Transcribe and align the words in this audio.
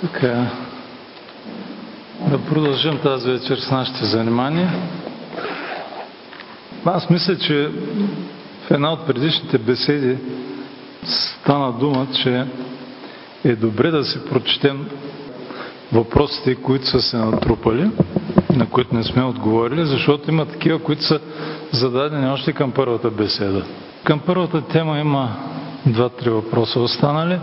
Така, 0.00 0.50
да 2.30 2.38
продължим 2.38 2.98
тази 2.98 3.30
вечер 3.30 3.56
с 3.56 3.70
нашите 3.70 4.04
занимания. 4.04 4.72
Аз 6.84 7.10
мисля, 7.10 7.38
че 7.38 7.68
в 8.66 8.70
една 8.70 8.92
от 8.92 9.06
предишните 9.06 9.58
беседи 9.58 10.16
стана 11.04 11.72
дума, 11.72 12.06
че 12.22 12.46
е 13.44 13.56
добре 13.56 13.90
да 13.90 14.04
си 14.04 14.24
прочетем 14.24 14.86
въпросите, 15.92 16.54
които 16.54 16.86
са 16.86 17.02
се 17.02 17.16
натрупали, 17.16 17.90
на 18.56 18.66
които 18.66 18.94
не 18.94 19.04
сме 19.04 19.24
отговорили, 19.24 19.86
защото 19.86 20.30
има 20.30 20.46
такива, 20.46 20.78
които 20.78 21.02
са 21.02 21.20
зададени 21.72 22.26
още 22.30 22.52
към 22.52 22.72
първата 22.72 23.10
беседа. 23.10 23.64
Към 24.04 24.20
първата 24.20 24.60
тема 24.60 24.98
има 24.98 25.36
два-три 25.86 26.30
въпроса 26.30 26.80
останали. 26.80 27.38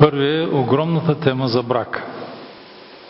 Първи 0.00 0.42
е 0.42 0.46
огромната 0.46 1.20
тема 1.20 1.48
за 1.48 1.62
брак. 1.62 2.02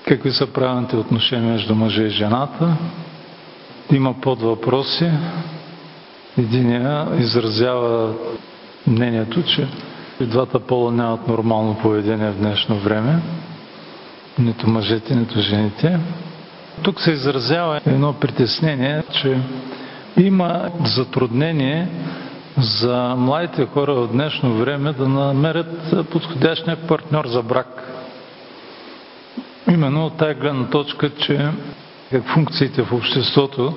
Какви 0.09 0.33
са 0.33 0.47
правилните 0.47 0.97
отношения 0.97 1.53
между 1.53 1.75
мъжа 1.75 2.03
и 2.03 2.11
жената? 2.11 2.77
Има 3.93 4.15
подвъпроси. 4.21 5.11
Единия 6.39 7.07
изразява 7.19 8.15
мнението, 8.87 9.43
че 9.43 9.69
и 10.21 10.25
двата 10.25 10.61
пола 10.61 10.93
нямат 10.93 11.29
нормално 11.29 11.79
поведение 11.79 12.31
в 12.31 12.39
днешно 12.39 12.77
време. 12.77 13.23
Нито 14.39 14.71
мъжете, 14.71 15.15
нито 15.15 15.41
жените. 15.41 15.99
Тук 16.83 17.01
се 17.01 17.11
изразява 17.11 17.81
едно 17.87 18.13
притеснение, 18.13 19.03
че 19.23 19.39
има 20.17 20.71
затруднение 20.85 21.89
за 22.61 23.15
младите 23.19 23.67
хора 23.67 23.95
в 23.95 24.13
днешно 24.13 24.55
време 24.55 24.93
да 24.93 25.09
намерят 25.09 26.09
подходящия 26.11 26.77
партньор 26.77 27.27
за 27.27 27.43
брак. 27.43 27.83
Именно 29.71 30.07
от 30.07 30.17
тази 30.17 30.35
гледна 30.35 30.67
точка, 30.67 31.11
че 31.11 31.49
функциите 32.35 32.83
в 32.83 32.93
обществото 32.93 33.75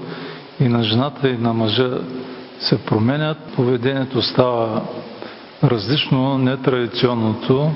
и 0.59 0.67
на 0.67 0.83
жената 0.83 1.29
и 1.29 1.37
на 1.37 1.53
мъжа 1.53 1.89
се 2.59 2.85
променят, 2.85 3.37
поведението 3.55 4.21
става 4.21 4.81
различно, 5.63 6.37
нетрадиционното. 6.37 7.71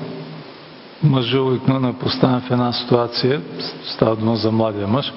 Мъжа 1.02 1.40
обикновено 1.40 1.88
е 1.88 1.98
поставен 1.98 2.40
в 2.40 2.50
една 2.50 2.72
ситуация, 2.72 3.40
става 3.84 4.16
дума 4.16 4.36
за 4.36 4.52
младия 4.52 4.86
мъж, 4.86 5.12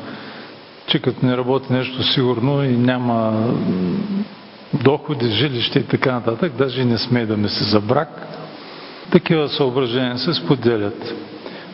че 0.88 1.00
като 1.00 1.26
не 1.26 1.38
работи 1.38 1.74
нещо 1.74 2.04
сигурно 2.04 2.64
и 2.64 2.78
няма 2.78 3.48
доходи, 4.74 5.32
жилище 5.32 5.80
и 5.80 5.88
така 5.88 6.12
нататък, 6.12 6.54
даже 6.58 6.86
не 6.86 6.98
смее 6.98 7.26
да 7.26 7.38
мисли 7.38 7.66
за 7.66 7.80
брак. 7.80 8.28
Такива 9.12 9.50
съображения 9.50 10.18
се 10.18 10.34
споделят. 10.34 11.14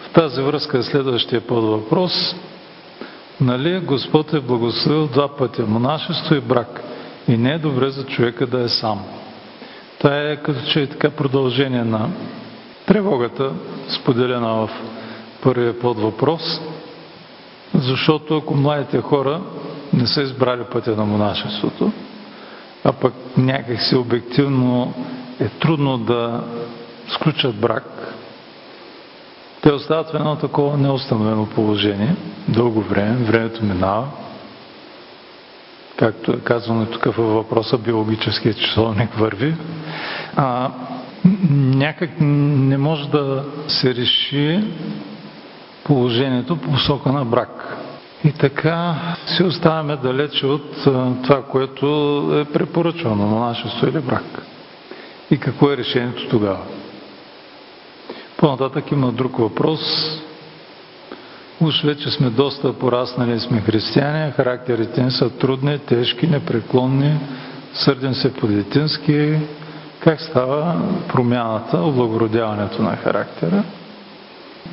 В 0.01 0.09
тази 0.13 0.41
връзка 0.41 0.77
е 0.77 0.83
следващия 0.83 1.41
подвъпрос. 1.41 2.35
Нали 3.41 3.79
Господ 3.79 4.33
е 4.33 4.39
благословил 4.39 5.07
два 5.07 5.35
пътя– 5.35 5.65
монашество 5.67 6.35
и 6.35 6.39
брак. 6.39 6.81
И 7.27 7.37
не 7.37 7.53
е 7.53 7.59
добре 7.59 7.89
за 7.89 8.05
човека 8.05 8.47
да 8.47 8.61
е 8.61 8.67
сам. 8.67 9.03
Това 9.99 10.17
е 10.17 10.35
като 10.35 10.59
че 10.71 10.81
е 10.81 10.87
така 10.87 11.09
продължение 11.09 11.83
на 11.83 12.09
тревогата, 12.85 13.51
споделена 13.89 14.53
в 14.53 14.69
първия 15.41 15.79
подвъпрос, 15.79 16.61
защото 17.73 18.37
ако 18.37 18.55
младите 18.55 19.01
хора 19.01 19.41
не 19.93 20.07
са 20.07 20.21
избрали 20.21 20.63
пътя 20.71 20.95
на 20.95 21.05
монашеството, 21.05 21.91
а 22.83 22.91
пък 22.91 23.13
някакси 23.37 23.95
обективно 23.95 24.93
е 25.39 25.49
трудно 25.49 25.97
да 25.97 26.43
сключат 27.07 27.55
брак, 27.55 28.13
те 29.61 29.71
остават 29.71 30.09
в 30.09 30.15
едно 30.15 30.35
такова 30.35 30.77
неустановено 30.77 31.45
положение 31.45 32.15
дълго 32.47 32.81
време, 32.81 33.15
времето 33.25 33.65
минава. 33.65 34.07
Както 35.97 36.31
е 36.31 36.39
казано 36.39 36.85
тук 36.85 37.03
във 37.03 37.15
въпроса, 37.17 37.77
биологическият 37.77 38.57
часовник 38.57 39.13
върви. 39.13 39.55
А, 40.35 40.71
някак 41.75 42.09
не 42.21 42.77
може 42.77 43.09
да 43.09 43.45
се 43.67 43.95
реши 43.95 44.63
положението 45.83 46.57
по 46.57 46.71
посока 46.71 47.11
на 47.11 47.25
брак. 47.25 47.77
И 48.27 48.31
така 48.31 48.95
се 49.25 49.43
оставяме 49.43 49.95
далече 49.95 50.45
от 50.45 50.83
това, 51.23 51.43
което 51.43 51.85
е 52.41 52.53
препоръчвано, 52.53 53.27
монашество 53.27 53.87
или 53.87 53.99
брак. 53.99 54.41
И 55.31 55.37
какво 55.37 55.71
е 55.71 55.77
решението 55.77 56.29
тогава? 56.29 56.59
По-нататък 58.37 58.91
има 58.91 59.11
друг 59.11 59.37
въпрос. 59.37 59.81
Уж 61.61 61.83
вече 61.83 62.11
сме 62.11 62.29
доста 62.29 62.73
пораснали 62.73 63.33
и 63.35 63.39
сме 63.39 63.61
християни, 63.61 64.31
характерите 64.31 65.03
ни 65.03 65.11
са 65.11 65.29
трудни, 65.29 65.79
тежки, 65.79 66.27
непреклонни, 66.27 67.19
сърден 67.73 68.13
се 68.15 68.33
по 68.33 68.47
детински. 68.47 69.39
Как 69.99 70.21
става 70.21 70.81
промяната, 71.07 71.77
облагородяването 71.77 72.81
на 72.81 72.95
характера? 72.95 73.63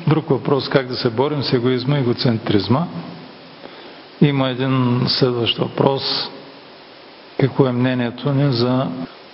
Друг 0.07 0.29
въпрос, 0.29 0.69
как 0.69 0.87
да 0.87 0.95
се 0.95 1.09
борим 1.09 1.43
с 1.43 1.53
егоизма 1.53 1.97
и 1.97 2.01
егоцентризма. 2.01 2.87
Има 4.21 4.49
един 4.49 5.03
следващ 5.07 5.57
въпрос. 5.57 6.29
Какво 7.39 7.65
е 7.67 7.71
мнението 7.71 8.33
ни 8.33 8.53
за 8.53 8.87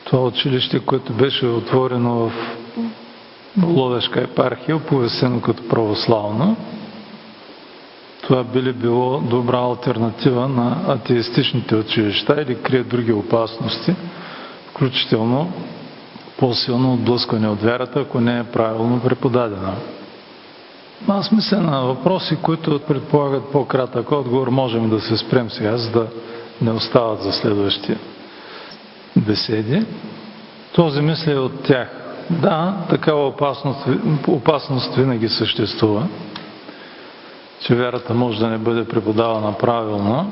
това 0.05 0.27
училище, 0.27 0.79
което 0.79 1.13
беше 1.13 1.45
отворено 1.45 2.13
в 2.15 2.31
Ловешка 3.63 4.21
епархия, 4.21 4.75
оповестено 4.75 5.41
като 5.41 5.67
православно? 5.67 6.55
Това 8.21 8.43
би 8.43 8.61
ли 8.61 8.73
било 8.73 9.19
добра 9.19 9.57
альтернатива 9.57 10.47
на 10.47 10.77
атеистичните 10.87 11.75
училища 11.75 12.41
или 12.41 12.61
крие 12.61 12.83
други 12.83 13.13
опасности, 13.13 13.95
включително 14.69 15.53
по-силно 16.37 16.93
отблъскване 16.93 17.47
от 17.47 17.61
вярата, 17.61 17.99
ако 17.99 18.21
не 18.21 18.39
е 18.39 18.43
правилно 18.43 19.01
преподадена? 19.01 19.73
Аз 21.07 21.31
мисля 21.31 21.57
на 21.57 21.81
въпроси, 21.81 22.37
които 22.41 22.79
предполагат 22.79 23.51
по-кратък 23.51 24.11
отговор, 24.11 24.47
можем 24.47 24.89
да 24.89 25.01
се 25.01 25.17
спрем 25.17 25.49
сега, 25.49 25.77
за 25.77 25.91
да 25.91 26.07
не 26.61 26.71
остават 26.71 27.21
за 27.21 27.31
следващи 27.31 27.95
беседи. 29.15 29.85
Този 30.73 31.01
мисля 31.01 31.31
е 31.31 31.37
от 31.37 31.63
тях. 31.63 31.89
Да, 32.29 32.73
такава 32.89 33.27
опасност, 33.27 33.87
опасност 34.27 34.95
винаги 34.95 35.29
съществува, 35.29 36.07
че 37.61 37.75
вярата 37.75 38.13
може 38.13 38.39
да 38.39 38.47
не 38.47 38.57
бъде 38.57 38.87
преподавана 38.87 39.57
правилно. 39.57 40.31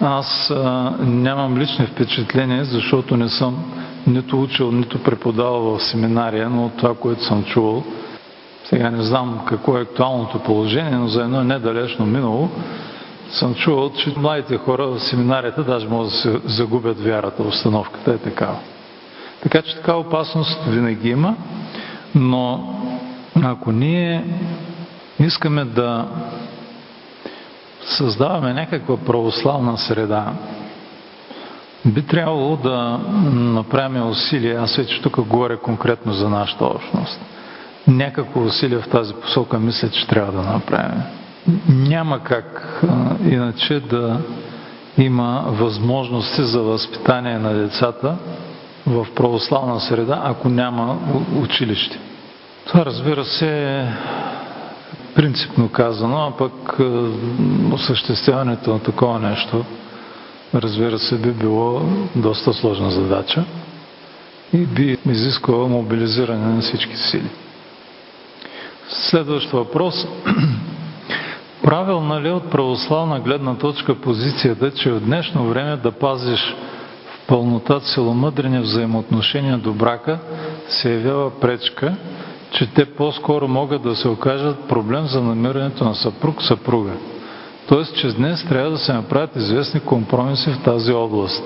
Аз 0.00 0.50
а, 0.50 0.92
нямам 1.00 1.58
лични 1.58 1.86
впечатления, 1.86 2.64
защото 2.64 3.16
не 3.16 3.28
съм 3.28 3.64
нито 4.06 4.42
учил, 4.42 4.72
нито 4.72 5.02
преподавал 5.02 5.60
в 5.60 5.82
семинария, 5.82 6.50
но 6.50 6.66
от 6.66 6.76
това, 6.76 6.94
което 6.94 7.24
съм 7.24 7.44
чувал, 7.44 7.84
сега 8.70 8.90
не 8.90 9.02
знам 9.02 9.40
какво 9.48 9.78
е 9.78 9.80
актуалното 9.80 10.38
положение, 10.38 10.90
но 10.98 11.08
за 11.08 11.22
едно 11.22 11.44
недалечно 11.44 12.06
минало 12.06 12.50
съм 13.30 13.54
чувал, 13.54 13.92
че 13.92 14.14
младите 14.16 14.56
хора 14.56 14.86
в 14.86 15.00
семинарията 15.00 15.64
даже 15.64 15.88
могат 15.88 16.08
да 16.08 16.16
се 16.16 16.40
загубят 16.44 17.00
вярата, 17.00 17.42
установката 17.42 18.10
е 18.10 18.18
такава. 18.18 18.56
Така 19.42 19.62
че 19.62 19.76
така 19.76 19.94
опасност 19.94 20.64
винаги 20.68 21.08
има, 21.08 21.36
но 22.14 22.74
ако 23.42 23.72
ние 23.72 24.24
искаме 25.18 25.64
да 25.64 26.06
създаваме 27.80 28.52
някаква 28.54 28.96
православна 28.96 29.78
среда, 29.78 30.32
би 31.84 32.02
трябвало 32.02 32.56
да 32.56 33.00
направим 33.32 34.08
усилие, 34.08 34.54
аз 34.54 34.76
вече 34.76 35.02
тук 35.02 35.20
говоря 35.20 35.56
конкретно 35.56 36.12
за 36.12 36.28
нашата 36.28 36.64
общност– 36.64 37.20
някакво 37.88 38.40
усилие 38.42 38.78
в 38.78 38.88
тази 38.88 39.14
посока 39.14 39.58
мисля, 39.58 39.88
че 39.90 40.06
трябва 40.06 40.32
да 40.32 40.52
направим. 40.52 41.02
Няма 41.68 42.20
как 42.22 42.80
иначе 43.24 43.80
да 43.80 44.20
има 44.98 45.44
възможности 45.46 46.42
за 46.44 46.60
възпитание 46.62 47.38
на 47.38 47.54
децата 47.54 48.16
в 48.86 49.06
православна 49.14 49.80
среда, 49.80 50.20
ако 50.24 50.48
няма 50.48 50.98
училище. 51.42 51.98
Това 52.66 52.84
разбира 52.84 53.24
се 53.24 53.78
е 53.78 53.86
принципно 55.14 55.68
казано, 55.68 56.16
а 56.18 56.36
пък 56.36 56.78
осъществяването 57.72 58.70
на 58.72 58.78
такова 58.78 59.18
нещо 59.18 59.64
разбира 60.54 60.98
се 60.98 61.18
би 61.18 61.30
било 61.30 61.82
доста 62.16 62.52
сложна 62.52 62.90
задача 62.90 63.44
и 64.52 64.58
би 64.58 64.98
изисквало 65.08 65.68
мобилизиране 65.68 66.46
на 66.54 66.60
всички 66.60 66.96
сили. 66.96 67.30
Следващ 68.90 69.50
въпрос. 69.50 70.06
Правилна 71.62 72.20
ли 72.20 72.28
е 72.28 72.32
от 72.32 72.50
православна 72.50 73.20
гледна 73.20 73.54
точка 73.58 73.94
позицията, 73.94 74.70
че 74.70 74.90
в 74.92 75.00
днешно 75.00 75.44
време 75.48 75.76
да 75.76 75.92
пазиш 75.92 76.54
в 77.06 77.26
пълнота 77.26 77.80
целомъдрени 77.80 78.60
взаимоотношения 78.60 79.58
до 79.58 79.72
брака 79.72 80.18
се 80.68 80.92
явява 80.94 81.40
пречка 81.40 81.96
че 82.50 82.66
те 82.66 82.84
по-скоро 82.84 83.48
могат 83.48 83.82
да 83.82 83.96
се 83.96 84.08
окажат 84.08 84.68
проблем 84.68 85.06
за 85.06 85.22
намирането 85.22 85.84
на 85.84 85.94
съпруг, 85.94 86.42
съпруга. 86.42 86.92
Тоест, 87.68 87.96
че 87.96 88.12
днес 88.12 88.44
трябва 88.48 88.70
да 88.70 88.78
се 88.78 88.92
направят 88.92 89.36
известни 89.36 89.80
компромиси 89.80 90.50
в 90.50 90.62
тази 90.62 90.92
област. 90.92 91.44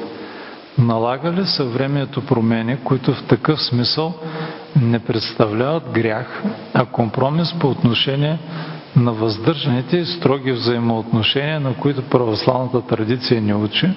Налага 0.79 1.33
ли 1.33 1.47
съвремието 1.47 2.27
промени, 2.27 2.77
които 2.85 3.15
в 3.15 3.23
такъв 3.23 3.63
смисъл 3.63 4.15
не 4.83 4.99
представляват 4.99 5.91
грях, 5.93 6.43
а 6.75 6.85
компромис 6.87 7.55
по 7.61 7.69
отношение 7.69 8.39
на 8.97 9.13
въздържаните 9.13 9.97
и 9.97 10.05
строги 10.07 10.53
взаимоотношения, 10.53 11.61
на 11.61 11.75
които 11.75 12.03
православната 12.03 12.81
традиция 12.87 13.41
ни 13.41 13.55
учи, 13.55 13.91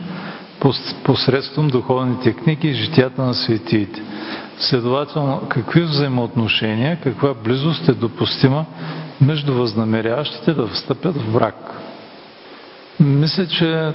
посредством 1.04 1.68
духовните 1.68 2.34
книги 2.34 2.68
и 2.68 2.74
житията 2.74 3.22
на 3.22 3.34
светиите. 3.34 4.02
Следователно, 4.60 5.42
какви 5.50 5.82
взаимоотношения, 5.82 7.00
каква 7.04 7.34
близост 7.34 7.90
е 7.90 7.94
допустима 7.94 8.66
между 9.22 9.54
възнамеряващите 9.54 10.54
да 10.54 10.68
встъпят 10.68 11.16
в 11.18 11.34
брак? 11.34 11.77
Мисля, 13.00 13.48
че 13.48 13.92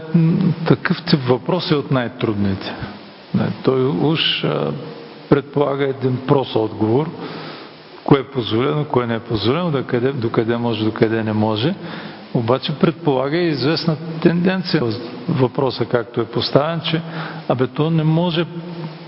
такъв 0.68 1.02
тип 1.02 1.20
въпрос 1.28 1.70
е 1.70 1.74
от 1.74 1.90
най-трудните. 1.90 2.74
Той 3.62 3.86
уж 3.86 4.44
предполага 5.28 5.84
един 5.84 6.18
прост 6.26 6.56
отговор, 6.56 7.10
кое 8.04 8.20
е 8.20 8.30
позволено, 8.30 8.84
кое 8.84 9.06
не 9.06 9.14
е 9.14 9.20
позволено, 9.20 9.70
докъде, 9.70 10.12
докъде 10.12 10.56
може, 10.56 10.84
докъде 10.84 11.24
не 11.24 11.32
може. 11.32 11.74
Обаче 12.34 12.72
предполага 12.80 13.36
и 13.36 13.48
известна 13.48 13.96
тенденция 14.22 14.82
въпроса, 15.28 15.84
както 15.84 16.20
е 16.20 16.24
поставен, 16.24 16.80
че 16.80 17.02
абе 17.48 17.66
то 17.66 17.90
не 17.90 18.04
може 18.04 18.46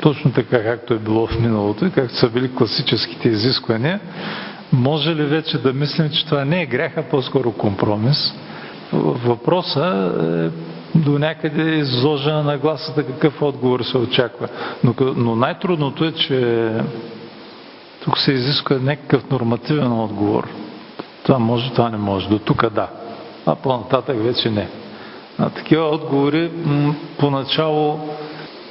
точно 0.03 0.33
така, 0.33 0.63
както 0.65 0.95
е 0.95 0.99
било 0.99 1.27
в 1.27 1.41
миналото 1.41 1.91
както 1.95 2.17
са 2.17 2.29
били 2.31 2.55
класическите 2.55 3.29
изисквания. 3.29 4.01
Може 4.73 5.15
ли 5.15 5.25
вече 5.25 5.59
да 5.59 5.73
мислим, 5.73 6.11
че 6.11 6.27
това 6.27 6.45
не 6.45 6.63
е 6.63 6.67
грях, 6.67 6.93
а 6.97 7.03
по-скоро 7.03 7.53
компромис? 7.53 8.35
Въпроса 8.93 10.13
е 10.45 10.75
до 10.99 11.19
някъде 11.19 11.63
изложена 11.63 12.43
на 12.43 12.59
гласата 12.59 13.07
какъв 13.07 13.43
отговор 13.43 13.81
се 13.81 13.99
очаква. 13.99 14.49
Но, 14.85 14.95
но 15.17 15.37
най-трудното 15.37 16.05
е, 16.05 16.13
че 16.13 16.71
тук 18.05 18.19
се 18.19 18.33
изисква 18.33 18.77
някакъв 18.77 19.31
нормативен 19.31 19.93
отговор. 19.93 20.49
Това 21.23 21.39
може, 21.39 21.73
това 21.73 21.91
не 21.91 21.97
може. 21.97 22.29
До 22.29 22.39
тук 22.39 22.71
да. 22.71 22.89
А 23.47 23.55
по-нататък 23.55 24.17
вече 24.23 24.51
не. 24.51 24.69
А 25.39 25.51
такива 25.51 25.85
отговори 25.85 26.51
поначало 27.19 28.01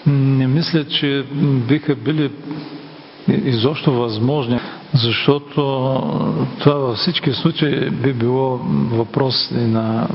не 0.08 0.48
мисля, 0.48 0.86
че 0.86 1.26
биха 1.68 1.96
били 1.96 2.32
изобщо 3.28 3.92
възможни, 3.92 4.60
защото 4.94 5.62
това 6.60 6.74
във 6.74 6.98
всички 6.98 7.34
случаи 7.34 7.90
би 7.90 8.14
било 8.14 8.58
въпрос 8.92 9.52
и 9.52 9.56
на 9.56 10.08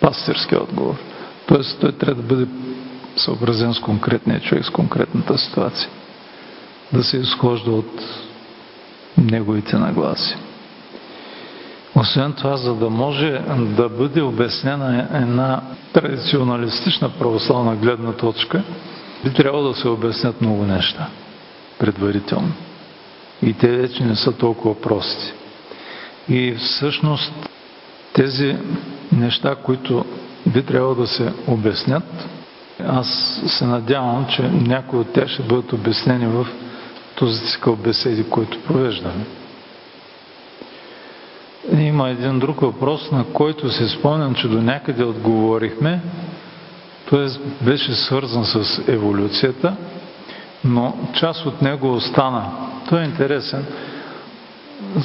пастирски 0.00 0.56
отговор. 0.56 0.94
Тоест 1.46 1.80
той 1.80 1.92
трябва 1.92 2.22
да 2.22 2.34
бъде 2.34 2.46
съобразен 3.16 3.74
с 3.74 3.80
конкретния 3.80 4.40
човек, 4.40 4.64
с 4.64 4.70
конкретната 4.70 5.38
ситуация. 5.38 5.88
Да 6.92 7.04
се 7.04 7.16
изхожда 7.16 7.70
от 7.70 8.02
неговите 9.18 9.76
нагласи. 9.78 10.36
Освен 11.94 12.32
това, 12.32 12.56
за 12.56 12.74
да 12.74 12.90
може 12.90 13.40
да 13.58 13.88
бъде 13.88 14.22
обяснена 14.22 15.08
една 15.12 15.60
традиционалистична 15.92 17.08
православна 17.08 17.76
гледна 17.76 18.12
точка, 18.12 18.62
би 19.24 19.32
трябвало 19.32 19.68
да 19.68 19.74
се 19.74 19.88
обяснят 19.88 20.40
много 20.40 20.64
неща 20.64 21.06
предварително. 21.78 22.52
И 23.42 23.52
те 23.52 23.68
вече 23.68 24.04
не 24.04 24.16
са 24.16 24.32
толкова 24.32 24.80
прости. 24.80 25.32
И 26.28 26.54
всъщност 26.54 27.32
тези 28.12 28.56
неща, 29.12 29.54
които 29.54 30.04
би 30.46 30.62
трябвало 30.62 30.94
да 30.94 31.06
се 31.06 31.32
обяснят, 31.46 32.28
аз 32.86 33.40
се 33.46 33.64
надявам, 33.64 34.26
че 34.30 34.42
някои 34.42 34.98
от 34.98 35.12
тях 35.12 35.28
ще 35.28 35.42
бъдат 35.42 35.72
обяснени 35.72 36.26
в 36.26 36.46
този 37.14 37.40
цикъл 37.46 37.76
беседи, 37.76 38.24
който 38.30 38.60
провеждаме. 38.62 39.24
Има 41.78 42.08
един 42.10 42.38
друг 42.38 42.60
въпрос, 42.60 43.10
на 43.10 43.24
който 43.24 43.70
се 43.70 43.88
спомням, 43.88 44.34
че 44.34 44.48
до 44.48 44.62
някъде 44.62 45.04
отговорихме. 45.04 46.00
Той 47.10 47.26
беше 47.62 47.94
свързан 47.94 48.44
с 48.44 48.82
еволюцията, 48.88 49.76
но 50.64 50.96
част 51.14 51.46
от 51.46 51.62
него 51.62 51.92
остана. 51.94 52.71
Той 52.92 53.00
е 53.00 53.04
интересен. 53.04 53.64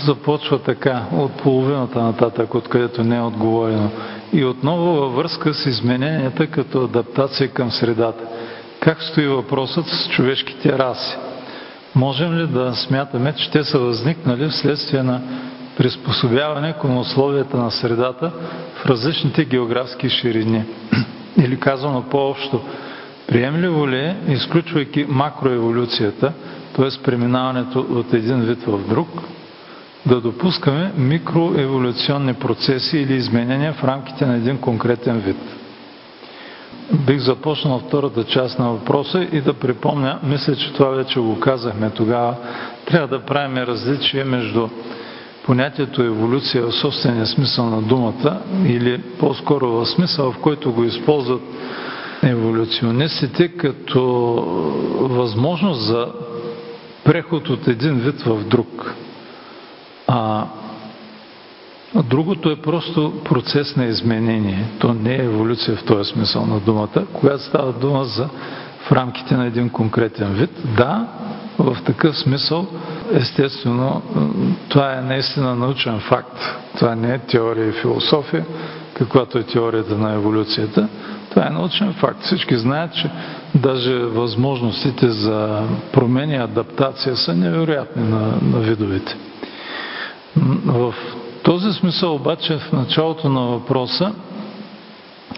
Започва 0.05 0.59
така, 0.59 1.03
от 1.13 1.31
половината 1.31 2.03
нататък, 2.03 2.55
откъдето 2.55 3.03
не 3.03 3.17
е 3.17 3.21
отговорено. 3.21 3.91
И 4.33 4.45
отново 4.45 4.85
във 4.85 5.15
връзка 5.15 5.53
с 5.53 5.65
измененията 5.65 6.47
като 6.47 6.83
адаптация 6.83 7.49
към 7.49 7.71
средата. 7.71 8.23
Как 8.79 9.01
стои 9.03 9.27
въпросът 9.27 9.85
с 9.87 10.09
човешките 10.09 10.77
раси? 10.77 11.17
Можем 11.95 12.37
ли 12.37 12.47
да 12.47 12.75
смятаме, 12.75 13.33
че 13.35 13.51
те 13.51 13.63
са 13.63 13.79
възникнали 13.79 14.49
вследствие 14.49 15.03
на 15.03 15.21
приспособяване 15.77 16.73
към 16.81 16.97
условията 16.97 17.57
на 17.57 17.71
средата 17.71 18.31
в 18.75 18.85
различните 18.85 19.45
географски 19.45 20.09
ширини? 20.09 20.63
Или 21.37 21.59
казано 21.59 22.03
по-общо, 22.11 22.61
приемливо 23.27 23.89
ли 23.89 23.97
е, 23.99 24.17
изключвайки 24.27 25.05
макроеволюцията, 25.09 26.33
т.е. 26.77 27.03
преминаването 27.03 27.79
от 27.79 28.13
един 28.13 28.41
вид 28.41 28.63
в 28.67 28.89
друг, 28.89 29.07
да 30.05 30.21
допускаме 30.21 30.91
микроеволюционни 30.97 32.33
процеси 32.33 32.97
или 32.97 33.13
изменения 33.13 33.73
в 33.73 33.83
рамките 33.83 34.25
на 34.25 34.35
един 34.35 34.57
конкретен 34.57 35.19
вид? 35.19 35.37
Бих 37.07 37.19
започнал 37.19 37.79
втората 37.87 38.23
част 38.23 38.59
на 38.59 38.69
въпроса 38.71 39.27
и 39.31 39.41
да 39.41 39.53
припомня, 39.53 40.19
мисля, 40.23 40.55
че 40.55 40.73
това 40.73 40.89
вече 40.89 41.19
го 41.19 41.39
казахме 41.39 41.89
тогава, 41.89 42.35
трябва 42.85 43.07
да 43.07 43.25
правим 43.25 43.57
различие 43.57 44.23
между 44.23 44.67
понятието 45.45 46.01
еволюция 46.03 46.63
в 46.65 46.75
собствения 46.75 47.25
смисъл 47.25 47.65
на 47.65 47.81
думата 47.81 48.39
или 48.65 49.01
по-скоро 49.19 49.67
в 49.71 49.85
смисъл, 49.85 50.31
в 50.31 50.37
който 50.37 50.71
го 50.73 50.83
използват 50.83 51.41
еволюционистите 52.23 53.47
като 53.47 54.01
възможност 54.99 55.81
за 55.81 56.07
преход 57.07 57.49
от 57.49 57.67
един 57.67 57.99
вид 57.99 58.21
в 58.21 58.43
друг. 58.43 58.95
А 60.07 60.45
Другото 62.03 62.49
е 62.49 62.55
просто 62.55 63.13
процес 63.25 63.75
на 63.75 63.85
изменение. 63.85 64.65
То 64.79 64.93
не 64.93 65.15
е 65.15 65.23
еволюция 65.23 65.77
в 65.77 65.85
този 65.85 66.11
смисъл 66.11 66.45
на 66.45 66.59
думата, 66.59 67.05
когато 67.13 67.43
става 67.43 67.73
дума 67.73 68.05
за 68.05 68.29
в 68.79 68.91
рамките 68.91 69.37
на 69.37 69.45
един 69.45 69.69
конкретен 69.69 70.33
вид. 70.33 70.49
Да, 70.77 71.07
в 71.59 71.77
такъв 71.85 72.17
смисъл, 72.17 72.67
естествено, 73.11 74.01
това 74.69 74.97
е 74.97 75.01
наистина 75.01 75.55
научен 75.55 75.99
факт. 75.99 76.39
Това 76.77 76.95
не 76.95 77.13
е 77.13 77.19
теория 77.19 77.69
и 77.69 77.81
философия, 77.81 78.45
каквато 78.93 79.37
е 79.37 79.43
теорията 79.43 79.97
на 79.97 80.13
еволюцията. 80.13 80.87
Това 81.29 81.47
е 81.47 81.49
научен 81.49 81.93
факт. 81.93 82.21
Всички 82.23 82.57
знаят, 82.57 82.93
че 82.93 83.09
даже 83.55 83.93
възможностите 83.93 85.09
за 85.09 85.61
промени 85.93 86.33
и 86.33 86.37
адаптация 86.37 87.15
са 87.17 87.35
невероятни 87.35 88.03
на, 88.03 88.19
на 88.41 88.59
видовете. 88.59 89.15
В 90.65 90.93
този 91.43 91.73
смисъл 91.73 92.15
обаче 92.15 92.57
в 92.57 92.71
началото 92.73 93.29
на 93.29 93.41
въпроса, 93.41 94.13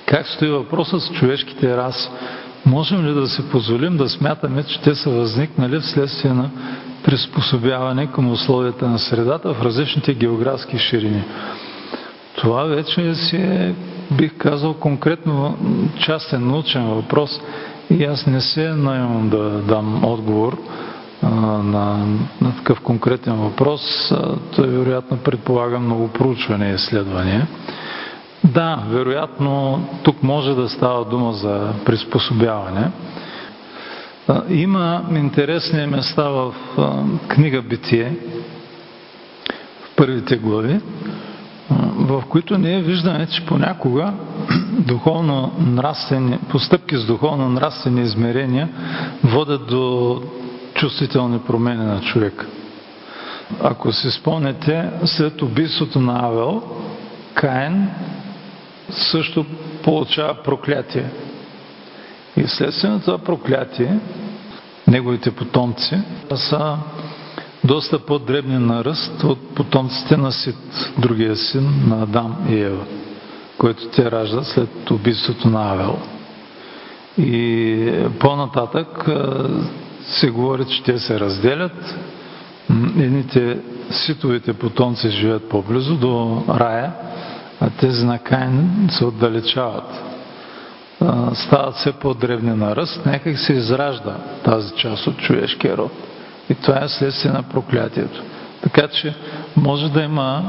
как 0.06 0.28
стои 0.28 0.50
въпросът 0.50 1.02
с 1.02 1.12
човешките 1.12 1.78
раси? 1.78 2.10
Можем 2.66 3.06
ли 3.06 3.14
да 3.14 3.28
се 3.28 3.50
позволим 3.50 3.98
да 3.98 4.10
смятаме, 4.10 4.64
че 4.64 4.82
те 4.82 4.96
са 4.96 5.10
възникнали 5.10 5.80
вследствие 5.80 6.34
на 6.34 6.50
приспособяване 7.04 8.12
към 8.12 8.32
условията 8.32 8.88
на 8.88 9.00
средата 9.00 9.54
в 9.54 9.62
различните 9.62 10.14
географски 10.14 10.78
ширини? 10.78 11.24
Това 12.36 12.64
вече 12.64 13.16
си 13.16 13.36
е, 13.36 13.76
бих 14.12 14.38
казал, 14.38 14.74
конкретно 14.74 15.58
частен 16.00 16.48
научен 16.48 16.88
въпрос 16.88 17.42
и 17.90 18.04
аз 18.04 18.28
не 18.28 18.42
се 18.42 18.70
наемам 18.70 19.30
да 19.30 19.50
дам 19.50 20.06
отговор 20.06 20.58
на, 21.24 21.98
на 22.42 22.56
такъв 22.58 22.82
конкретен 22.82 23.36
въпрос, 23.36 24.12
той 24.56 24.68
вероятно 24.68 25.18
предполага 25.18 25.80
много 25.80 26.08
проучване 26.08 26.70
и 26.72 26.76
изследвания. 26.76 27.48
Да, 28.44 28.84
вероятно 28.90 29.84
тук 30.04 30.24
може 30.24 30.56
да 30.56 30.70
става 30.70 31.06
дума 31.06 31.34
за 31.34 31.74
приспособяване. 31.86 32.92
Има 34.50 35.02
интересни 35.16 35.86
места 35.86 36.24
в 36.30 36.54
книга 37.28 37.62
Битие, 37.62 38.16
в 39.84 39.96
първите 39.96 40.38
глави, 40.38 40.80
в 41.98 42.24
които 42.30 42.58
ние 42.58 42.82
виждаме, 42.82 43.28
че 43.28 43.46
понякога 43.46 44.14
духовно 44.72 45.52
нравствени, 45.60 46.40
постъпки 46.50 46.98
с 46.98 47.06
духовно 47.06 47.50
нравствени 47.50 48.02
измерения 48.02 48.70
водят 49.24 49.68
до 49.68 50.22
чувствителни 50.74 51.40
промени 51.40 51.86
на 51.86 52.02
човека. 52.02 52.48
Ако 53.64 53.92
си 53.92 54.12
спомняте, 54.12 54.90
след 55.06 55.42
убийството 55.42 56.00
на 56.00 56.26
Авел, 56.26 56.64
Каин 57.34 57.90
също 58.90 59.46
получава 59.84 60.34
проклятие. 60.44 61.06
И 62.38 62.48
следствие 62.48 62.90
на 62.90 63.02
това 63.02 63.18
проклятие, 63.18 64.00
неговите 64.88 65.32
потомци 65.32 66.02
са 66.36 66.78
доста 67.64 68.00
по-дребни 68.00 68.58
на 68.58 68.84
ръст 68.86 69.24
от 69.24 69.56
потомците 69.56 70.18
на 70.18 70.32
Сит, 70.32 70.92
другия 70.98 71.36
син 71.36 71.70
на 71.88 72.04
Адам 72.04 72.36
и 72.50 72.60
Ева, 72.60 72.86
който 73.58 73.88
те 73.88 74.12
раждат 74.12 74.48
след 74.48 74.92
убийството 74.92 75.50
на 75.50 75.72
Авел. 75.72 75.98
И 77.18 77.92
по-нататък 78.20 79.10
се 80.02 80.30
говори, 80.30 80.66
че 80.66 80.84
те 80.84 81.00
се 81.00 81.20
разделят. 81.20 81.96
Едните 83.00 83.60
ситовите 83.92 84.54
потомци 84.54 85.10
живеят 85.10 85.50
по-близо 85.50 85.96
до 85.96 86.44
рая, 86.50 86.92
а 87.62 87.70
тези 87.70 88.06
на 88.06 88.20
Каин 88.20 88.88
се 88.92 89.06
отдалечават. 89.06 90.04
Стават 91.34 91.76
все 91.76 91.92
по-древни 91.92 92.56
на 92.56 92.76
ръст, 92.76 93.06
някак 93.06 93.40
се 93.40 93.54
изражда 93.54 94.18
тази 94.44 94.76
част 94.76 95.08
от 95.08 95.18
човешкия 95.18 95.78
род. 95.78 95.92
И 96.50 96.56
това 96.56 96.84
е 96.84 96.88
следствие 96.88 97.32
на 97.32 97.44
проклятието. 97.44 98.24
Така 98.62 98.88
че 98.88 99.16
може 99.56 99.90
да 99.90 100.02
има, 100.02 100.44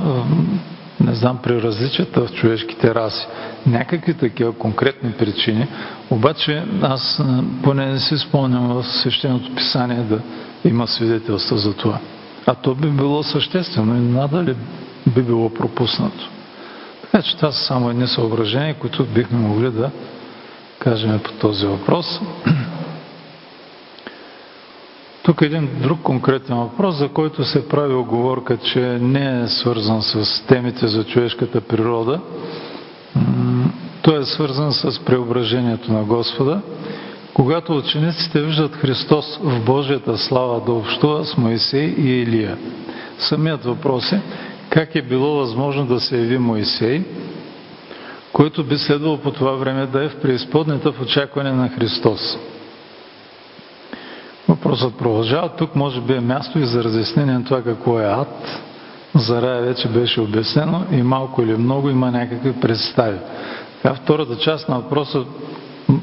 не 1.00 1.14
знам, 1.14 1.38
при 1.42 1.62
различията 1.62 2.20
в 2.20 2.32
човешките 2.32 2.94
раси, 2.94 3.26
някакви 3.66 4.14
такива 4.14 4.52
конкретни 4.52 5.12
причини, 5.12 5.66
обаче 6.10 6.64
аз 6.82 7.22
поне 7.62 7.86
не 7.86 7.98
си 7.98 8.18
спомням 8.18 8.68
в 8.68 8.84
свещеното 8.84 9.54
писание 9.54 10.02
да 10.02 10.20
има 10.64 10.86
свидетелства 10.86 11.56
за 11.56 11.74
това. 11.74 11.98
А 12.46 12.54
то 12.54 12.74
би 12.74 12.88
било 12.88 13.22
съществено 13.22 13.96
и 13.96 14.00
надали 14.00 14.54
би 15.06 15.22
било 15.22 15.54
пропуснато. 15.54 16.30
Така 17.02 17.22
че 17.22 17.36
това 17.36 17.52
са 17.52 17.64
само 17.64 17.90
едни 17.90 18.06
съображения, 18.06 18.74
които 18.74 19.04
бихме 19.04 19.38
могли 19.38 19.70
да 19.70 19.90
кажем 20.78 21.20
по 21.24 21.32
този 21.32 21.66
въпрос. 21.66 22.20
Тук 25.30 25.42
е 25.42 25.44
един 25.44 25.68
друг 25.82 26.02
конкретен 26.02 26.56
въпрос, 26.56 26.96
за 26.96 27.08
който 27.08 27.44
се 27.44 27.68
прави 27.68 27.94
оговорка, 27.94 28.56
че 28.56 28.80
не 29.00 29.42
е 29.42 29.48
свързан 29.48 30.02
с 30.02 30.46
темите 30.46 30.86
за 30.86 31.04
човешката 31.04 31.60
природа. 31.60 32.20
Той 34.02 34.20
е 34.20 34.24
свързан 34.24 34.72
с 34.72 35.04
преображението 35.04 35.92
на 35.92 36.04
Господа. 36.04 36.60
Когато 37.34 37.76
учениците 37.76 38.42
виждат 38.42 38.76
Христос 38.76 39.38
в 39.42 39.64
Божията 39.64 40.18
слава 40.18 40.60
да 40.64 40.72
общува 40.72 41.24
с 41.24 41.36
Моисей 41.36 41.94
и 41.98 42.22
Илия. 42.22 42.58
Самият 43.18 43.64
въпрос 43.64 44.12
е 44.12 44.20
как 44.70 44.94
е 44.94 45.02
било 45.02 45.34
възможно 45.34 45.86
да 45.86 46.00
се 46.00 46.16
яви 46.16 46.38
Моисей, 46.38 47.02
който 48.32 48.64
би 48.64 48.76
следвало 48.76 49.18
по 49.18 49.30
това 49.30 49.52
време 49.52 49.86
да 49.86 50.04
е 50.04 50.08
в 50.08 50.20
преизподнята 50.20 50.92
в 50.92 51.00
очакване 51.00 51.52
на 51.52 51.68
Христос. 51.68 52.38
Въпросът 54.50 54.94
продължава. 54.94 55.48
Тук 55.48 55.76
може 55.76 56.00
би 56.00 56.14
е 56.14 56.20
място 56.20 56.58
и 56.58 56.64
за 56.64 56.84
разяснение 56.84 57.34
на 57.34 57.44
това 57.44 57.62
какво 57.62 58.00
е 58.00 58.04
ад. 58.04 58.62
За 59.14 59.42
рая 59.42 59.62
вече 59.62 59.88
беше 59.88 60.20
обяснено 60.20 60.84
и 60.92 61.02
малко 61.02 61.42
или 61.42 61.56
много 61.56 61.90
има 61.90 62.10
някакви 62.10 62.52
представи. 62.52 63.18
Така, 63.82 63.94
втората 63.94 64.36
част 64.36 64.68
на 64.68 64.76
въпроса 64.76 65.24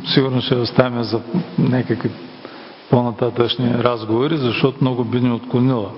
сигурно 0.05 0.41
ще 0.41 0.55
оставим 0.55 1.03
за 1.03 1.21
някакви 1.59 2.09
по-нататъчни 2.89 3.73
разговори, 3.73 4.37
защото 4.37 4.77
много 4.81 5.03
би 5.03 5.21
ни 5.21 5.31
отклонила. 5.31 5.89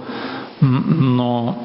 Но 0.90 1.56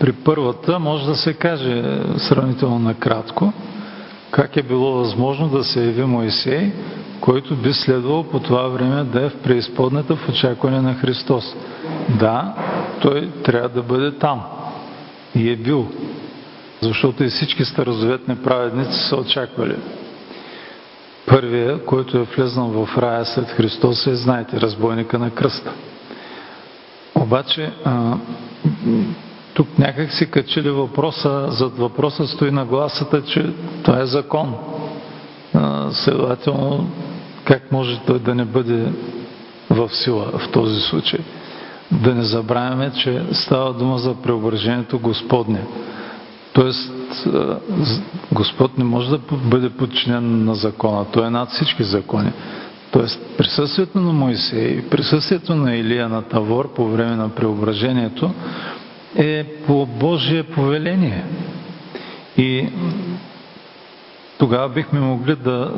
при 0.00 0.12
първата 0.12 0.78
може 0.78 1.06
да 1.06 1.16
се 1.16 1.34
каже 1.34 1.82
сравнително 2.16 2.78
накратко 2.78 3.52
как 4.30 4.56
е 4.56 4.62
било 4.62 4.92
възможно 4.92 5.48
да 5.48 5.64
се 5.64 5.84
яви 5.84 6.04
Моисей, 6.04 6.72
който 7.20 7.56
би 7.56 7.72
следвал 7.72 8.24
по 8.24 8.40
това 8.40 8.68
време 8.68 9.04
да 9.04 9.24
е 9.24 9.28
в 9.28 9.36
преизподната 9.42 10.16
в 10.16 10.28
очакване 10.28 10.80
на 10.80 10.94
Христос. 10.94 11.56
Да, 12.20 12.54
той 13.00 13.30
трябва 13.44 13.68
да 13.68 13.82
бъде 13.82 14.18
там. 14.18 14.42
И 15.34 15.50
е 15.50 15.56
бил. 15.56 15.88
Защото 16.80 17.24
и 17.24 17.28
всички 17.28 17.64
старозаветни 17.64 18.36
праведници 18.36 18.98
са 18.98 19.16
очаквали. 19.16 19.76
Първия, 21.26 21.84
който 21.84 22.18
е 22.18 22.22
влезнал 22.22 22.68
в 22.68 22.98
рая 22.98 23.24
след 23.24 23.48
Христос 23.48 24.06
е, 24.06 24.14
знаете, 24.14 24.60
разбойника 24.60 25.18
на 25.18 25.30
кръста. 25.30 25.72
Обаче, 27.14 27.72
а, 27.84 28.16
тук 29.60 29.78
някак 29.78 30.12
си 30.12 30.30
качили 30.30 30.70
въпроса, 30.70 31.46
зад 31.50 31.78
въпроса 31.78 32.26
стои 32.26 32.50
на 32.50 32.64
гласата, 32.64 33.22
че 33.22 33.52
това 33.82 34.00
е 34.00 34.06
закон. 34.06 34.54
Следователно, 35.90 36.90
как 37.44 37.72
може 37.72 38.00
той 38.06 38.18
да 38.18 38.34
не 38.34 38.44
бъде 38.44 38.92
в 39.70 39.90
сила 39.92 40.24
в 40.38 40.48
този 40.52 40.80
случай? 40.80 41.20
Да 41.90 42.14
не 42.14 42.22
забравяме, 42.22 42.92
че 42.92 43.22
става 43.32 43.72
дума 43.74 43.98
за 43.98 44.14
преображението 44.14 44.98
Господне. 44.98 45.60
Тоест, 46.52 46.92
Господ 48.32 48.78
не 48.78 48.84
може 48.84 49.10
да 49.10 49.18
бъде 49.30 49.70
подчинен 49.70 50.44
на 50.44 50.54
закона. 50.54 51.04
Той 51.12 51.26
е 51.26 51.30
над 51.30 51.50
всички 51.50 51.82
закони. 51.82 52.32
Тоест, 52.92 53.20
присъствието 53.38 53.98
на 53.98 54.12
Моисей, 54.12 54.88
присъствието 54.88 55.54
на 55.54 55.76
Илия 55.76 56.08
на 56.08 56.22
Тавор 56.22 56.74
по 56.74 56.88
време 56.88 57.16
на 57.16 57.28
преображението 57.28 58.30
е 59.16 59.44
по 59.66 59.86
Божие 59.86 60.42
повеление. 60.42 61.24
И 62.36 62.68
тогава 64.38 64.68
бихме 64.68 65.00
могли 65.00 65.36
да 65.36 65.72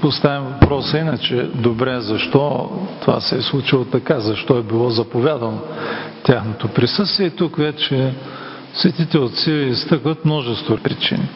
поставим 0.00 0.48
въпроса 0.48 0.98
иначе, 0.98 1.42
добре, 1.42 2.00
защо 2.00 2.70
това 3.00 3.20
се 3.20 3.36
е 3.36 3.42
случило 3.42 3.84
така, 3.84 4.20
защо 4.20 4.58
е 4.58 4.62
било 4.62 4.90
заповядано 4.90 5.58
тяхното 6.22 6.68
присъствие. 6.68 7.30
Тук 7.30 7.56
вече 7.56 8.14
светите 8.74 9.18
отци 9.18 9.52
изтъкват 9.52 10.24
множество 10.24 10.76
причини. 10.76 11.28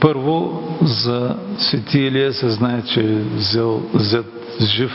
Първо, 0.00 0.62
за 0.82 1.36
свети 1.58 1.98
Илия 1.98 2.32
се 2.32 2.48
знае, 2.48 2.82
че 2.82 3.00
е 3.00 3.14
взел, 3.14 3.82
взет 3.94 4.26
жив 4.60 4.92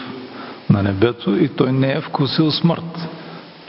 на 0.69 0.83
небето 0.83 1.35
и 1.35 1.47
той 1.47 1.71
не 1.71 1.91
е 1.91 2.01
вкусил 2.01 2.51
смърт. 2.51 3.07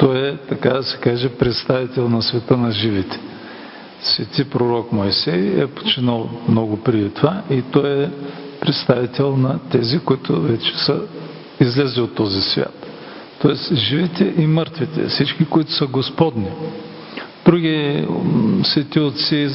Той 0.03 0.29
е, 0.29 0.37
така 0.37 0.69
да 0.71 0.83
се 0.83 0.99
каже, 0.99 1.29
представител 1.29 2.09
на 2.09 2.23
света 2.23 2.57
на 2.57 2.73
живите. 2.73 3.21
Свети 4.01 4.45
пророк 4.51 4.93
Моисей 4.93 5.63
е 5.63 5.67
починал 5.67 6.31
много 6.49 6.77
преди 6.77 7.11
това 7.11 7.43
и 7.51 7.63
той 7.63 8.03
е 8.05 8.11
представител 8.61 9.37
на 9.37 9.59
тези, 9.71 9.99
които 9.99 10.41
вече 10.41 10.79
са 10.79 11.01
излезли 11.61 12.01
от 12.01 12.15
този 12.15 12.43
свят. 12.43 12.87
Тоест, 13.43 13.75
живите 13.75 14.35
и 14.39 14.47
мъртвите, 14.47 15.07
всички, 15.07 15.45
които 15.45 15.73
са 15.73 15.87
Господни. 15.87 16.49
Други 17.45 18.07
свети 18.65 19.01
отци 19.01 19.49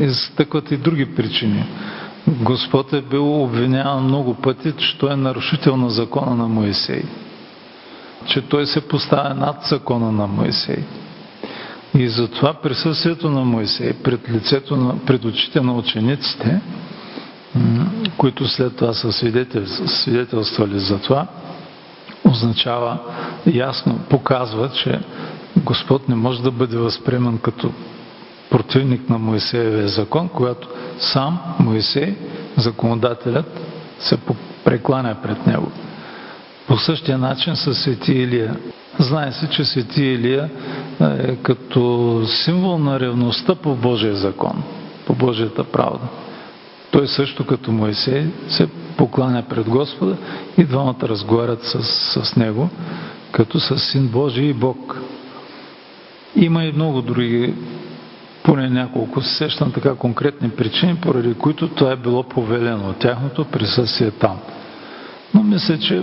изтъкват 0.00 0.70
и 0.70 0.76
други 0.76 1.14
причини. 1.14 1.64
Господ 2.28 2.92
е 2.92 3.02
бил 3.02 3.42
обвиняван 3.42 4.04
много 4.04 4.34
пъти, 4.34 4.72
че 4.72 4.98
той 4.98 5.12
е 5.12 5.16
нарушител 5.16 5.76
на 5.76 5.90
закона 5.90 6.34
на 6.34 6.48
Моисей 6.48 7.02
че 8.26 8.40
той 8.40 8.66
се 8.66 8.80
поставя 8.88 9.34
над 9.34 9.56
закона 9.64 10.12
на 10.12 10.26
Моисей. 10.26 10.84
И 11.98 12.08
затова 12.08 12.54
присъствието 12.54 13.30
на 13.30 13.44
Моисей 13.44 13.92
пред, 13.92 14.30
лицето 14.30 14.76
на, 14.76 14.98
пред 15.06 15.24
очите 15.24 15.60
на 15.60 15.74
учениците, 15.74 16.60
които 18.16 18.48
след 18.48 18.76
това 18.76 18.92
са 18.92 19.12
свидетелствали 19.86 20.78
за 20.78 20.98
това, 20.98 21.26
означава 22.24 22.98
ясно, 23.46 23.98
показва, 24.10 24.70
че 24.70 25.00
Господ 25.56 26.08
не 26.08 26.14
може 26.14 26.42
да 26.42 26.50
бъде 26.50 26.76
възприеман 26.76 27.38
като 27.38 27.72
противник 28.50 29.10
на 29.10 29.18
Моисеевия 29.18 29.88
закон, 29.88 30.28
когато 30.28 30.68
сам 30.98 31.38
Моисей, 31.60 32.14
законодателят, 32.56 33.60
се 33.98 34.16
прекланя 34.64 35.16
пред 35.22 35.46
него. 35.46 35.72
По 36.66 36.76
същия 36.76 37.18
начин 37.18 37.56
с 37.56 37.74
Свети 37.74 38.12
Илия. 38.12 38.56
Знае 38.98 39.32
се, 39.32 39.48
че 39.48 39.64
Свети 39.64 40.04
Илия 40.04 40.50
е 41.00 41.36
като 41.36 42.22
символ 42.26 42.78
на 42.78 43.00
ревността 43.00 43.54
по 43.54 43.74
Божия 43.74 44.14
закон, 44.14 44.62
по 45.06 45.14
Божията 45.14 45.64
правда. 45.64 46.06
Той 46.90 47.08
също 47.08 47.46
като 47.46 47.72
Моисей 47.72 48.26
се 48.48 48.68
покланя 48.96 49.42
пред 49.42 49.68
Господа 49.68 50.16
и 50.58 50.64
двамата 50.64 50.96
разговарят 51.02 51.64
с, 51.64 51.82
с 52.22 52.36
него, 52.36 52.68
като 53.32 53.60
с 53.60 53.78
Син 53.78 54.08
Божий 54.08 54.44
и 54.44 54.52
Бог. 54.52 55.00
Има 56.36 56.64
и 56.64 56.72
много 56.72 57.02
други, 57.02 57.54
поне 58.42 58.68
няколко 58.70 59.22
се 59.22 59.34
сещам 59.34 59.72
така 59.72 59.94
конкретни 59.94 60.50
причини, 60.50 60.96
поради 60.96 61.34
които 61.34 61.68
това 61.68 61.92
е 61.92 61.96
било 61.96 62.22
повелено, 62.22 62.92
тяхното 62.92 63.44
присъствие 63.44 64.10
там. 64.10 64.38
Но 65.34 65.42
мисля, 65.42 65.78
че 65.78 66.02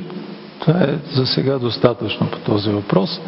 това 0.61 0.79
е 0.79 0.95
за 1.11 1.25
сега 1.25 1.59
достатъчно 1.59 2.31
по 2.31 2.37
този 2.37 2.69
въпрос. 2.69 3.21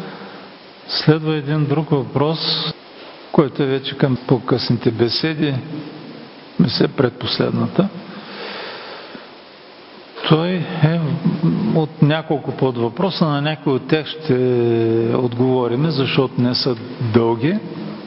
Следва 0.88 1.36
един 1.36 1.66
друг 1.66 1.90
въпрос, 1.90 2.38
който 3.32 3.62
е 3.62 3.66
вече 3.66 3.98
към 3.98 4.18
по-късните 4.26 4.90
беседи, 4.90 5.54
мисля 6.60 6.88
предпоследната. 6.88 7.88
Той 10.28 10.48
е 10.84 11.00
от 11.74 12.02
няколко 12.02 12.52
под 12.52 12.78
въпроса, 12.78 13.26
на 13.26 13.42
някои 13.42 13.72
от 13.72 13.88
тях 13.88 14.06
ще 14.06 14.34
отговорим, 15.16 15.90
защото 15.90 16.40
не 16.40 16.54
са 16.54 16.76
дълги, 17.14 17.58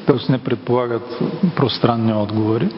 т.е. 0.06 0.32
не 0.32 0.38
предполагат 0.38 1.20
пространни 1.56 2.14
отговори. 2.14 2.70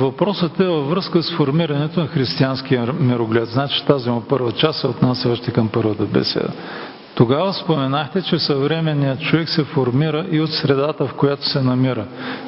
Въпросът 0.00 0.60
е 0.60 0.64
във 0.64 0.90
връзка 0.90 1.22
с 1.22 1.36
формирането 1.36 2.00
на 2.00 2.06
християнския 2.06 2.92
мироглед. 3.00 3.48
Значи 3.48 3.86
тази 3.86 4.10
му 4.10 4.20
първа 4.20 4.52
част 4.52 4.80
се 4.80 4.86
отнася 4.86 5.30
още 5.30 5.52
към 5.52 5.68
първата 5.68 6.04
беседа. 6.04 6.48
Тогава 7.14 7.54
споменахте, 7.54 8.22
че 8.22 8.38
съвременният 8.38 9.20
човек 9.20 9.48
се 9.48 9.64
формира 9.64 10.26
и 10.30 10.40
от 10.40 10.52
средата, 10.52 11.06
в 11.06 11.14
която 11.14 11.48
се 11.48 11.62
намира. 11.62 12.06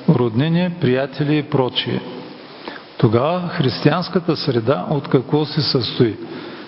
Роднини, 0.09 0.71
приятели 0.81 1.39
и 1.39 1.43
прочие. 1.43 2.01
Тогава 2.99 3.49
християнската 3.49 4.37
среда 4.37 4.87
от 4.91 5.09
какво 5.09 5.45
се 5.45 5.63
състои? 5.63 6.17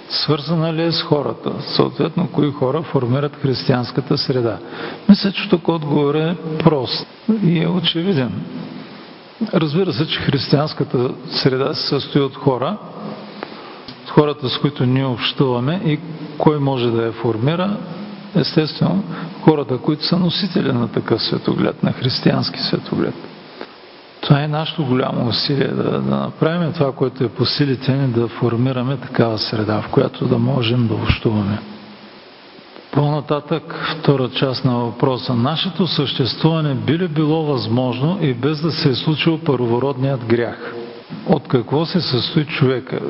Свързана 0.08 0.72
ли 0.72 0.82
е 0.82 0.92
с 0.92 1.02
хората? 1.02 1.52
Съответно, 1.60 2.28
кои 2.32 2.52
хора 2.52 2.82
формират 2.82 3.36
християнската 3.42 4.18
среда? 4.18 4.58
Мисля, 5.08 5.32
че 5.32 5.48
тук 5.48 5.68
отговор 5.68 6.14
е 6.14 6.36
прост 6.58 7.06
и 7.44 7.62
е 7.62 7.68
очевиден. 7.68 8.32
Разбира 9.54 9.92
се, 9.92 10.06
че 10.06 10.20
християнската 10.20 11.10
среда 11.30 11.74
се 11.74 11.88
състои 11.88 12.20
от 12.20 12.36
хора, 12.36 12.76
хората, 14.08 14.48
с 14.48 14.58
които 14.58 14.86
ние 14.86 15.04
общуваме 15.04 15.80
и 15.84 15.98
кой 16.38 16.58
може 16.58 16.90
да 16.90 17.04
я 17.04 17.12
формира, 17.12 17.76
естествено, 18.34 19.04
хората, 19.42 19.78
които 19.78 20.04
са 20.04 20.18
носители 20.18 20.72
на 20.72 20.88
такъв 20.88 21.22
светоглед, 21.22 21.82
на 21.82 21.92
християнски 21.92 22.60
светоглед. 22.60 23.14
Това 24.20 24.42
е 24.42 24.48
нашето 24.48 24.84
голямо 24.84 25.28
усилие 25.28 25.68
да, 25.68 26.00
да 26.00 26.16
направим 26.16 26.72
това, 26.72 26.92
което 26.92 27.24
е 27.24 27.28
по 27.28 27.44
силите 27.44 27.92
ни, 27.92 28.08
да 28.08 28.28
формираме 28.28 28.96
такава 28.96 29.38
среда, 29.38 29.82
в 29.82 29.88
която 29.88 30.26
да 30.26 30.38
можем 30.38 30.86
да 30.88 30.94
общуваме. 30.94 31.58
По-нататък, 32.94 33.74
втора 34.00 34.30
част 34.30 34.64
на 34.64 34.78
въпроса. 34.78 35.34
Нашето 35.34 35.86
съществуване 35.86 36.74
би 36.74 36.98
ли 36.98 37.08
било 37.08 37.42
възможно 37.42 38.18
и 38.20 38.34
без 38.34 38.60
да 38.60 38.72
се 38.72 38.88
е 38.88 38.94
случил 38.94 39.38
първородният 39.38 40.24
грях? 40.24 40.74
От 41.26 41.48
какво 41.48 41.86
се 41.86 42.00
състои 42.00 42.44
човека? 42.44 43.00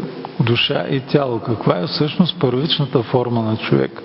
Душа 0.41 0.87
и 0.91 1.01
тяло. 1.01 1.41
Каква 1.41 1.79
е 1.79 1.87
всъщност 1.87 2.39
първичната 2.41 3.03
форма 3.03 3.43
на 3.43 3.57
човека? 3.57 4.03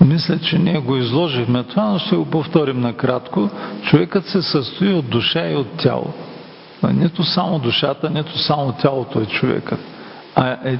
Мисля, 0.00 0.38
че 0.38 0.58
ние 0.58 0.78
го 0.78 0.96
изложихме 0.96 1.62
това, 1.62 1.84
но 1.84 1.98
ще 1.98 2.16
го 2.16 2.24
повторим 2.24 2.80
накратко. 2.80 3.50
Човекът 3.82 4.26
се 4.26 4.42
състои 4.42 4.94
от 4.94 5.08
душа 5.10 5.50
и 5.50 5.56
от 5.56 5.76
тяло. 5.76 6.12
Нито 6.92 7.24
само 7.24 7.58
душата, 7.58 8.10
нито 8.10 8.38
само 8.38 8.72
тялото 8.72 9.20
е 9.20 9.26
човекът, 9.26 9.80
а 10.34 10.50
е 10.50 10.78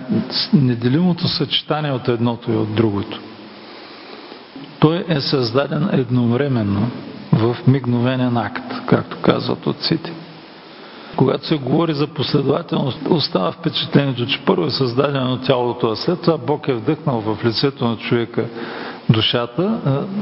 неделимото 0.53 1.29
съчетание 1.29 1.93
от 1.93 2.09
едното 2.09 2.53
и 2.53 2.57
от 2.57 2.75
другото. 2.75 3.21
Той 4.81 5.05
е 5.09 5.21
създаден 5.21 5.89
едновременно 5.93 6.91
в 7.33 7.57
мигновенен 7.67 8.37
акт, 8.37 8.87
както 8.87 9.17
казват 9.23 9.67
отците. 9.67 10.13
Когато 11.17 11.47
се 11.47 11.57
говори 11.57 11.95
за 11.95 12.07
последователност, 12.07 12.99
остава 13.11 13.53
впечатлението, 13.53 14.27
че 14.27 14.45
първо 14.45 14.67
е 14.67 14.71
създадено 14.71 15.37
тялото, 15.37 15.87
а 15.91 15.97
след 15.97 16.21
това 16.23 16.39
Бог 16.39 16.69
е 16.69 16.73
вдъхнал 16.73 17.21
в 17.21 17.45
лицето 17.45 17.85
на 17.85 17.97
човека 17.97 18.45
душата, 19.11 19.79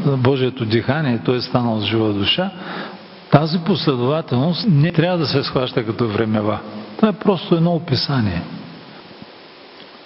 Божието 0.07 0.65
дихание, 0.65 1.21
той 1.25 1.37
е 1.37 1.41
станал 1.41 1.81
жива 1.81 2.13
душа. 2.13 2.51
Тази 3.31 3.59
последователност 3.59 4.67
не 4.69 4.93
трябва 4.93 5.19
да 5.19 5.27
се 5.27 5.43
схваща 5.43 5.87
като 5.87 6.09
времева. 6.09 6.59
Това 6.97 7.09
е 7.09 7.13
просто 7.13 7.55
едно 7.55 7.71
описание. 7.75 8.43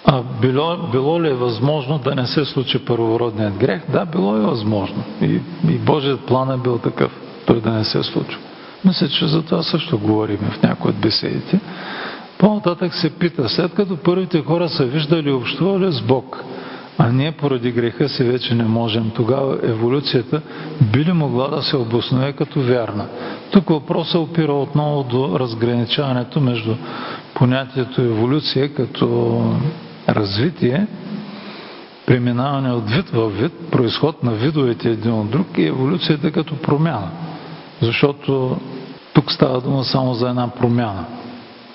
А 0.05 0.23
било, 0.41 0.77
било 0.91 1.21
ли 1.21 1.27
е 1.29 1.33
възможно 1.33 1.99
да 1.99 2.15
не 2.15 2.27
се 2.27 2.45
случи 2.45 2.85
първородният 2.85 3.53
грех? 3.53 3.81
Да, 3.91 4.05
било 4.05 4.35
е 4.35 4.41
възможно. 4.41 5.03
И, 5.21 5.39
и 5.69 5.77
Божият 5.77 6.25
план 6.25 6.51
е 6.51 6.57
бил 6.57 6.77
такъв, 6.77 7.11
той 7.45 7.61
да 7.61 7.71
не 7.71 7.83
се 7.83 8.03
случва. 8.03 8.39
Мисля, 8.85 9.07
че 9.07 9.27
за 9.27 9.41
това 9.41 9.63
също 9.63 9.99
говорим 9.99 10.37
в 10.37 10.63
някои 10.63 10.91
от 10.91 10.97
беседите. 10.97 11.59
По-нататък 12.37 12.93
се 12.93 13.09
пита, 13.09 13.49
след 13.49 13.73
като 13.73 13.97
първите 13.97 14.41
хора 14.41 14.69
са 14.69 14.85
виждали 14.85 15.29
и 15.29 15.33
общували 15.33 15.91
с 15.91 16.01
Бог, 16.01 16.43
а 16.97 17.11
ние 17.11 17.31
поради 17.31 17.71
греха 17.71 18.09
си 18.09 18.23
вече 18.23 18.55
не 18.55 18.63
можем, 18.63 19.11
тогава 19.15 19.57
еволюцията 19.63 20.41
би 20.81 21.05
ли 21.05 21.11
могла 21.11 21.47
да 21.47 21.61
се 21.61 21.77
обоснове 21.77 22.33
като 22.33 22.61
вярна? 22.61 23.05
Тук 23.51 23.69
въпросът 23.69 24.15
опира 24.15 24.53
отново 24.53 25.03
до 25.03 25.39
разграничаването 25.39 26.39
между 26.39 26.75
понятието 27.33 28.01
еволюция 28.01 28.73
като 28.73 29.41
развитие, 30.09 30.87
преминаване 32.05 32.71
от 32.71 32.89
вид 32.89 33.09
в 33.09 33.29
вид, 33.29 33.51
происход 33.71 34.23
на 34.23 34.31
видовете 34.31 34.89
един 34.89 35.13
от 35.13 35.29
друг 35.29 35.47
и 35.57 35.67
еволюцията 35.67 36.31
като 36.31 36.55
промяна. 36.55 37.09
Защото 37.81 38.57
тук 39.13 39.31
става 39.31 39.61
дума 39.61 39.83
само 39.83 40.13
за 40.13 40.29
една 40.29 40.47
промяна. 40.47 41.05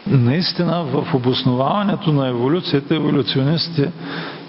Наистина 0.06 0.84
в 0.84 1.14
обосноваването 1.14 2.12
на 2.12 2.28
еволюцията 2.28 2.94
еволюционистите 2.94 3.92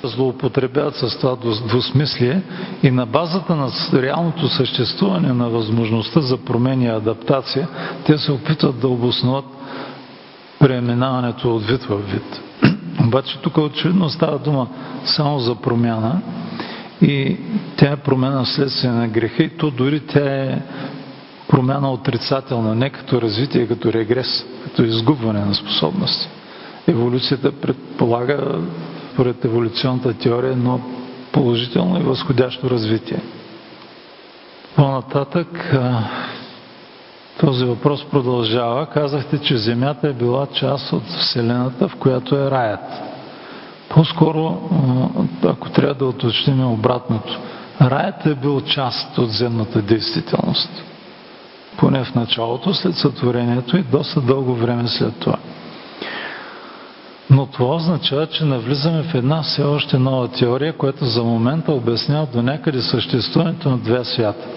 злоупотребяват 0.04 0.96
с 0.96 1.18
това 1.18 1.36
двусмислие 1.68 2.42
и 2.84 2.92
на 2.92 3.06
базата 3.06 3.56
на 3.56 3.70
реалното 3.94 4.48
съществуване 4.48 5.34
на 5.34 5.50
възможността 5.50 6.22
за 6.22 6.38
промени 6.38 6.86
и 6.86 6.90
адаптация, 6.90 7.68
те 8.06 8.18
се 8.18 8.32
опитват 8.32 8.80
да 8.80 8.88
обосноват 8.88 9.46
преминаването 10.60 11.56
от 11.56 11.64
вид 11.64 11.84
в 11.84 11.98
вид. 11.98 12.42
Обаче 13.06 13.40
тук 13.42 13.58
очевидно 13.58 14.10
става 14.10 14.40
дума 14.40 14.68
само 15.06 15.40
за 15.40 15.56
промяна 15.56 16.22
и 17.02 17.38
тя 17.78 17.92
е 17.92 17.96
промяна 17.98 18.44
вследствие 18.44 18.92
на 18.92 19.08
греха 19.08 19.44
и 19.44 19.50
то 19.58 19.72
дори 19.72 20.00
тя 20.00 20.44
е 20.44 20.62
промяна 21.48 21.92
отрицателна, 21.92 22.76
не 22.76 22.90
като 22.90 23.22
развитие, 23.22 23.68
като 23.68 23.94
регрес, 23.94 24.46
като 24.64 24.84
изгубване 24.84 25.46
на 25.46 25.56
способности. 25.56 26.30
Еволюцията 26.88 27.52
предполага, 27.52 28.60
според 29.14 29.46
еволюционната 29.46 30.14
теория, 30.14 30.52
едно 30.52 30.82
положително 31.32 32.00
и 32.00 32.04
възходящо 32.04 32.70
развитие. 32.70 33.22
По-нататък 34.76 35.74
този 37.40 37.66
въпрос 37.66 38.06
продължава. 38.12 38.86
Казахте, 38.86 39.40
че 39.40 39.58
Земята 39.58 40.08
е 40.08 40.14
била 40.14 40.48
част 40.54 40.94
от 40.94 41.04
Вселената, 41.04 41.88
в 41.88 41.96
която 41.96 42.36
е 42.36 42.52
раят. 42.52 42.92
По-скоро, 43.90 44.70
ако 45.46 45.70
трябва 45.70 45.94
да 45.94 46.06
уточним 46.06 46.72
обратното, 46.72 47.40
раят 47.82 48.26
е 48.26 48.36
бил 48.36 48.62
част 48.62 49.18
от 49.18 49.32
земната 49.32 49.82
действителност. 49.82 50.84
Поне 51.78 52.04
в 52.04 52.16
началото, 52.16 52.74
след 52.74 52.96
сътворението 52.96 53.78
и 53.78 53.84
доста 53.84 54.22
дълго 54.22 54.56
време 54.56 54.88
след 54.88 55.20
това. 55.20 55.38
Но 57.30 57.46
това 57.46 57.76
означава, 57.76 58.28
че 58.28 58.46
навлизаме 58.46 59.04
в 59.04 59.16
една 59.16 59.42
все 59.42 59.64
още 59.64 60.00
нова 60.00 60.28
теория, 60.28 60.74
която 60.74 61.06
за 61.06 61.24
момента 61.24 61.72
обяснява 61.72 62.28
до 62.34 62.42
някъде 62.42 62.82
съществуването 62.82 63.70
на 63.70 63.78
две 63.78 64.06
свята. 64.06 64.48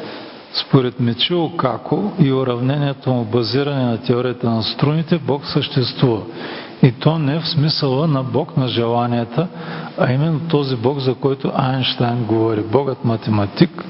Според 0.53 1.01
Мечио 1.01 1.57
Како 1.57 2.13
и 2.19 2.33
уравнението 2.33 3.11
му 3.11 3.25
базиране 3.25 3.85
на 3.85 4.03
теорията 4.03 4.51
на 4.51 4.63
струните, 4.63 5.19
Бог 5.19 5.47
съществува. 5.47 6.23
И 6.83 6.93
то 6.93 7.19
не 7.19 7.41
в 7.41 7.49
смисъла 7.49 8.07
на 8.07 8.23
Бог 8.23 8.57
на 8.57 8.69
желанията, 8.69 9.49
а 9.99 10.13
именно 10.13 10.41
този 10.49 10.77
Бог, 10.77 10.99
за 10.99 11.15
който 11.15 11.53
Айнштайн 11.55 12.25
говори. 12.25 12.63
Богът 12.63 13.05
математик, 13.05 13.85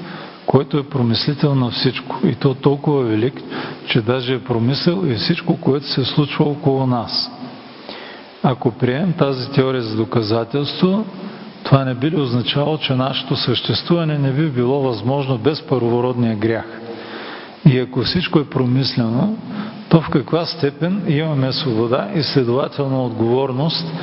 който 0.45 0.77
е 0.77 0.89
промислител 0.89 1.55
на 1.55 1.69
всичко. 1.71 2.19
И 2.23 2.35
то 2.35 2.53
толкова 2.53 3.03
велик, 3.03 3.41
че 3.87 4.01
даже 4.01 4.33
е 4.33 4.43
промисъл 4.43 5.03
и 5.05 5.15
всичко, 5.15 5.57
което 5.57 5.87
се 5.87 6.05
случва 6.05 6.45
около 6.45 6.87
нас. 6.87 7.31
Ако 8.43 8.71
приемем 8.71 9.13
тази 9.13 9.51
теория 9.51 9.81
за 9.81 9.95
доказателство, 9.95 11.05
това 11.71 11.85
не 11.85 11.93
би 11.93 12.11
ли 12.11 12.21
означавало, 12.21 12.77
че 12.77 12.95
нашето 12.95 13.35
съществуване 13.35 14.17
не 14.17 14.31
би 14.31 14.49
било 14.49 14.81
възможно 14.81 15.37
без 15.37 15.61
първородния 15.61 16.35
грях? 16.35 16.65
И 17.65 17.79
ако 17.79 18.01
всичко 18.01 18.39
е 18.39 18.49
промислено, 18.49 19.37
то 19.89 20.01
в 20.01 20.09
каква 20.09 20.45
степен 20.45 21.03
имаме 21.07 21.51
свобода 21.53 22.09
и 22.15 22.23
следователна 22.23 23.05
отговорност 23.05 23.93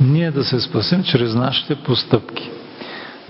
ние 0.00 0.30
да 0.30 0.44
се 0.44 0.60
спасим 0.60 1.02
чрез 1.02 1.34
нашите 1.34 1.74
постъпки? 1.74 2.50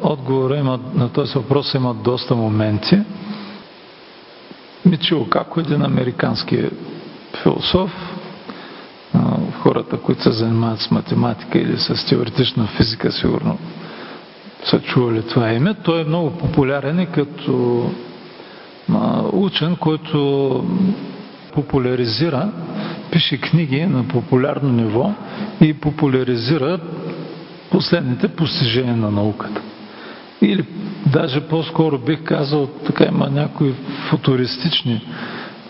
Отговора 0.03 0.57
има, 0.57 0.81
на 0.95 1.09
този 1.09 1.35
въпрос 1.35 1.75
има 1.75 1.95
доста 1.95 2.35
моменти. 2.35 2.99
Мичио 4.85 5.29
Како, 5.29 5.61
един 5.61 5.83
американски 5.83 6.65
философ, 7.43 7.91
хората, 9.63 9.97
които 9.97 10.23
се 10.23 10.33
занимават 10.33 10.81
с 10.81 10.91
математика 10.91 11.59
или 11.59 11.79
с 11.79 12.07
теоретична 12.09 12.67
физика, 12.67 13.13
сигурно 13.13 13.59
са 14.65 14.81
чували 14.81 15.23
това 15.23 15.53
име. 15.53 15.75
Той 15.75 16.01
е 16.01 16.05
много 16.05 16.31
популярен 16.31 17.01
и 17.01 17.07
като 17.07 17.91
учен, 19.33 19.77
който 19.77 20.65
популяризира, 21.55 22.53
пише 23.11 23.41
книги 23.41 23.87
на 23.87 24.09
популярно 24.09 24.73
ниво 24.73 25.13
и 25.61 25.75
популяризира 25.75 26.81
последните 27.71 28.29
постижения 28.29 28.97
на 28.97 29.11
науката. 29.11 29.61
Или 30.43 30.65
даже 31.13 31.41
по-скоро 31.41 31.99
бих 31.99 32.25
казал, 32.25 32.67
така 32.67 33.05
има 33.05 33.31
някои 33.31 33.73
футуристични 34.11 35.03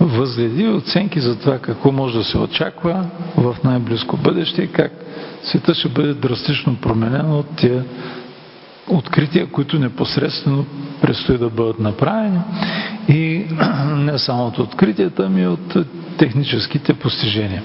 възгледи 0.00 0.68
оценки 0.68 1.20
за 1.20 1.38
това 1.38 1.58
какво 1.58 1.92
може 1.92 2.18
да 2.18 2.24
се 2.24 2.38
очаква 2.38 3.06
в 3.36 3.56
най-близко 3.64 4.16
бъдеще 4.16 4.62
и 4.62 4.72
как 4.72 4.92
света 5.42 5.74
ще 5.74 5.88
бъде 5.88 6.14
драстично 6.14 6.76
променен 6.76 7.32
от 7.32 7.56
тия 7.56 7.84
открития, 8.88 9.46
които 9.46 9.78
непосредствено 9.78 10.66
предстои 11.00 11.38
да 11.38 11.50
бъдат 11.50 11.78
направени 11.78 12.40
и 13.08 13.46
не 13.96 14.18
само 14.18 14.46
от 14.46 14.58
откритията, 14.58 15.24
ами 15.26 15.46
от 15.46 15.76
техническите 16.18 16.94
постижения. 16.94 17.62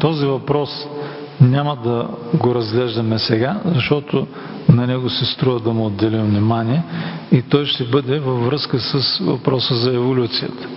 Този 0.00 0.26
въпрос 0.26 0.70
няма 1.40 1.76
да 1.76 2.08
го 2.34 2.54
разглеждаме 2.54 3.18
сега, 3.18 3.60
защото 3.64 4.26
на 4.68 4.86
него 4.86 5.10
се 5.10 5.24
струва 5.24 5.60
да 5.60 5.70
му 5.72 5.86
отделим 5.86 6.22
внимание 6.22 6.82
и 7.32 7.42
той 7.42 7.66
ще 7.66 7.84
бъде 7.84 8.18
във 8.18 8.44
връзка 8.46 8.80
с 8.80 9.18
въпроса 9.18 9.74
за 9.74 9.94
еволюцията. 9.94 10.68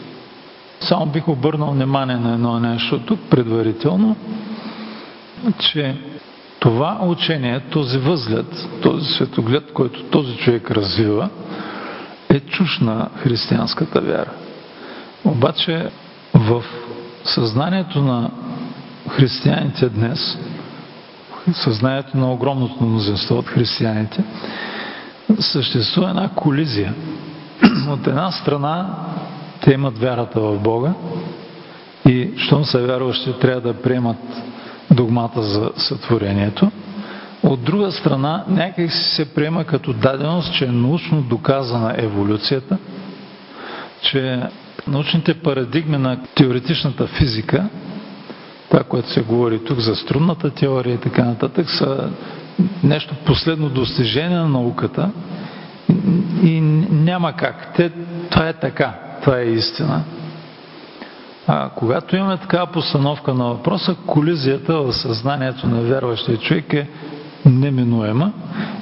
Само 0.80 1.06
бих 1.06 1.28
обърнал 1.28 1.72
внимание 1.72 2.16
на 2.16 2.34
едно 2.34 2.60
нещо 2.60 3.00
тук 3.00 3.20
предварително, 3.30 4.16
че 5.60 5.96
това 6.64 7.00
учение, 7.02 7.60
този 7.60 7.98
възглед, 7.98 8.68
този 8.82 9.14
светоглед, 9.14 9.74
който 9.74 10.04
този 10.04 10.38
човек 10.38 10.72
развива, 10.72 11.30
е 12.30 12.40
чуш 12.40 12.80
на 12.80 13.10
християнската 13.16 14.02
вяра. 14.02 14.32
Обаче 15.26 15.90
в 16.34 16.64
съзнанието 17.24 18.02
на 18.02 18.32
християните 19.10 19.90
днес, 19.90 20.38
съзнанието 21.54 22.18
на 22.18 22.34
огромното 22.34 22.84
мнозинство 22.84 23.38
от 23.38 23.48
християните, 23.48 24.24
съществува 25.40 26.10
една 26.10 26.30
колизия. 26.36 26.94
От 27.90 28.08
една 28.08 28.32
страна 28.32 28.96
те 29.62 29.74
имат 29.74 29.98
вярата 29.98 30.40
в 30.40 30.60
Бога 30.60 30.94
и 32.08 32.32
щом 32.38 32.64
са 32.66 32.80
вярващи, 32.80 33.34
трябва 33.42 33.62
да 33.62 33.82
приемат 33.82 34.18
догмата 34.92 35.42
за 35.42 35.72
сътворението. 35.76 36.72
От 37.44 37.64
друга 37.64 37.92
страна, 37.92 38.44
някак 38.48 38.92
се 38.92 39.34
приема 39.34 39.64
като 39.64 39.94
даденост, 39.94 40.54
че 40.54 40.66
е 40.66 40.72
научно 40.72 41.22
доказана 41.22 41.96
еволюцията, 41.98 42.78
че 44.02 44.42
научните 44.88 45.34
парадигми 45.34 45.98
на 45.98 46.18
теоретичната 46.36 47.08
физика, 47.08 47.70
това, 48.70 48.84
което 48.84 49.10
се 49.10 49.22
говори 49.22 49.64
тук 49.64 49.80
за 49.80 49.96
струнната 49.96 50.50
теория 50.50 50.94
и 50.94 50.98
така 50.98 51.24
нататък, 51.24 51.70
са 51.70 52.10
нещо 52.84 53.16
последно 53.26 53.70
достижение 53.70 54.38
на 54.38 54.48
науката 54.50 55.10
и 56.44 56.62
няма 56.92 57.34
как. 57.34 57.74
Те, 57.76 57.92
това 58.30 58.48
е 58.48 58.54
така, 58.54 58.94
това 59.24 59.40
е 59.40 59.46
истина. 59.46 60.04
А 61.48 61.70
когато 61.70 62.16
имаме 62.16 62.38
такава 62.38 62.68
постановка 62.68 63.34
на 63.34 63.46
въпроса, 63.46 63.96
колизията 64.08 64.74
в 64.74 64.94
съзнанието 64.94 65.68
на 65.68 65.82
вярващия 65.82 66.38
човек 66.38 66.74
е 66.74 66.90
неминуема 67.46 68.32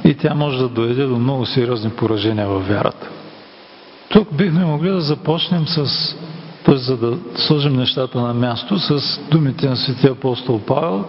и 0.03 0.15
тя 0.15 0.33
може 0.33 0.57
да 0.57 0.69
доведе 0.69 1.05
до 1.05 1.19
много 1.19 1.45
сериозни 1.45 1.89
поражения 1.89 2.47
във 2.47 2.67
вярата. 2.67 3.09
Тук 4.09 4.33
бихме 4.33 4.65
могли 4.65 4.89
да 4.89 5.01
започнем 5.01 5.67
с, 5.67 5.85
т.е. 6.65 6.75
за 6.75 6.97
да 6.97 7.17
сложим 7.35 7.73
нещата 7.73 8.21
на 8.21 8.33
място, 8.33 8.79
с 8.79 9.19
думите 9.31 9.69
на 9.69 9.75
светия 9.75 10.11
апостол 10.11 10.59
Павел, 10.59 11.05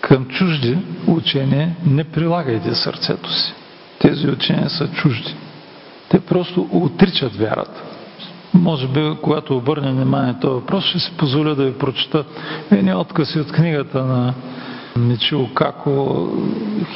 към 0.00 0.26
чужди 0.26 0.78
учения 1.06 1.76
не 1.86 2.04
прилагайте 2.04 2.74
сърцето 2.74 3.32
си. 3.32 3.54
Тези 3.98 4.28
учения 4.28 4.70
са 4.70 4.88
чужди. 4.88 5.34
Те 6.08 6.20
просто 6.20 6.68
отричат 6.72 7.36
вярата. 7.36 7.82
Може 8.62 8.88
би, 8.88 9.16
когато 9.22 9.56
обърнем 9.56 9.94
внимание 9.94 10.32
на 10.32 10.40
този 10.40 10.54
въпрос, 10.54 10.84
ще 10.84 10.98
си 10.98 11.12
позволя 11.16 11.54
да 11.54 11.64
ви 11.64 11.72
прочета 11.72 12.24
едни 12.70 12.94
откъси 12.94 13.40
от 13.40 13.52
книгата 13.52 14.04
на 14.04 14.34
Мичио 14.96 15.54
Како 15.54 16.28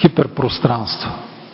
«Хиперпространство» 0.01 1.11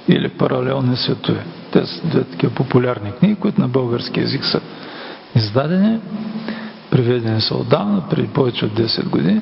или 0.09 0.29
«Паралелни 0.29 0.97
светове». 0.97 1.45
Те 1.73 1.87
са 1.87 2.07
две 2.07 2.25
такива 2.25 2.55
популярни 2.55 3.13
книги, 3.13 3.35
които 3.35 3.61
на 3.61 3.69
български 3.69 4.21
язик 4.21 4.45
са 4.45 4.61
издадени, 5.35 5.99
приведени 6.91 7.41
са 7.41 7.57
отдавна, 7.57 8.03
преди 8.11 8.29
повече 8.29 8.65
от 8.65 8.73
10 8.73 9.09
години. 9.09 9.41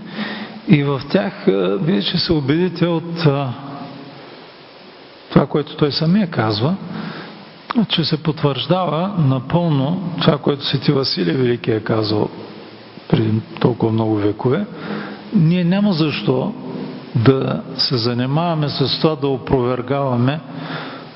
И 0.69 0.83
в 0.83 1.03
тях 1.11 1.33
вие 1.81 2.03
ще 2.03 2.19
се 2.19 2.33
убедите 2.33 2.87
от 2.87 3.23
това, 5.31 5.47
което 5.49 5.77
той 5.77 5.93
самия 5.93 6.27
казва, 6.31 6.77
че 7.89 8.05
се 8.05 8.23
потвърждава 8.23 9.15
напълно 9.19 10.13
това, 10.21 10.39
което 10.39 10.65
Свети 10.65 10.93
Василий 10.93 11.35
Велики 11.35 11.71
е 11.71 11.81
казал 11.81 12.29
преди 13.09 13.41
толкова 13.61 13.93
много 13.93 14.15
векове. 14.15 14.67
Ние 15.35 15.65
няма 15.65 15.93
защо 15.93 16.55
да 17.15 17.63
се 17.77 17.97
занимаваме 17.97 18.69
с 18.69 19.01
това 19.01 19.17
да 19.17 19.29
опровергаваме 19.29 20.41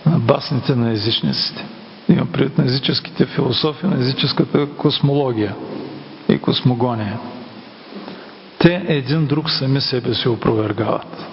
басните 0.06 0.74
на 0.74 0.90
езичниците. 0.90 1.64
Има 2.08 2.26
пред 2.26 2.58
на 2.58 2.64
езическите 2.64 3.26
философии, 3.26 3.88
на 3.88 3.96
езическата 4.00 4.66
космология 4.66 5.54
и 6.28 6.38
космогония. 6.38 7.18
Те 8.58 8.84
един 8.88 9.26
друг 9.26 9.50
сами 9.50 9.80
себе 9.80 10.14
си 10.14 10.28
опровергават. 10.28 11.26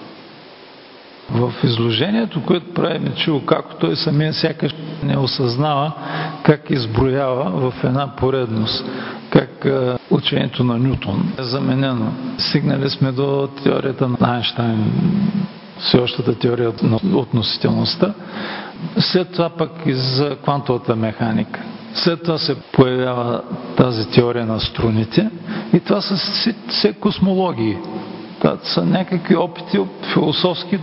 В 1.30 1.52
изложението, 1.64 2.42
което 2.42 2.74
прави 2.74 2.98
Мечило, 2.98 3.40
како 3.40 3.74
той 3.74 3.96
самия 3.96 4.34
сякаш 4.34 4.74
не 5.02 5.16
осъзнава 5.16 5.92
как 6.42 6.70
изброява 6.70 7.70
в 7.70 7.84
една 7.84 8.16
поредност, 8.16 8.84
как 9.30 9.66
учението 10.10 10.64
на 10.64 10.78
Нютон 10.78 11.32
е 11.38 11.42
заменено. 11.42 12.12
Стигнали 12.38 12.90
сме 12.90 13.12
до 13.12 13.48
теорията 13.62 14.08
на 14.08 14.16
Айнштайн, 14.20 14.92
всеобщата 15.78 16.38
теория 16.38 16.72
на 16.82 17.18
относителността. 17.18 18.14
След 18.98 19.32
това 19.32 19.48
пък 19.48 19.70
и 19.86 19.92
за 19.92 20.36
квантовата 20.36 20.96
механика. 20.96 21.62
След 21.94 22.22
това 22.22 22.38
се 22.38 22.60
появява 22.60 23.42
тази 23.76 24.10
теория 24.10 24.46
на 24.46 24.60
струните 24.60 25.30
и 25.72 25.80
това 25.80 26.00
са 26.00 26.16
все 26.68 26.92
космологии. 26.92 27.76
Това 28.40 28.56
са 28.62 28.84
някакви 28.84 29.36
опити 29.36 29.78
философски 30.12 30.78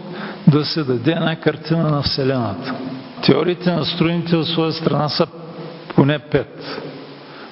да 0.48 0.66
се 0.66 0.84
даде 0.84 1.12
една 1.12 1.36
картина 1.36 1.84
на 1.84 2.02
Вселената. 2.02 2.74
Теориите 3.26 3.72
на 3.72 3.86
струните 3.86 4.36
от 4.36 4.48
своя 4.48 4.72
страна 4.72 5.10
са 5.10 5.28
поне 5.96 6.20
пет. 6.20 6.82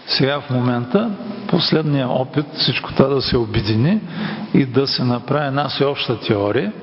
Сега 0.07 0.41
в 0.41 0.49
момента 0.49 1.09
последния 1.47 2.09
опит 2.09 2.45
всичко 2.53 2.93
това 2.93 3.07
да 3.07 3.21
се 3.21 3.37
обедини 3.37 3.99
и 4.53 4.65
да 4.65 4.87
се 4.87 5.03
направи 5.03 5.47
една 5.47 5.69
всеобща 5.69 6.19
теория 6.19 6.73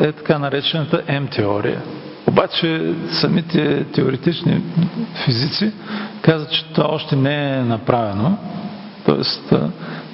е 0.00 0.12
така 0.12 0.38
наречената 0.38 1.02
М-теория. 1.08 1.82
Обаче 2.26 2.94
самите 3.10 3.84
теоретични 3.84 4.62
физици 5.24 5.72
казват, 6.22 6.50
че 6.50 6.64
това 6.64 6.86
още 6.88 7.16
не 7.16 7.58
е 7.58 7.64
направено. 7.64 8.38
Тоест, 9.06 9.52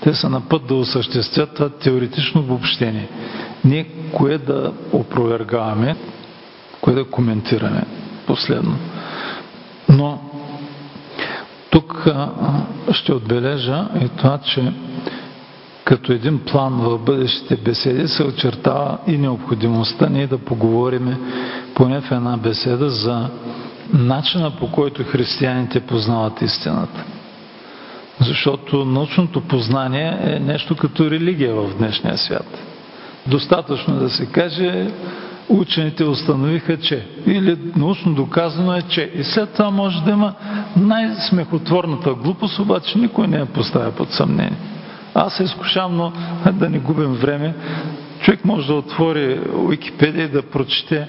те 0.02 0.14
са 0.14 0.28
на 0.30 0.40
път 0.40 0.66
да 0.66 0.74
осъществят 0.74 1.54
това 1.54 1.68
теоретично 1.68 2.40
обобщение. 2.40 3.08
Ние 3.64 3.86
кое 4.12 4.38
да 4.38 4.72
опровергаваме, 4.92 5.96
кое 6.80 6.92
да 6.94 7.04
коментираме 7.04 7.82
последно. 8.26 8.76
Но 9.88 10.18
тук 11.70 12.06
ще 12.92 13.12
отбележа 13.12 13.88
и 14.04 14.08
това, 14.08 14.38
че 14.38 14.72
като 15.84 16.12
един 16.12 16.38
план 16.38 16.72
в 16.72 16.98
бъдещите 16.98 17.56
беседи 17.56 18.08
се 18.08 18.24
очертава 18.24 18.98
и 19.06 19.18
необходимостта 19.18 20.08
ние 20.08 20.26
да 20.26 20.38
поговорим 20.38 21.16
поне 21.74 22.00
в 22.00 22.12
една 22.12 22.36
беседа 22.36 22.90
за 22.90 23.28
начина 23.92 24.50
по 24.50 24.72
който 24.72 25.04
християните 25.04 25.80
познават 25.80 26.42
истината. 26.42 27.04
Защото 28.20 28.84
научното 28.84 29.40
познание 29.40 30.18
е 30.22 30.38
нещо 30.38 30.76
като 30.76 31.10
религия 31.10 31.54
в 31.54 31.78
днешния 31.78 32.18
свят. 32.18 32.58
Достатъчно 33.26 33.98
да 33.98 34.10
се 34.10 34.26
каже, 34.26 34.90
учените 35.48 36.04
установиха, 36.04 36.76
че. 36.76 37.06
Или 37.26 37.58
научно 37.76 38.14
доказано 38.14 38.74
е, 38.74 38.82
че. 38.82 39.10
И 39.14 39.24
след 39.24 39.52
това 39.52 39.70
може 39.70 40.02
да 40.02 40.10
има 40.10 40.34
най-смехотворната 40.76 42.14
глупост, 42.14 42.58
обаче 42.58 42.98
никой 42.98 43.26
не 43.26 43.36
я 43.36 43.46
поставя 43.46 43.92
под 43.92 44.10
съмнение. 44.10 44.58
Аз 45.14 45.34
се 45.34 45.42
изкушавам, 45.42 45.96
но 45.96 46.12
да 46.52 46.70
не 46.70 46.78
губим 46.78 47.12
време. 47.12 47.54
Човек 48.20 48.44
може 48.44 48.66
да 48.66 48.74
отвори 48.74 49.40
Уикипедия 49.54 50.24
и 50.24 50.28
да 50.28 50.42
прочете 50.42 51.08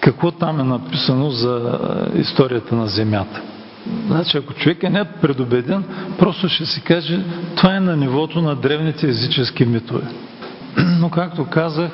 какво 0.00 0.30
там 0.30 0.60
е 0.60 0.64
написано 0.64 1.30
за 1.30 1.78
историята 2.14 2.74
на 2.74 2.86
Земята. 2.86 3.42
Значи, 4.06 4.38
ако 4.38 4.54
човек 4.54 4.82
е 4.82 4.90
не 4.90 5.04
предубеден, 5.04 5.84
просто 6.18 6.48
ще 6.48 6.66
си 6.66 6.80
каже, 6.80 7.20
това 7.56 7.76
е 7.76 7.80
на 7.80 7.96
нивото 7.96 8.42
на 8.42 8.54
древните 8.56 9.08
езически 9.08 9.64
митове. 9.64 10.02
Но, 11.00 11.10
както 11.10 11.44
казах, 11.44 11.92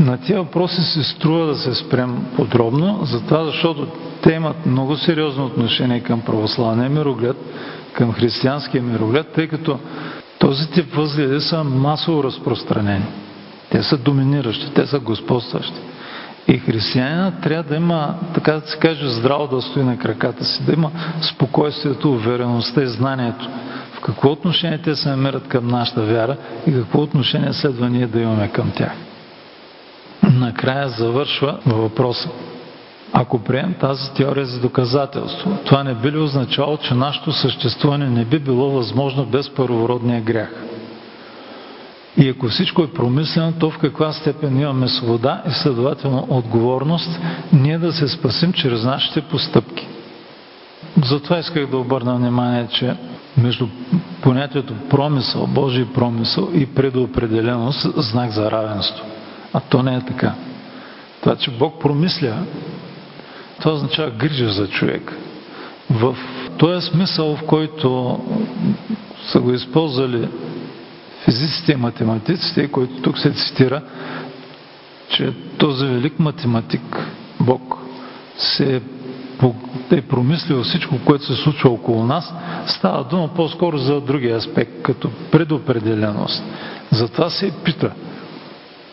на 0.00 0.18
тези 0.20 0.34
въпроси 0.34 0.82
се 0.82 1.02
струва 1.02 1.46
да 1.46 1.54
се 1.54 1.74
спрем 1.74 2.24
подробно, 2.36 3.00
затова 3.02 3.44
защото 3.44 3.86
те 4.22 4.32
имат 4.32 4.66
много 4.66 4.96
сериозно 4.96 5.46
отношение 5.46 6.00
към 6.00 6.20
православния 6.20 6.90
мироглед, 6.90 7.36
към 7.92 8.12
християнския 8.12 8.82
мироглед, 8.82 9.32
тъй 9.34 9.48
като 9.48 9.78
този 10.38 10.70
тип 10.70 10.94
възгледи 10.94 11.40
са 11.40 11.64
масово 11.64 12.24
разпространени. 12.24 13.04
Те 13.70 13.82
са 13.82 13.98
доминиращи, 13.98 14.74
те 14.74 14.86
са 14.86 14.98
господстващи. 14.98 15.80
И 16.48 16.58
християнина 16.58 17.32
трябва 17.42 17.62
да 17.62 17.76
има, 17.76 18.14
така 18.34 18.52
да 18.52 18.60
се 18.60 18.78
каже, 18.78 19.08
здраво 19.08 19.46
да 19.46 19.62
стои 19.62 19.82
на 19.82 19.98
краката 19.98 20.44
си, 20.44 20.64
да 20.64 20.72
има 20.72 20.90
спокойствието, 21.22 22.12
увереността 22.12 22.82
и 22.82 22.86
знанието. 22.86 23.48
В 23.94 24.00
какво 24.00 24.30
отношение 24.30 24.78
те 24.78 24.94
се 24.94 25.08
намират 25.08 25.48
към 25.48 25.68
нашата 25.68 26.02
вяра 26.02 26.36
и 26.66 26.72
какво 26.72 27.02
отношение 27.02 27.52
следва 27.52 27.90
ние 27.90 28.06
да 28.06 28.20
имаме 28.20 28.48
към 28.48 28.70
тях. 28.70 28.92
Накрая 30.22 30.88
завършва 30.88 31.58
въпроса. 31.66 32.28
Ако 33.12 33.38
приемем 33.38 33.74
тази 33.74 34.12
теория 34.12 34.44
за 34.44 34.60
доказателство, 34.60 35.58
това 35.64 35.84
не 35.84 35.94
би 35.94 36.12
ли 36.12 36.18
означало, 36.18 36.76
че 36.76 36.94
нашето 36.94 37.32
съществуване 37.32 38.10
не 38.10 38.24
би 38.24 38.38
било 38.38 38.70
възможно 38.70 39.24
без 39.24 39.50
първородния 39.50 40.20
грях? 40.20 40.50
И 42.16 42.28
ако 42.28 42.48
всичко 42.48 42.82
е 42.82 42.92
промислено, 42.92 43.52
то 43.52 43.70
в 43.70 43.78
каква 43.78 44.12
степен 44.12 44.60
имаме 44.60 44.88
свобода 44.88 45.42
и 45.48 45.50
следователно 45.50 46.26
отговорност 46.30 47.20
ние 47.52 47.78
да 47.78 47.92
се 47.92 48.08
спасим 48.08 48.52
чрез 48.52 48.84
нашите 48.84 49.20
постъпки. 49.20 49.86
Затова 51.04 51.38
исках 51.38 51.66
да 51.66 51.78
обърна 51.78 52.14
внимание, 52.14 52.68
че 52.72 52.96
между 53.36 53.66
понятието 54.22 54.74
промисъл, 54.90 55.46
Божий 55.46 55.84
промисъл 55.84 56.48
и 56.54 56.66
предопределеност 56.66 57.86
знак 57.96 58.30
за 58.30 58.50
равенство. 58.50 59.04
А 59.52 59.60
то 59.60 59.82
не 59.82 59.94
е 59.94 60.00
така. 60.00 60.34
Това, 61.20 61.36
че 61.36 61.50
Бог 61.50 61.80
промисля, 61.80 62.34
това 63.60 63.72
означава 63.72 64.10
грижа 64.10 64.48
за 64.48 64.68
човек. 64.68 65.12
В 65.90 66.16
този 66.58 66.86
смисъл, 66.86 67.36
в 67.36 67.42
който 67.42 68.20
са 69.26 69.40
го 69.40 69.52
използвали 69.52 70.28
физиците 71.30 71.72
и 71.72 71.76
математиците, 71.76 72.68
който 72.68 73.02
тук 73.02 73.18
се 73.18 73.32
цитира, 73.32 73.82
че 75.08 75.32
този 75.58 75.86
велик 75.86 76.18
математик, 76.18 76.82
Бог, 77.40 77.78
се 78.36 78.80
е, 79.92 80.02
промислил 80.02 80.62
всичко, 80.62 80.94
което 81.04 81.24
се 81.24 81.42
случва 81.42 81.70
около 81.70 82.04
нас, 82.04 82.34
става 82.66 83.04
дума 83.04 83.28
по-скоро 83.28 83.78
за 83.78 84.00
другия 84.00 84.36
аспект, 84.36 84.82
като 84.82 85.10
предопределеност. 85.30 86.42
Затова 86.90 87.30
се 87.30 87.52
пита, 87.64 87.90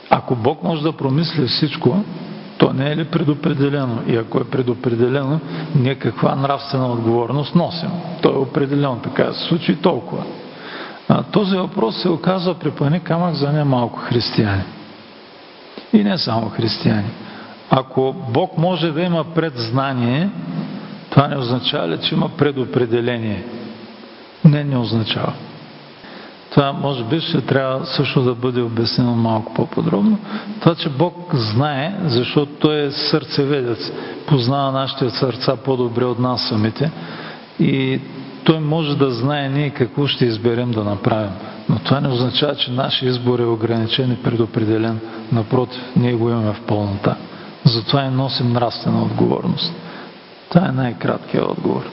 ако 0.10 0.36
Бог 0.36 0.64
може 0.64 0.84
да 0.84 0.92
промисли 0.92 1.48
всичко, 1.48 2.04
то 2.58 2.74
не 2.74 2.92
е 2.92 2.98
ли 2.98 3.06
предопределено? 3.06 4.02
И 4.08 4.16
ако 4.16 4.38
е 4.38 4.44
предопределено, 4.44 5.40
ние 5.76 5.96
каква 5.96 6.36
нравствена 6.36 6.92
отговорност 6.92 7.56
носим? 7.56 7.90
То 8.22 8.30
е 8.30 8.38
определено 8.38 9.00
така 9.04 9.34
се 9.34 9.48
случи 9.48 9.76
толкова. 9.76 10.24
А, 11.10 11.24
този 11.24 11.58
въпрос 11.58 12.02
се 12.02 12.10
оказва 12.10 12.54
препани 12.54 13.00
камък 13.00 13.36
за 13.36 13.52
немалко 13.52 14.00
християни. 14.00 14.64
И 15.94 16.04
не 16.04 16.18
само 16.18 16.50
християни. 16.50 17.10
Ако 17.70 18.16
Бог 18.30 18.58
може 18.58 18.92
да 18.92 19.02
има 19.02 19.24
предзнание, 19.24 20.30
това 21.10 21.28
не 21.28 21.38
означава 21.38 21.88
ли, 21.88 22.00
че 22.02 22.16
има 22.16 22.30
предопределение? 22.30 23.44
Не, 24.46 24.64
не 24.64 24.78
означава. 24.78 25.34
Това 26.50 26.74
може 26.74 27.04
би 27.04 27.20
ще 27.20 27.42
трябва 27.42 27.86
също 27.86 28.22
да 28.22 28.36
бъде 28.36 28.62
обяснено 28.62 29.16
малко 29.16 29.54
по-подробно. 29.54 30.18
Това, 30.60 30.76
че 30.76 30.90
Бог 30.90 31.36
знае, 31.36 31.96
защото 32.06 32.52
Той 32.60 32.86
е 32.86 32.92
сърцеведец, 32.92 33.92
познава 34.28 34.72
нашите 34.72 35.10
сърца 35.10 35.56
по-добре 35.56 36.06
от 36.06 36.20
нас 36.20 36.48
самите 36.48 36.92
и 37.60 38.00
той 38.48 38.60
може 38.60 38.98
да 38.98 39.12
знае 39.12 39.50
ние 39.50 39.70
какво 39.70 40.08
ще 40.08 40.26
изберем 40.26 40.72
да 40.72 40.84
направим. 40.84 41.32
Но 41.70 41.80
това 41.80 42.00
не 42.00 42.08
означава, 42.08 42.56
че 42.56 42.72
нашия 42.72 43.10
избор 43.10 43.40
е 43.40 43.46
ограничен 43.46 44.12
и 44.12 44.24
предопределен. 44.24 45.00
Напротив, 45.32 45.82
ние 45.96 46.14
го 46.14 46.30
имаме 46.30 46.54
в 46.54 46.62
пълнота. 46.68 47.16
Затова 47.64 48.04
и 48.04 48.10
носим 48.10 48.54
нравствена 48.54 49.04
отговорност. 49.04 49.74
Това 50.50 50.68
е 50.68 50.72
най-краткият 50.72 51.46
отговор. 51.46 51.90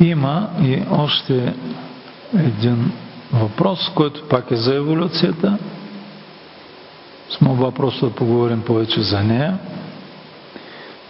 Има 0.00 0.48
и 0.62 0.82
още 0.90 1.54
един 2.34 2.92
въпрос, 3.32 3.90
който 3.94 4.28
пак 4.28 4.50
е 4.50 4.56
за 4.56 4.74
еволюцията. 4.74 5.58
С 7.30 7.40
молба 7.40 7.70
просто 7.70 8.08
да 8.08 8.14
поговорим 8.14 8.62
повече 8.62 9.00
за 9.00 9.20
нея. 9.20 9.58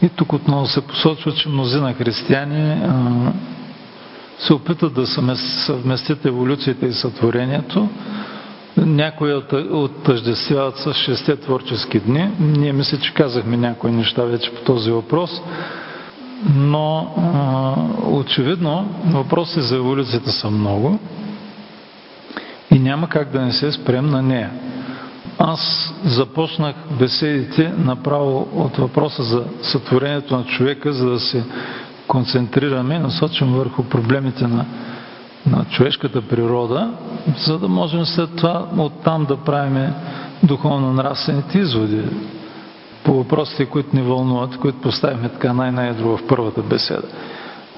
И 0.03 0.09
тук 0.09 0.33
отново 0.33 0.67
се 0.67 0.81
посочва, 0.81 1.33
че 1.33 1.49
мнозина 1.49 1.95
християни 1.95 2.77
се 4.39 4.55
опитат 4.55 4.95
да 4.95 5.07
съвместят 5.07 6.25
еволюцията 6.27 6.87
и 6.87 6.93
сътворението. 6.93 7.89
Някои 8.77 9.35
оттъждествяват 9.73 10.77
с 10.77 10.95
шесте 10.95 11.37
творчески 11.37 12.01
дни. 12.01 12.31
Ние 12.41 12.73
мисля, 12.73 12.99
че 12.99 13.15
казахме 13.15 13.57
някои 13.57 13.91
неща 13.93 14.23
вече 14.25 14.55
по 14.55 14.61
този 14.65 14.91
въпрос. 14.91 15.31
Но 16.55 17.15
очевидно 18.07 18.89
въпросите 19.07 19.61
за 19.61 19.77
еволюцията 19.77 20.33
са 20.33 20.51
много 20.51 20.99
и 22.71 22.79
няма 22.79 23.09
как 23.09 23.31
да 23.31 23.41
не 23.41 23.53
се 23.53 23.73
спрем 23.73 24.07
на 24.07 24.23
нея. 24.23 24.51
Аз 25.39 25.95
започнах 26.05 26.75
беседите 26.99 27.73
направо 27.79 28.49
от 28.55 28.77
въпроса 28.77 29.23
за 29.23 29.45
сътворението 29.63 30.37
на 30.37 30.45
човека, 30.45 30.93
за 30.93 31.11
да 31.11 31.21
се 31.21 31.45
концентрираме 32.09 32.95
и 32.95 32.99
насочим 32.99 33.53
върху 33.53 33.85
проблемите 33.85 34.47
на, 34.47 34.65
на 35.47 35.65
човешката 35.65 36.23
природа, 36.23 36.91
за 37.37 37.59
да 37.59 37.69
можем 37.69 38.05
след 38.05 38.37
това 38.37 38.67
оттам 38.79 39.25
да 39.25 39.37
правим 39.37 39.93
духовно-нравствените 40.43 41.59
изводи 41.59 42.03
по 43.05 43.15
въпросите, 43.15 43.67
които 43.67 43.97
ни 43.97 44.03
вълнуват, 44.03 44.57
които 44.57 44.81
поставихме 44.81 45.29
така 45.29 45.53
най-наедро 45.53 46.17
в 46.17 46.27
първата 46.29 46.63
беседа. 46.63 47.09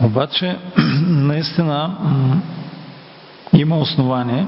Обаче, 0.02 0.58
наистина, 1.06 1.96
има 3.52 3.78
основание 3.78 4.46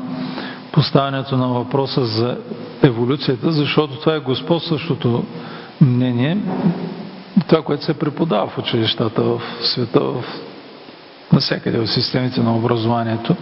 поставянето 0.73 1.37
на 1.37 1.49
въпроса 1.49 2.05
за 2.05 2.37
еволюцията, 2.83 3.53
защото 3.53 4.01
това 4.01 4.15
е 4.15 4.21
господстващото 4.21 5.25
мнение, 5.81 6.39
това, 7.49 7.63
което 7.63 7.85
се 7.85 7.99
преподава 7.99 8.47
в 8.47 8.59
училищата 8.59 9.23
в 9.23 9.43
света, 9.61 10.01
в, 10.01 10.25
навсякъде 11.33 11.79
в 11.79 11.87
системите 11.87 12.41
на 12.41 12.57
образованието. 12.57 13.37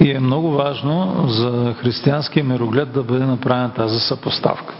И 0.00 0.10
е 0.10 0.20
много 0.20 0.50
важно 0.50 1.24
за 1.28 1.74
християнския 1.80 2.44
мироглед 2.44 2.92
да 2.92 3.02
бъде 3.02 3.24
направена 3.24 3.72
тази 3.72 4.00
съпоставка. 4.00 4.74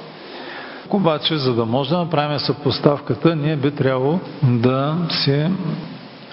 Обаче, 0.91 1.37
за 1.37 1.55
да 1.55 1.67
може 1.67 1.91
да 1.91 1.99
направим 1.99 2.39
съпоставката, 2.39 3.37
ние 3.37 3.57
би 3.57 3.71
трябвало 3.71 4.19
да 4.43 4.97
се 5.11 5.51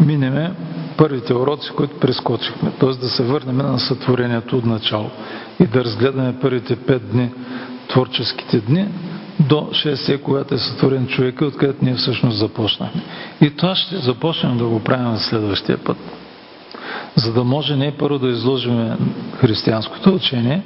минеме 0.01 0.51
първите 0.97 1.33
уроци, 1.33 1.71
които 1.77 1.99
прескочихме, 1.99 2.71
т.е. 2.79 2.89
да 2.89 3.09
се 3.09 3.23
върнем 3.23 3.57
на 3.57 3.79
сътворението 3.79 4.57
от 4.57 4.65
начало 4.65 5.09
и 5.59 5.67
да 5.67 5.83
разгледаме 5.83 6.39
първите 6.41 6.75
пет 6.75 7.11
дни, 7.11 7.29
творческите 7.87 8.59
дни, 8.59 8.87
до 9.39 9.69
шестия, 9.73 10.21
когато 10.21 10.55
е 10.55 10.57
сътворен 10.57 11.07
човека, 11.07 11.45
откъдето 11.45 11.85
ние 11.85 11.93
всъщност 11.93 12.37
започнахме. 12.37 13.01
И 13.41 13.55
това 13.55 13.75
ще 13.75 13.97
започнем 13.97 14.57
да 14.57 14.65
го 14.65 14.79
правим 14.79 15.05
на 15.05 15.19
следващия 15.19 15.77
път. 15.77 15.97
За 17.15 17.33
да 17.33 17.43
може 17.43 17.75
не 17.75 17.97
първо 17.97 18.19
да 18.19 18.29
изложим 18.29 18.89
християнското 19.39 20.15
учение, 20.15 20.63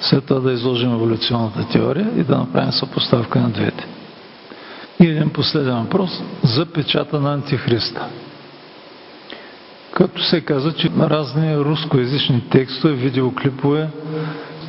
след 0.00 0.24
това 0.24 0.40
да 0.40 0.52
изложим 0.52 0.92
еволюционната 0.92 1.68
теория 1.68 2.10
и 2.16 2.22
да 2.22 2.38
направим 2.38 2.72
съпоставка 2.72 3.40
на 3.40 3.48
двете. 3.50 3.86
И 5.00 5.06
един 5.06 5.30
последен 5.30 5.82
въпрос 5.82 6.22
за 6.42 6.66
печата 6.66 7.20
на 7.20 7.34
Антихриста. 7.34 8.06
Като 9.96 10.22
се 10.22 10.40
каза, 10.40 10.72
че 10.72 10.90
разни 11.00 11.56
рускоязични 11.56 12.42
текстове, 12.50 12.94
видеоклипове 12.94 13.88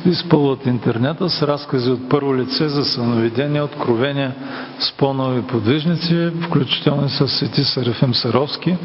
изпълват 0.06 0.66
интернета 0.66 1.30
с 1.30 1.42
разкази 1.42 1.90
от 1.90 2.08
първо 2.08 2.36
лице 2.36 2.68
за 2.68 2.84
съновидения, 2.84 3.64
откровения 3.64 4.34
с 4.78 4.92
по-нови 4.92 5.42
подвижници, 5.42 6.30
включително 6.46 7.08
с 7.08 7.28
свети 7.28 7.64
Серафим 7.64 8.14
Саровски, 8.14 8.76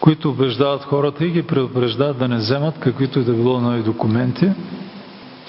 които 0.00 0.30
убеждават 0.30 0.82
хората 0.82 1.24
и 1.24 1.30
ги 1.30 1.42
предупреждават 1.42 2.18
да 2.18 2.28
не 2.28 2.36
вземат 2.36 2.78
каквито 2.78 3.18
и 3.18 3.24
да 3.24 3.32
било 3.32 3.60
нови 3.60 3.82
документи, 3.82 4.50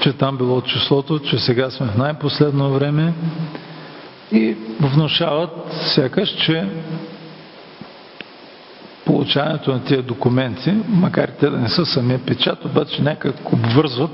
че 0.01 0.13
там 0.13 0.37
било 0.37 0.61
числото, 0.61 1.19
че 1.19 1.39
сега 1.39 1.69
сме 1.69 1.87
в 1.87 1.97
най-последно 1.97 2.69
време 2.69 3.13
и 4.31 4.55
внушават 4.79 5.51
сякаш, 5.71 6.29
че 6.29 6.67
получаването 9.07 9.71
на 9.71 9.83
тия 9.83 10.01
документи, 10.01 10.73
макар 10.87 11.29
те 11.29 11.49
да 11.49 11.57
не 11.57 11.69
са 11.69 11.85
самия 11.85 12.19
печат, 12.19 12.65
обаче 12.65 13.01
някак 13.01 13.53
обвързват 13.53 14.11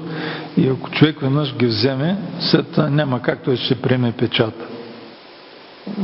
и 0.58 0.68
ако 0.68 0.90
човек 0.90 1.20
веднъж 1.22 1.56
ги 1.56 1.66
вземе, 1.66 2.18
след 2.40 2.72
това 2.72 2.90
няма 2.90 3.22
как 3.22 3.44
той 3.44 3.58
ще 3.58 3.82
приеме 3.82 4.12
печата. 4.12 4.66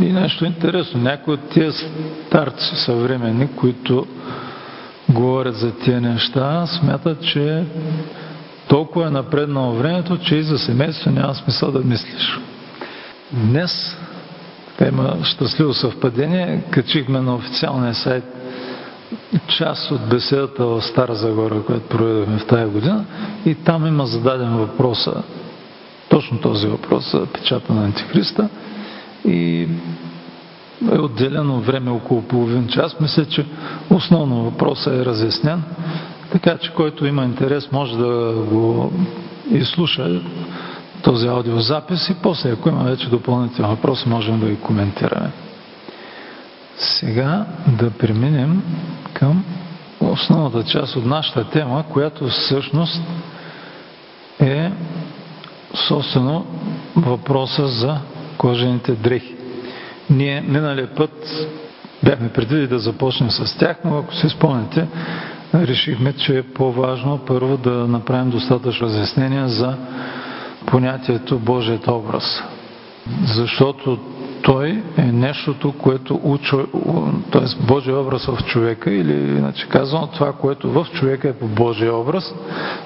И 0.02 0.12
нещо 0.12 0.46
интересно, 0.46 1.02
някои 1.02 1.34
от 1.34 1.50
тия 1.50 1.72
старци 1.72 2.76
съвременни, 2.76 3.48
които 3.56 4.08
говорят 5.10 5.56
за 5.56 5.72
тия 5.72 6.02
неща, 6.02 6.66
смятат, 6.68 7.22
че 7.22 7.64
толкова 8.68 9.08
е 9.08 9.12
напреднало 9.12 9.74
времето, 9.74 10.18
че 10.18 10.36
и 10.36 10.44
за 10.44 10.60
семейство 10.60 11.12
няма 11.12 11.36
смисъл 11.36 11.72
да 11.72 11.80
мислиш. 11.80 12.40
Днес, 13.32 13.98
има 14.88 15.18
щастливо 15.24 15.74
съвпадение, 15.74 16.62
качихме 16.72 17.20
на 17.22 17.36
официалния 17.36 17.94
сайт 17.94 18.39
част 19.48 19.92
от 19.92 20.10
беседата 20.10 20.66
в 20.66 20.82
Стара 20.82 21.16
Загора, 21.16 21.64
която 21.64 21.88
проведохме 21.88 22.38
в 22.38 22.48
тази 22.48 22.72
година 22.72 23.06
и 23.46 23.56
там 23.56 23.88
има 23.88 24.06
зададен 24.06 24.58
въпроса, 24.58 25.24
точно 26.10 26.38
този 26.38 26.68
въпрос 26.68 27.12
за 27.12 27.26
печата 27.26 27.74
на 27.74 27.86
Антихриста 27.86 28.50
и 29.28 29.68
е 30.92 31.00
отделено 31.00 31.60
време 31.60 31.92
около 31.92 32.22
половин 32.22 32.68
час. 32.68 33.00
Мисля, 33.00 33.26
че 33.26 33.46
основно 33.90 34.44
въпросът 34.44 34.94
е 34.94 35.06
разяснен, 35.06 35.64
така 36.32 36.58
че 36.58 36.74
който 36.74 37.06
има 37.06 37.24
интерес 37.24 37.72
може 37.72 37.98
да 37.98 38.34
го 38.52 38.94
изслуша 39.52 40.22
този 41.04 41.28
аудиозапис 41.28 42.10
и 42.10 42.16
после, 42.24 42.52
ако 42.52 42.70
има 42.70 42.84
вече 42.84 43.10
допълнителни 43.10 43.76
въпроси, 43.76 44.10
можем 44.10 44.40
да 44.40 44.48
ги 44.48 44.56
коментираме. 44.60 45.32
Сега 46.80 47.46
да 47.80 47.92
преминем 47.92 48.64
към 49.14 49.44
основната 50.00 50.64
част 50.64 50.96
от 50.96 51.06
нашата 51.06 51.50
тема, 51.50 51.84
която 51.94 52.28
всъщност 52.28 53.02
е 54.40 54.72
собствено 55.88 56.46
въпроса 56.96 57.68
за 57.68 57.98
кожените 58.38 58.92
дрехи. 58.92 59.36
Ние 60.10 60.42
миналия 60.42 60.96
път 60.96 61.48
бяхме 62.04 62.30
предвидили 62.30 62.68
да 62.68 62.80
започнем 62.80 63.32
с 63.32 63.58
тях, 63.58 63.78
но 63.86 63.98
ако 63.98 64.16
се 64.16 64.30
спомняте, 64.30 64.88
решихме, 65.54 66.14
че 66.14 66.38
е 66.38 66.44
по-важно 66.44 67.18
първо 67.18 67.58
да 67.58 67.70
направим 67.70 68.30
достатъчно 68.30 68.88
разяснение 68.88 69.48
за 69.48 69.78
понятието 70.66 71.40
Божият 71.40 71.88
образ. 71.88 72.44
Защото 73.26 74.00
той 74.42 74.84
е 74.98 75.04
нещото, 75.04 75.72
което 75.72 76.20
учи, 76.24 76.56
т.е. 77.32 77.66
Божия 77.66 78.00
образ 78.00 78.26
в 78.26 78.44
човека, 78.46 78.92
или 78.92 79.14
иначе 79.14 79.68
казано, 79.68 80.08
това, 80.08 80.34
което 80.34 80.72
в 80.72 80.88
човека 80.94 81.30
е 81.30 81.34
по 81.34 81.48
Божия 81.48 81.96
образ, 81.96 82.34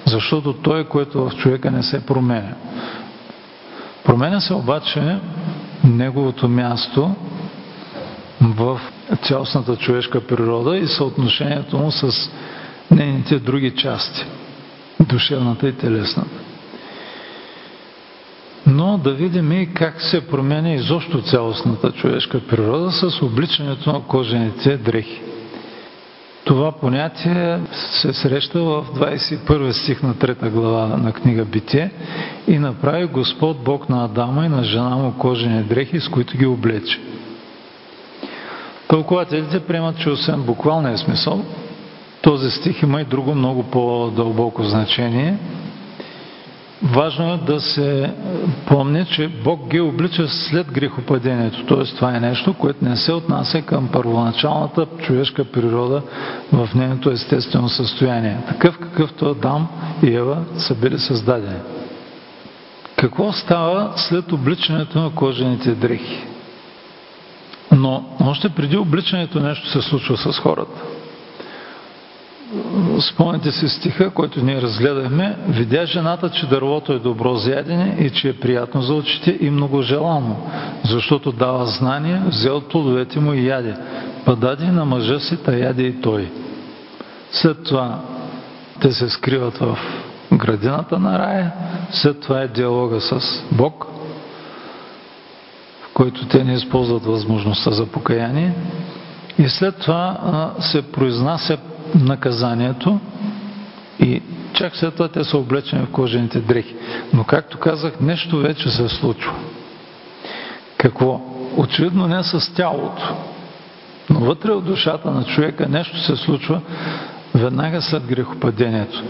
защото 0.06 0.54
той, 0.54 0.82
е 0.82 0.84
което 0.84 1.30
в 1.30 1.36
човека 1.36 1.72
не 1.72 1.84
се 1.84 2.06
променя. 2.06 2.54
Променя 4.06 4.40
се 4.40 4.54
обаче 4.54 5.18
неговото 5.84 6.50
място 6.50 7.16
в 8.42 8.80
цялостната 9.22 9.76
човешка 9.76 10.22
природа 10.22 10.78
и 10.78 10.88
съотношението 10.88 11.78
му 11.78 11.92
с 11.92 12.32
нейните 12.92 13.40
други 13.40 13.76
части, 13.76 14.26
душевната 15.00 15.68
и 15.68 15.74
телесната 15.74 16.43
но 18.74 18.98
да 18.98 19.14
видим 19.14 19.52
и 19.52 19.74
как 19.74 20.02
се 20.02 20.28
променя 20.28 20.74
изобщо 20.74 21.22
цялостната 21.22 21.92
човешка 21.92 22.40
природа 22.40 22.92
с 22.92 23.22
обличането 23.22 23.94
на 23.94 24.02
кожените 24.02 24.78
дрехи. 24.78 25.22
Това 26.46 26.72
понятие 26.72 27.60
се 27.72 28.14
среща 28.14 28.60
в 28.60 28.86
21 28.96 29.72
стих 29.72 30.04
на 30.04 30.14
3 30.14 30.50
глава 30.50 30.88
на 30.88 31.14
книга 31.14 31.46
Битие 31.46 31.92
и 32.48 32.60
направи 32.60 33.06
Господ 33.06 33.64
Бог 33.64 33.90
на 33.90 34.06
Адама 34.06 34.46
и 34.46 34.50
на 34.50 34.64
жена 34.64 34.90
му 34.90 35.14
кожени 35.14 35.64
дрехи, 35.64 36.00
с 36.00 36.08
които 36.08 36.38
ги 36.38 36.46
облече. 36.46 37.00
Тълкователите 38.88 39.60
приемат, 39.60 39.98
че 39.98 40.10
освен 40.10 40.42
буквалния 40.42 40.98
смисъл, 40.98 41.46
този 42.22 42.52
стих 42.52 42.84
има 42.84 43.02
и 43.02 43.06
друго 43.06 43.36
много 43.36 43.64
по-дълбоко 43.64 44.64
значение– 44.64 45.38
Важно 46.84 47.34
е 47.34 47.38
да 47.38 47.60
се 47.62 48.14
помни, 48.68 49.06
че 49.06 49.28
Бог 49.28 49.68
ги 49.68 49.80
облича 49.80 50.28
след 50.28 50.72
грехопадението. 50.72 51.66
Т.е. 51.66 51.96
това 51.96 52.16
е 52.16 52.20
нещо, 52.20 52.54
което 52.54 52.86
не 52.86 52.96
се 52.96 53.14
отнася 53.14 53.62
към 53.62 53.90
първоначалната 53.92 54.86
човешка 55.02 55.46
природа 55.46 56.02
в 56.54 56.70
нейното 56.76 57.12
естествено 57.12 57.70
състояние. 57.70 58.38
Такъв 58.48 58.80
какъвто 58.80 59.30
Адам 59.30 59.68
и 60.04 60.16
Ева 60.16 60.38
са 60.58 60.76
били 60.76 61.00
създадени. 61.00 61.60
Какво 62.96 63.32
става 63.32 63.94
след 63.96 64.32
обличането 64.32 65.00
на 65.00 65.16
кожените 65.16 65.72
дрехи? 65.72 66.24
Но 67.72 68.04
още 68.20 68.50
преди 68.50 68.78
обличането 68.78 69.40
нещо 69.40 69.70
се 69.70 69.82
случва 69.82 70.18
с 70.18 70.40
хората. 70.40 70.82
Спомните 73.00 73.52
си 73.52 73.70
стиха, 73.70 74.10
който 74.10 74.46
ние 74.46 74.62
разгледахме. 74.62 75.38
Видя 75.48 75.86
жената, 75.86 76.30
че 76.30 76.48
дървото 76.48 76.94
е 76.94 77.00
добро 77.00 77.36
за 77.36 77.52
ядене 77.52 77.98
и 78.00 78.10
че 78.10 78.30
е 78.30 78.40
приятно 78.40 78.82
за 78.82 78.94
очите 78.94 79.38
и 79.42 79.50
много 79.50 79.82
желано, 79.82 80.36
защото 80.84 81.32
дава 81.32 81.66
знание, 81.66 82.22
взел 82.28 82.62
плодовете 82.62 83.20
му 83.20 83.34
и 83.34 83.48
яде. 83.48 83.76
Пададе 84.26 84.66
на 84.66 84.86
мъжа 84.86 85.20
си, 85.20 85.38
та 85.38 85.54
яде 85.54 85.84
и 85.84 86.02
той. 86.02 86.32
След 87.32 87.64
това 87.64 88.00
те 88.82 88.92
се 88.92 89.10
скриват 89.10 89.58
в 89.58 89.78
градината 90.34 91.00
на 91.00 91.20
рая, 91.20 91.52
след 91.92 92.22
това 92.22 92.42
е 92.42 92.48
диалога 92.48 93.02
с 93.02 93.44
Бог, 93.52 93.88
в 95.82 95.94
който 95.94 96.28
те 96.28 96.44
не 96.44 96.54
използват 96.54 97.06
възможността 97.06 97.72
за 97.72 97.86
покаяние. 97.86 98.54
И 99.38 99.50
след 99.50 99.80
това 99.80 100.18
се 100.60 100.82
произнася 100.82 101.58
наказанието 101.96 103.00
и 104.00 104.22
чак 104.54 104.76
след 104.76 104.94
това 104.94 105.08
те 105.08 105.24
са 105.24 105.38
облечени 105.38 105.86
в 105.86 105.92
кожените 105.92 106.40
дрехи. 106.40 106.76
Но 107.14 107.24
както 107.24 107.60
казах, 107.60 108.00
нещо 108.02 108.38
вече 108.38 108.70
се 108.70 108.90
случва. 108.90 109.34
Какво? 110.78 111.22
Очевидно 111.58 112.08
не 112.08 112.24
с 112.24 112.54
тялото, 112.54 113.16
но 114.10 114.20
вътре 114.20 114.52
от 114.52 114.66
душата 114.66 115.12
на 115.12 115.24
човека 115.24 115.68
нещо 115.70 116.00
се 116.00 116.16
случва 116.16 116.62
веднага 117.36 117.82
след 117.82 118.06
грехопадението, 118.06 119.04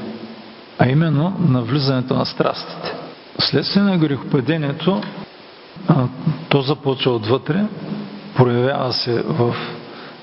а 0.79 0.89
именно 0.89 1.35
на 1.49 1.61
влизането 1.61 2.13
на 2.13 2.25
страстите. 2.25 2.93
Следствие 3.39 3.83
на 3.83 3.97
грехопадението 3.97 5.01
то 6.49 6.61
започва 6.61 7.11
отвътре, 7.11 7.65
проявява 8.35 8.93
се 8.93 9.21
в 9.21 9.55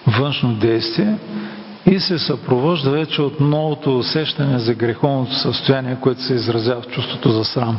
външно 0.06 0.54
действие 0.54 1.14
и 1.86 2.00
се 2.00 2.18
съпровожда 2.18 2.90
вече 2.90 3.22
от 3.22 3.40
новото 3.40 3.98
усещане 3.98 4.58
за 4.58 4.74
греховното 4.74 5.34
състояние, 5.34 5.96
което 6.00 6.22
се 6.22 6.34
изразява 6.34 6.80
в 6.80 6.86
чувството 6.86 7.30
за 7.30 7.44
срам. 7.44 7.78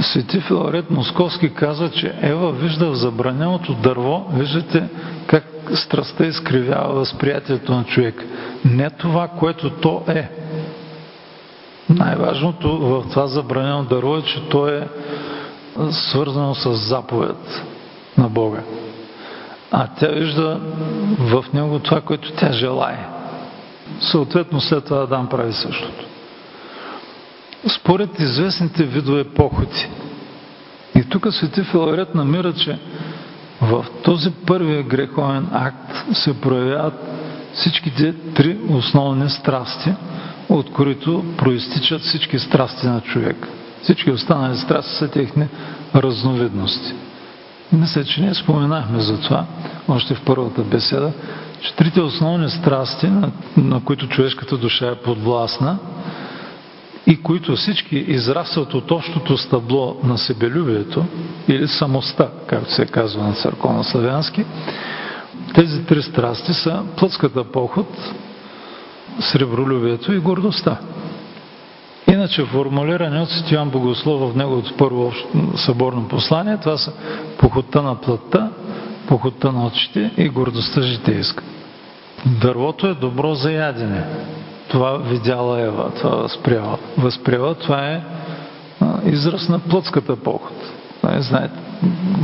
Свети 0.00 0.40
Филарет 0.40 0.90
Московски 0.90 1.54
казва, 1.54 1.90
че 1.90 2.14
Ева 2.22 2.52
вижда 2.52 2.90
в 2.90 2.94
забраненото 2.94 3.74
дърво, 3.74 4.26
виждате 4.34 4.84
как 5.26 5.44
страстта 5.74 6.26
изкривява 6.26 6.94
възприятието 6.94 7.72
на 7.72 7.84
човек. 7.84 8.24
Не 8.64 8.90
това, 8.90 9.28
което 9.28 9.70
то 9.70 10.02
е. 10.08 10.30
Най-важното 11.90 12.78
в 12.78 13.04
това 13.10 13.26
забранено 13.26 13.84
дърво 13.84 14.16
е, 14.16 14.22
че 14.22 14.48
то 14.48 14.68
е 14.68 14.88
свързано 15.90 16.54
с 16.54 16.74
заповед 16.74 17.64
на 18.18 18.28
Бога 18.28 18.62
а 19.72 19.86
тя 19.86 20.08
вижда 20.08 20.60
в 21.18 21.44
него 21.54 21.78
това, 21.78 22.00
което 22.00 22.32
тя 22.32 22.52
желае. 22.52 23.08
Съответно 24.00 24.60
след 24.60 24.84
това 24.84 25.02
Адам 25.02 25.28
прави 25.28 25.52
същото. 25.52 26.04
Според 27.68 28.18
известните 28.18 28.84
видове 28.84 29.24
походи. 29.24 29.88
И 30.94 31.04
тук 31.04 31.26
Свети 31.30 31.62
Филарет 31.62 32.14
намира, 32.14 32.52
че 32.52 32.78
в 33.60 33.86
този 34.04 34.30
първия 34.30 34.82
греховен 34.82 35.48
акт 35.52 36.16
се 36.16 36.40
проявяват 36.40 36.94
всичките 37.54 38.14
три 38.34 38.58
основни 38.70 39.30
страсти, 39.30 39.92
от 40.48 40.72
които 40.72 41.24
проистичат 41.38 42.00
всички 42.00 42.38
страсти 42.38 42.86
на 42.86 43.00
човек. 43.00 43.48
Всички 43.82 44.10
останали 44.10 44.56
страсти 44.56 44.94
са 44.94 45.08
техни 45.08 45.46
разновидности. 45.94 46.94
Мисля, 47.72 48.04
че 48.04 48.20
ние 48.20 48.34
споменахме 48.34 49.00
за 49.00 49.20
това, 49.20 49.44
още 49.88 50.14
в 50.14 50.22
първата 50.24 50.62
беседа, 50.62 51.12
че 51.60 51.74
трите 51.74 52.00
основни 52.00 52.50
страсти, 52.50 53.06
на, 53.06 53.30
на 53.56 53.84
които 53.84 54.08
човешката 54.08 54.56
душа 54.56 54.86
е 54.86 54.94
подвластна, 54.94 55.78
и 57.06 57.22
които 57.22 57.56
всички 57.56 57.96
израстват 57.96 58.74
от 58.74 58.90
общото 58.90 59.38
стъбло 59.38 59.96
на 60.04 60.18
себелюбието 60.18 61.04
или 61.48 61.68
самостта, 61.68 62.28
както 62.46 62.72
се 62.72 62.86
казва 62.86 63.22
на 63.22 63.34
църковно-славянски, 63.34 64.44
тези 65.54 65.84
три 65.84 66.02
страсти 66.02 66.54
са 66.54 66.82
плътската 66.96 67.44
поход, 67.44 68.12
сребролюбието 69.20 70.12
и 70.12 70.18
гордостта. 70.18 70.76
Иначе 72.22 72.44
формулиране 72.44 73.20
от 73.20 73.30
Ситиан 73.30 73.70
Богослов 73.70 74.32
в 74.32 74.36
неговото 74.36 74.76
първо 74.76 75.12
съборно 75.56 76.08
послание, 76.08 76.56
това 76.56 76.76
са 76.76 76.92
похотта 77.38 77.82
на 77.82 78.00
плътта, 78.00 78.50
похотта 79.08 79.52
на 79.52 79.66
очите 79.66 80.10
и 80.16 80.28
гордостта 80.28 80.82
житейска. 80.82 81.44
Дървото 82.26 82.86
е 82.86 82.94
добро 82.94 83.34
за 83.34 83.52
ядене. 83.52 84.04
Това 84.68 84.98
видяла 84.98 85.60
Ева, 85.60 85.90
това 85.96 86.16
възприела. 86.16 86.78
Възприела, 86.98 87.54
това 87.54 87.86
е 87.86 88.02
израз 89.04 89.48
на 89.48 89.58
плътската 89.58 90.16
поход. 90.16 90.72
Нали, 91.02 91.22
знаете, 91.22 91.54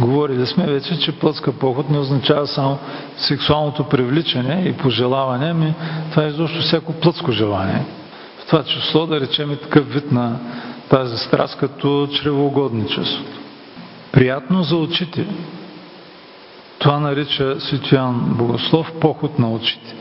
говорили 0.00 0.46
сме 0.46 0.66
вече, 0.66 0.98
че 0.98 1.18
плътска 1.18 1.52
поход 1.52 1.90
не 1.90 1.98
означава 1.98 2.46
само 2.46 2.78
сексуалното 3.16 3.84
привличане 3.84 4.62
и 4.66 4.72
пожелаване, 4.72 5.50
ами 5.50 5.74
това 6.10 6.24
е 6.24 6.28
изобщо 6.28 6.60
всяко 6.60 6.92
плътско 6.92 7.32
желание. 7.32 7.84
Това 8.48 8.64
число, 8.64 9.06
да 9.06 9.20
речем, 9.20 9.52
и 9.52 9.56
такъв 9.56 9.92
вид 9.92 10.12
на 10.12 10.38
тази 10.90 11.16
страст, 11.18 11.58
като 11.58 12.08
чревоугодничеството. 12.12 13.38
Приятно 14.12 14.62
за 14.62 14.76
очите. 14.76 15.26
Това 16.78 17.00
нарича 17.00 17.60
Светоян 17.60 18.34
Богослов 18.38 18.92
поход 19.00 19.38
на 19.38 19.52
очите. 19.52 19.94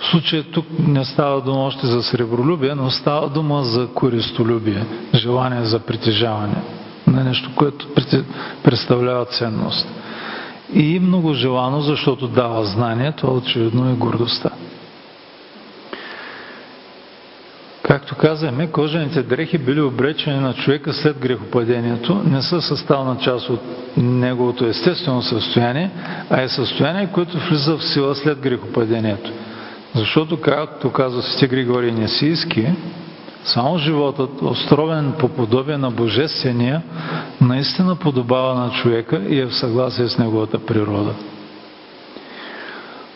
В 0.00 0.06
случая 0.06 0.42
тук 0.42 0.66
не 0.78 1.04
става 1.04 1.40
дума 1.40 1.64
още 1.64 1.86
за 1.86 2.02
сребролюбие, 2.02 2.74
но 2.74 2.90
става 2.90 3.28
дума 3.28 3.62
за 3.62 3.88
користолюбие, 3.94 4.86
желание 5.14 5.64
за 5.64 5.78
притежаване 5.78 6.62
на 7.06 7.24
нещо, 7.24 7.50
което 7.56 7.88
представлява 8.64 9.24
ценност. 9.24 9.88
И 10.72 11.00
много 11.00 11.34
желано, 11.34 11.80
защото 11.80 12.28
дава 12.28 12.64
знание, 12.64 13.12
това 13.12 13.32
очевидно 13.32 13.90
е 13.90 13.94
гордостта. 13.94 14.50
Както 17.90 18.16
казахме, 18.16 18.66
кожените 18.66 19.22
дрехи 19.22 19.58
били 19.58 19.80
обречени 19.80 20.40
на 20.40 20.54
човека 20.54 20.92
след 20.92 21.18
грехопадението, 21.18 22.22
не 22.24 22.42
са 22.42 22.62
съставна 22.62 23.16
част 23.18 23.50
от 23.50 23.60
неговото 23.96 24.66
естествено 24.66 25.22
състояние, 25.22 25.90
а 26.30 26.42
е 26.42 26.48
състояние, 26.48 27.08
което 27.12 27.38
влиза 27.38 27.76
в 27.76 27.84
сила 27.84 28.14
след 28.14 28.38
грехопадението. 28.40 29.32
Защото, 29.94 30.40
както 30.40 30.92
казва 30.92 31.22
Свети 31.22 31.46
Григорий 31.46 31.92
Несийски, 31.92 32.66
само 33.44 33.78
животът, 33.78 34.42
островен 34.42 35.12
по 35.18 35.28
подобие 35.28 35.76
на 35.76 35.90
Божествения, 35.90 36.82
наистина 37.40 37.96
подобава 37.96 38.54
на 38.54 38.70
човека 38.70 39.22
и 39.28 39.40
е 39.40 39.46
в 39.46 39.54
съгласие 39.54 40.08
с 40.08 40.18
неговата 40.18 40.58
природа. 40.58 41.14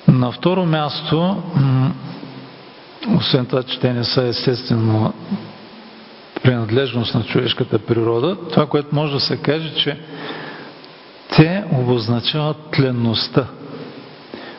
На 0.08 0.32
второ 0.32 0.66
място, 0.66 1.36
освен 3.16 3.46
това, 3.46 3.62
че 3.62 3.80
те 3.80 3.92
не 3.92 4.04
са 4.04 4.22
естествено 4.22 5.12
принадлежност 6.42 7.14
на 7.14 7.22
човешката 7.22 7.78
природа, 7.78 8.36
това, 8.52 8.66
което 8.66 8.94
може 8.94 9.12
да 9.12 9.20
се 9.20 9.36
каже, 9.36 9.74
че 9.74 9.98
те 11.36 11.64
обозначават 11.72 12.56
тленността, 12.72 13.46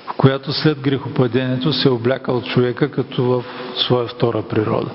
в 0.07 0.13
която 0.17 0.53
след 0.53 0.79
грехопадението 0.79 1.73
се 1.73 1.89
обляка 1.89 2.31
от 2.31 2.45
човека 2.45 2.91
като 2.91 3.23
в 3.23 3.43
своя 3.75 4.07
втора 4.07 4.41
природа. 4.41 4.89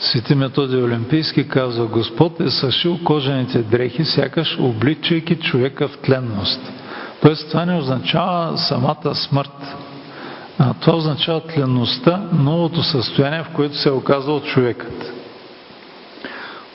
Свети 0.00 0.34
Методий 0.34 0.82
Олимпийски 0.82 1.48
казва, 1.48 1.86
Господ 1.86 2.40
е 2.40 2.50
съшил 2.50 2.98
кожените 3.04 3.58
дрехи, 3.58 4.04
сякаш 4.04 4.58
обличайки 4.60 5.36
човека 5.36 5.88
в 5.88 5.98
тленност. 5.98 6.60
Тоест 7.22 7.48
това 7.48 7.64
не 7.64 7.78
означава 7.78 8.58
самата 8.58 9.14
смърт, 9.14 9.76
а 10.58 10.74
това 10.74 10.96
означава 10.96 11.40
тленността, 11.40 12.22
новото 12.32 12.82
състояние, 12.82 13.42
в 13.42 13.50
което 13.54 13.76
се 13.76 13.88
е 13.88 13.92
оказал 13.92 14.40
човекът. 14.40 15.12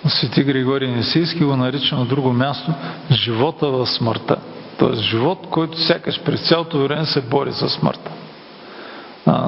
Свети 0.08 0.44
Григорий 0.44 0.92
Несийски 0.92 1.44
го 1.44 1.56
нарича 1.56 1.96
на 1.96 2.06
друго 2.06 2.34
място 2.34 2.74
живота 3.12 3.68
в 3.68 3.88
смъртта. 3.88 4.38
Тоест 4.78 5.02
живот, 5.02 5.48
който 5.52 5.82
сякаш 5.82 6.22
през 6.24 6.48
цялото 6.48 6.84
време 6.84 7.06
се 7.06 7.22
бори 7.22 7.52
с 7.52 7.70
смъртта. 7.70 8.12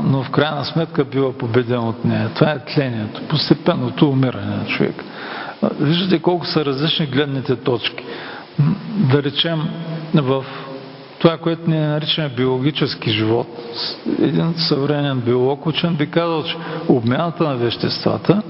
Но 0.04 0.24
в 0.24 0.30
крайна 0.30 0.66
сметка 0.66 1.06
бива 1.06 1.38
победен 1.38 1.80
от 1.80 2.06
нея. 2.06 2.30
Това 2.36 2.52
е 2.52 2.66
тлението, 2.66 3.22
постепенното 3.28 4.10
умиране 4.10 4.56
на 4.56 4.66
човек. 4.66 5.04
Виждате 5.80 6.22
колко 6.22 6.46
са 6.46 6.66
различни 6.66 7.06
гледните 7.06 7.56
точки. 7.56 8.04
Да 9.12 9.24
речем, 9.24 9.62
в 10.14 10.46
това, 11.22 11.38
което 11.38 11.70
ние 11.70 11.88
наричаме 11.88 12.30
биологически 12.30 13.12
живот. 13.12 13.48
Един 14.22 14.54
съвременен 14.58 15.20
биолог 15.20 15.66
учен 15.66 15.96
би 15.96 16.10
казал, 16.12 16.44
че 16.44 16.56
обмяната 16.90 17.44
на 17.44 17.56
веществата 17.56 18.42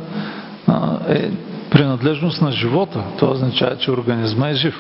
е 1.09 1.31
принадлежност 1.69 2.41
на 2.41 2.51
живота. 2.51 3.03
Това 3.17 3.31
означава, 3.31 3.77
че 3.77 3.91
организма 3.91 4.49
е 4.49 4.53
жив. 4.53 4.79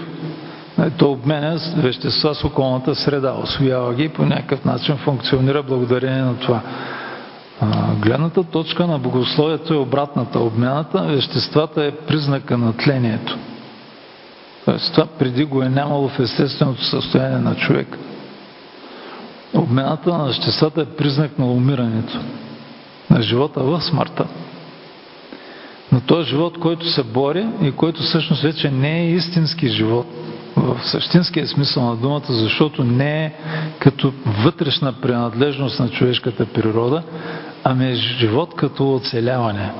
То 0.97 1.11
обменя 1.11 1.57
вещества 1.77 2.35
с 2.35 2.43
околната 2.43 2.95
среда, 2.95 3.33
освоява 3.43 3.93
ги 3.93 4.03
и 4.03 4.09
по 4.09 4.25
някакъв 4.25 4.65
начин 4.65 4.97
функционира 4.97 5.63
благодарение 5.63 6.21
на 6.21 6.35
това. 6.37 6.61
Гледната 7.99 8.43
точка 8.43 8.87
на 8.87 8.99
богословието 8.99 9.73
е 9.73 9.77
обратната. 9.77 10.39
Обмяната 10.39 11.01
на 11.01 11.07
веществата 11.07 11.83
е 11.85 11.91
признака 11.91 12.57
на 12.57 12.73
тлението. 12.73 13.37
Тоест 14.65 14.93
това 14.93 15.05
преди 15.05 15.45
го 15.45 15.63
е 15.63 15.69
нямало 15.69 16.07
в 16.07 16.19
естественото 16.19 16.83
състояние 16.83 17.37
на 17.37 17.55
човек. 17.55 17.97
Обмената 19.53 20.17
на 20.17 20.25
веществата 20.25 20.81
е 20.81 20.85
признак 20.85 21.39
на 21.39 21.45
умирането, 21.45 22.19
на 23.09 23.21
живота 23.21 23.59
в 23.63 23.81
смъртта. 23.81 24.25
Но 25.91 26.01
този 26.01 26.29
живот, 26.29 26.59
който 26.59 26.89
се 26.89 27.03
бори 27.03 27.47
и 27.61 27.71
който 27.71 28.01
всъщност 28.03 28.41
вече 28.41 28.71
не 28.71 28.99
е 28.99 29.11
истински 29.11 29.67
живот, 29.67 30.07
в 30.55 30.79
същинския 30.83 31.47
смисъл 31.47 31.83
на 31.83 31.95
думата, 31.95 32.25
защото 32.29 32.83
не 32.83 33.25
е 33.25 33.33
като 33.79 34.13
вътрешна 34.43 34.93
принадлежност 34.93 35.79
на 35.79 35.89
човешката 35.89 36.45
природа, 36.45 37.03
ами 37.63 37.91
е 37.91 37.95
живот 37.95 38.53
като 38.55 38.95
оцеляване. 38.95 39.71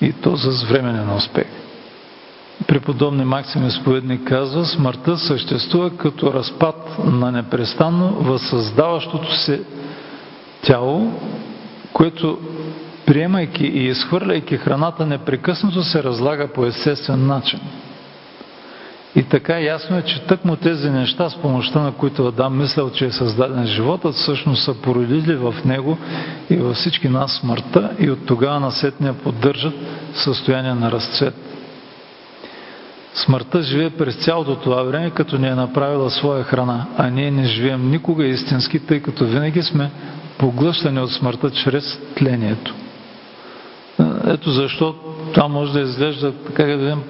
И 0.00 0.12
то 0.12 0.36
с 0.36 0.64
временен 0.64 1.10
успех 1.10 1.61
преподобни 2.62 3.24
Максим 3.24 3.66
Изповедник 3.66 4.28
казва, 4.28 4.64
смъртта 4.64 5.18
съществува 5.18 5.96
като 5.96 6.32
разпад 6.32 6.98
на 7.04 7.32
непрестанно 7.32 8.08
възсъздаващото 8.08 9.34
се 9.34 9.62
тяло, 10.62 11.12
което 11.92 12.38
приемайки 13.06 13.66
и 13.66 13.88
изхвърляйки 13.88 14.56
храната 14.56 15.06
непрекъснато 15.06 15.82
се 15.82 16.02
разлага 16.02 16.48
по 16.52 16.66
естествен 16.66 17.26
начин. 17.26 17.60
И 19.16 19.22
така 19.22 19.60
ясно 19.60 19.96
е, 19.96 20.02
че 20.02 20.22
тъкмо 20.22 20.56
тези 20.56 20.90
неща, 20.90 21.30
с 21.30 21.36
помощта 21.36 21.80
на 21.80 21.92
които 21.92 22.26
Адам 22.26 22.58
мислял, 22.58 22.90
че 22.90 23.06
е 23.06 23.12
създаден 23.12 23.66
животът, 23.66 24.14
всъщност 24.14 24.64
са 24.64 24.74
породили 24.74 25.36
в 25.36 25.54
него 25.64 25.98
и 26.50 26.56
във 26.56 26.76
всички 26.76 27.08
нас 27.08 27.32
смъртта 27.32 27.90
и 27.98 28.10
от 28.10 28.26
тогава 28.26 28.60
насетния 28.60 29.12
поддържат 29.12 29.74
състояние 30.14 30.74
на 30.74 30.92
разцвет. 30.92 31.51
Смъртта 33.14 33.62
живее 33.62 33.90
през 33.90 34.16
цялото 34.16 34.56
това 34.56 34.82
време, 34.82 35.10
като 35.10 35.38
ни 35.38 35.48
е 35.48 35.54
направила 35.54 36.10
своя 36.10 36.44
храна, 36.44 36.86
а 36.96 37.10
ние 37.10 37.30
не 37.30 37.44
живеем 37.44 37.90
никога 37.90 38.24
истински, 38.26 38.78
тъй 38.78 39.00
като 39.00 39.24
винаги 39.24 39.62
сме 39.62 39.90
поглъщани 40.38 41.00
от 41.00 41.12
смъртта 41.12 41.50
чрез 41.50 42.00
тлението. 42.16 42.74
Ето 44.26 44.50
защо 44.50 44.94
това 45.34 45.48
може 45.48 45.72
да 45.72 45.80
изглежда 45.80 46.32
така 46.32 46.64
да 46.64 46.76
видим 46.76 47.02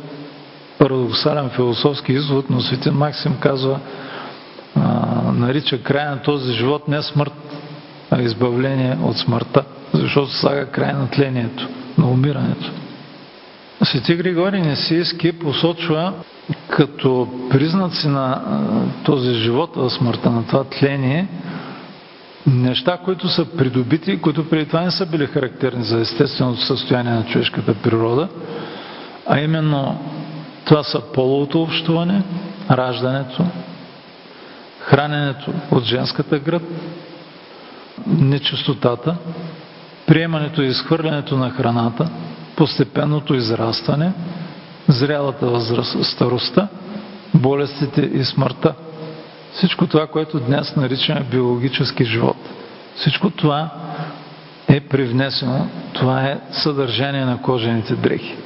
парадоксален 0.78 1.50
философски 1.50 2.12
извод, 2.12 2.50
но 2.50 2.61
Светин 2.61 2.92
Максим 2.92 3.36
казва, 3.40 3.80
а, 4.76 4.80
нарича 5.32 5.82
край 5.82 6.05
на 6.05 6.22
този 6.22 6.53
живот 6.53 6.88
не 6.88 7.03
смърт, 7.03 7.32
а 8.11 8.22
избавление 8.22 8.98
от 9.03 9.16
смъртта, 9.16 9.64
защото 9.94 10.32
слага 10.32 10.66
край 10.66 10.92
на 10.92 11.11
тлението, 11.11 11.68
на 11.98 12.09
умирането. 12.11 12.70
Свети 13.84 14.14
Григорий 14.16 14.60
Несийски 14.60 15.32
посочва 15.32 16.12
като 16.68 17.28
признаци 17.50 18.08
на 18.08 18.40
този 19.04 19.34
живот 19.34 19.76
в 19.76 19.90
смъртта, 19.90 20.30
на 20.30 20.46
това 20.46 20.64
тление, 20.64 21.28
неща, 22.46 22.98
които 23.04 23.28
са 23.28 23.44
придобити, 23.56 24.20
които 24.20 24.48
преди 24.48 24.66
това 24.66 24.80
не 24.80 24.90
са 24.90 25.06
били 25.06 25.26
характерни 25.26 25.84
за 25.84 26.00
естественото 26.00 26.60
състояние 26.60 27.12
на 27.12 27.24
човешката 27.26 27.74
природа, 27.74 28.28
а 29.26 29.40
именно 29.40 29.98
това 30.64 30.82
са 30.82 31.00
половото 31.00 31.62
общуване, 31.62 32.22
раждането, 32.70 33.44
храненето 34.80 35.52
от 35.70 35.84
женската 35.84 36.38
гръд, 36.38 36.62
нечистотата, 38.06 39.16
приемането 40.06 40.62
и 40.62 40.66
изхвърлянето 40.66 41.36
на 41.36 41.50
храната– 41.50 42.08
постепенното 42.57 43.34
израстване, 43.34 44.12
зрялата 44.88 45.46
възраст, 45.46 46.05
старостта, 46.05 46.68
болестите 47.34 48.00
и 48.00 48.24
смъртта. 48.24 48.74
Всичко 49.53 49.86
това, 49.86 50.07
което 50.07 50.40
днес 50.40 50.76
наричаме 50.76 51.26
биологически 51.30 52.05
живот. 52.05 52.36
Всичко 52.96 53.30
това 53.30 53.70
е 54.68 54.80
привнесено. 54.80 55.66
Това 55.92 56.22
е 56.22 56.40
съдържание 56.50 57.24
на 57.24 57.42
кожените 57.42 57.94
дрехи. 57.94 58.36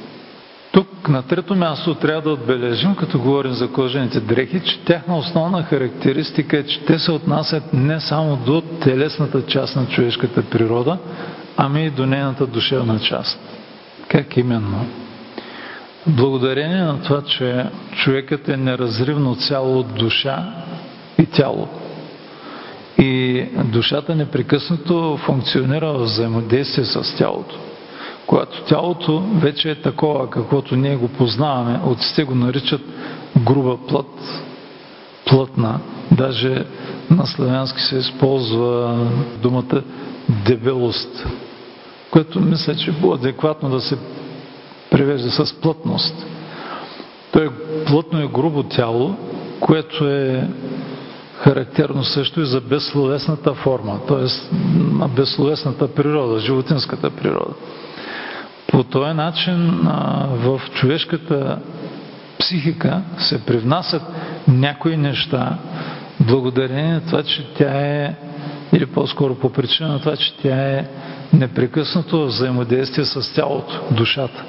Тук 0.71 1.09
на 1.09 1.23
трето 1.23 1.55
място 1.55 1.95
трябва 1.95 2.21
да 2.21 2.29
отбележим, 2.29 2.95
като 2.95 3.19
говорим 3.19 3.53
за 3.53 3.71
кожените 3.71 4.19
дрехи, 4.19 4.59
че 4.59 4.79
тяхна 4.79 5.17
основна 5.17 5.63
характеристика 5.63 6.57
е, 6.57 6.63
че 6.63 6.85
те 6.85 6.99
се 6.99 7.11
отнасят 7.11 7.73
не 7.73 7.99
само 7.99 8.35
до 8.35 8.61
телесната 8.61 9.45
част 9.45 9.75
на 9.75 9.85
човешката 9.85 10.41
природа, 10.43 10.97
ами 11.57 11.85
и 11.85 11.89
до 11.89 12.05
нейната 12.05 12.47
душевна 12.47 12.99
част. 12.99 13.56
Как 14.07 14.37
именно? 14.37 14.85
Благодарение 16.07 16.81
на 16.81 17.01
това, 17.01 17.21
че 17.21 17.65
човекът 17.91 18.49
е 18.49 18.57
неразривно 18.57 19.35
цяло 19.35 19.79
от 19.79 19.93
душа 19.93 20.53
и 21.17 21.25
тяло. 21.25 21.67
И 22.97 23.45
душата 23.65 24.15
непрекъснато 24.15 25.17
функционира 25.17 25.93
в 25.93 26.03
взаимодействие 26.03 26.85
с 26.85 27.17
тялото. 27.17 27.55
Когато 28.27 28.61
тялото 28.61 29.19
вече 29.19 29.71
е 29.71 29.81
такова, 29.81 30.29
каквото 30.29 30.75
ние 30.75 30.95
го 30.95 31.07
познаваме, 31.07 31.79
отците 31.85 32.23
го 32.23 32.35
наричат 32.35 32.81
груба 33.45 33.77
плът, 33.87 34.43
плътна. 35.25 35.79
Даже 36.11 36.65
на 37.11 37.27
славянски 37.27 37.81
се 37.81 37.97
използва 37.97 38.99
думата 39.41 39.81
дебелост, 40.45 41.25
което 42.11 42.39
мисля, 42.39 42.75
че 42.75 42.91
е 42.91 43.13
адекватно 43.13 43.69
да 43.69 43.81
се 43.81 43.97
превежда 44.91 45.29
с 45.45 45.53
плътност. 45.61 46.25
То 47.31 47.39
е 47.39 47.49
плътно 47.85 48.23
и 48.23 48.27
грубо 48.27 48.63
тяло, 48.63 49.15
което 49.59 50.09
е 50.09 50.47
характерно 51.37 52.03
също 52.03 52.41
и 52.41 52.45
за 52.45 52.61
безсловесната 52.61 53.53
форма, 53.53 53.99
т.е. 54.07 54.55
на 54.97 55.07
безсловесната 55.07 55.87
природа, 55.87 56.39
животинската 56.39 57.09
природа. 57.09 57.53
По 58.67 58.83
този 58.83 59.13
начин 59.13 59.71
в 60.29 60.61
човешката 60.73 61.59
психика 62.39 63.01
се 63.17 63.45
привнасят 63.45 64.01
някои 64.47 64.97
неща, 64.97 65.57
благодарение 66.19 66.93
на 66.93 67.01
това, 67.01 67.23
че 67.23 67.53
тя 67.57 67.71
е, 67.71 68.15
или 68.73 68.85
по-скоро 68.85 69.35
по 69.35 69.49
причина 69.49 69.89
на 69.89 69.99
това, 69.99 70.15
че 70.15 70.37
тя 70.37 70.55
е 70.55 70.87
непрекъснато 71.33 72.25
взаимодействие 72.25 73.05
с 73.05 73.33
тялото, 73.33 73.81
душата. 73.91 74.43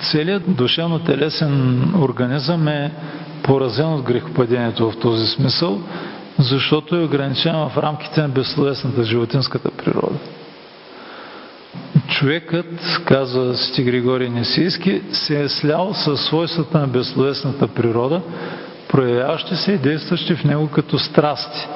Целият 0.00 0.42
душевно-телесен 0.56 1.82
организъм 2.02 2.68
е 2.68 2.92
поразен 3.42 3.92
от 3.92 4.02
грехопадението 4.02 4.90
в 4.90 4.98
този 4.98 5.26
смисъл, 5.26 5.80
защото 6.38 6.96
е 6.96 7.04
ограничен 7.04 7.52
в 7.52 7.72
рамките 7.76 8.22
на 8.22 8.28
безсловесната 8.28 9.04
животинската 9.04 9.70
природа. 9.70 10.18
Човекът, 12.08 13.00
казва 13.04 13.56
Сти 13.56 13.82
Григорий 13.82 14.28
Несийски, 14.28 15.02
се 15.12 15.42
е 15.42 15.48
слял 15.48 15.94
със 15.94 16.20
свойствата 16.20 16.78
на 16.78 16.86
безсловесната 16.86 17.68
природа, 17.68 18.20
проявяващи 18.88 19.56
се 19.56 19.72
и 19.72 19.78
действащи 19.78 20.34
в 20.34 20.44
него 20.44 20.68
като 20.68 20.98
страсти. 20.98 21.68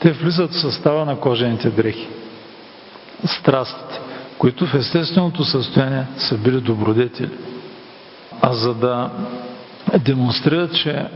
Те 0.00 0.12
влизат 0.12 0.50
в 0.50 0.60
състава 0.60 1.04
на 1.04 1.20
кожените 1.20 1.70
дрехи. 1.70 2.08
Страстите, 3.26 4.00
които 4.38 4.66
в 4.66 4.74
естественото 4.74 5.44
състояние 5.44 6.06
са 6.16 6.38
били 6.38 6.60
добродетели. 6.60 7.30
А 8.42 8.52
за 8.52 8.74
да 8.74 9.10
демонстрират, 9.98 10.74
че 10.74 11.06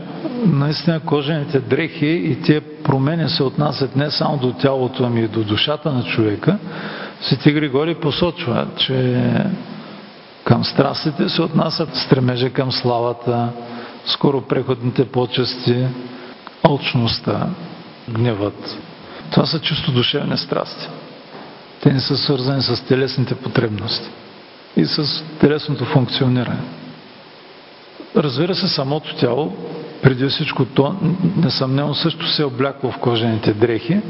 наистина 0.45 0.99
кожените 0.99 1.59
дрехи 1.59 2.07
и 2.07 2.41
тия 2.41 2.61
промени 2.83 3.29
се 3.29 3.43
отнасят 3.43 3.95
не 3.95 4.11
само 4.11 4.37
до 4.37 4.53
тялото, 4.53 5.03
ами 5.03 5.21
и 5.21 5.27
до 5.27 5.43
душата 5.43 5.91
на 5.91 6.03
човека, 6.03 6.57
Свети 7.21 7.51
Григорий 7.51 7.95
посочва, 7.95 8.67
че 8.77 9.23
към 10.43 10.63
страстите 10.63 11.29
се 11.29 11.41
отнасят 11.41 11.95
стремежа 11.95 12.49
към 12.49 12.71
славата, 12.71 13.49
скоро 14.05 14.41
преходните 14.41 15.05
почести, 15.05 15.85
алчността, 16.63 17.47
гневът. 18.09 18.77
Това 19.31 19.45
са 19.45 19.59
чисто 19.59 19.91
душевни 19.91 20.37
страсти. 20.37 20.87
Те 21.81 21.93
не 21.93 21.99
са 21.99 22.17
свързани 22.17 22.61
с 22.61 22.85
телесните 22.87 23.35
потребности 23.35 24.09
и 24.77 24.85
с 24.85 25.23
телесното 25.39 25.85
функциониране. 25.85 26.59
Разбира 28.15 28.55
се, 28.55 28.67
самото 28.67 29.15
тяло, 29.15 29.53
преди 30.01 30.27
всичко 30.27 30.65
то, 30.65 30.95
несъмнено 31.37 31.93
също 31.93 32.27
се 32.27 32.41
е 32.41 32.45
облякло 32.45 32.91
в 32.91 32.97
кожените 32.97 33.53
дрехи, 33.53 34.01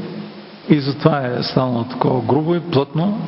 и 0.68 0.80
затова 0.80 1.26
е 1.26 1.42
станало 1.42 1.84
такова 1.84 2.20
грубо 2.20 2.54
и 2.54 2.60
плътно. 2.60 3.20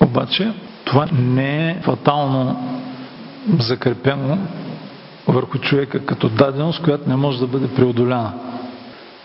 Обаче 0.00 0.52
това 0.84 1.06
не 1.12 1.70
е 1.70 1.80
фатално 1.82 2.56
закрепено 3.58 4.38
върху 5.28 5.58
човека 5.58 6.06
като 6.06 6.28
даденост, 6.28 6.82
която 6.82 7.08
не 7.08 7.16
може 7.16 7.40
да 7.40 7.46
бъде 7.46 7.68
преодоляна. 7.68 8.32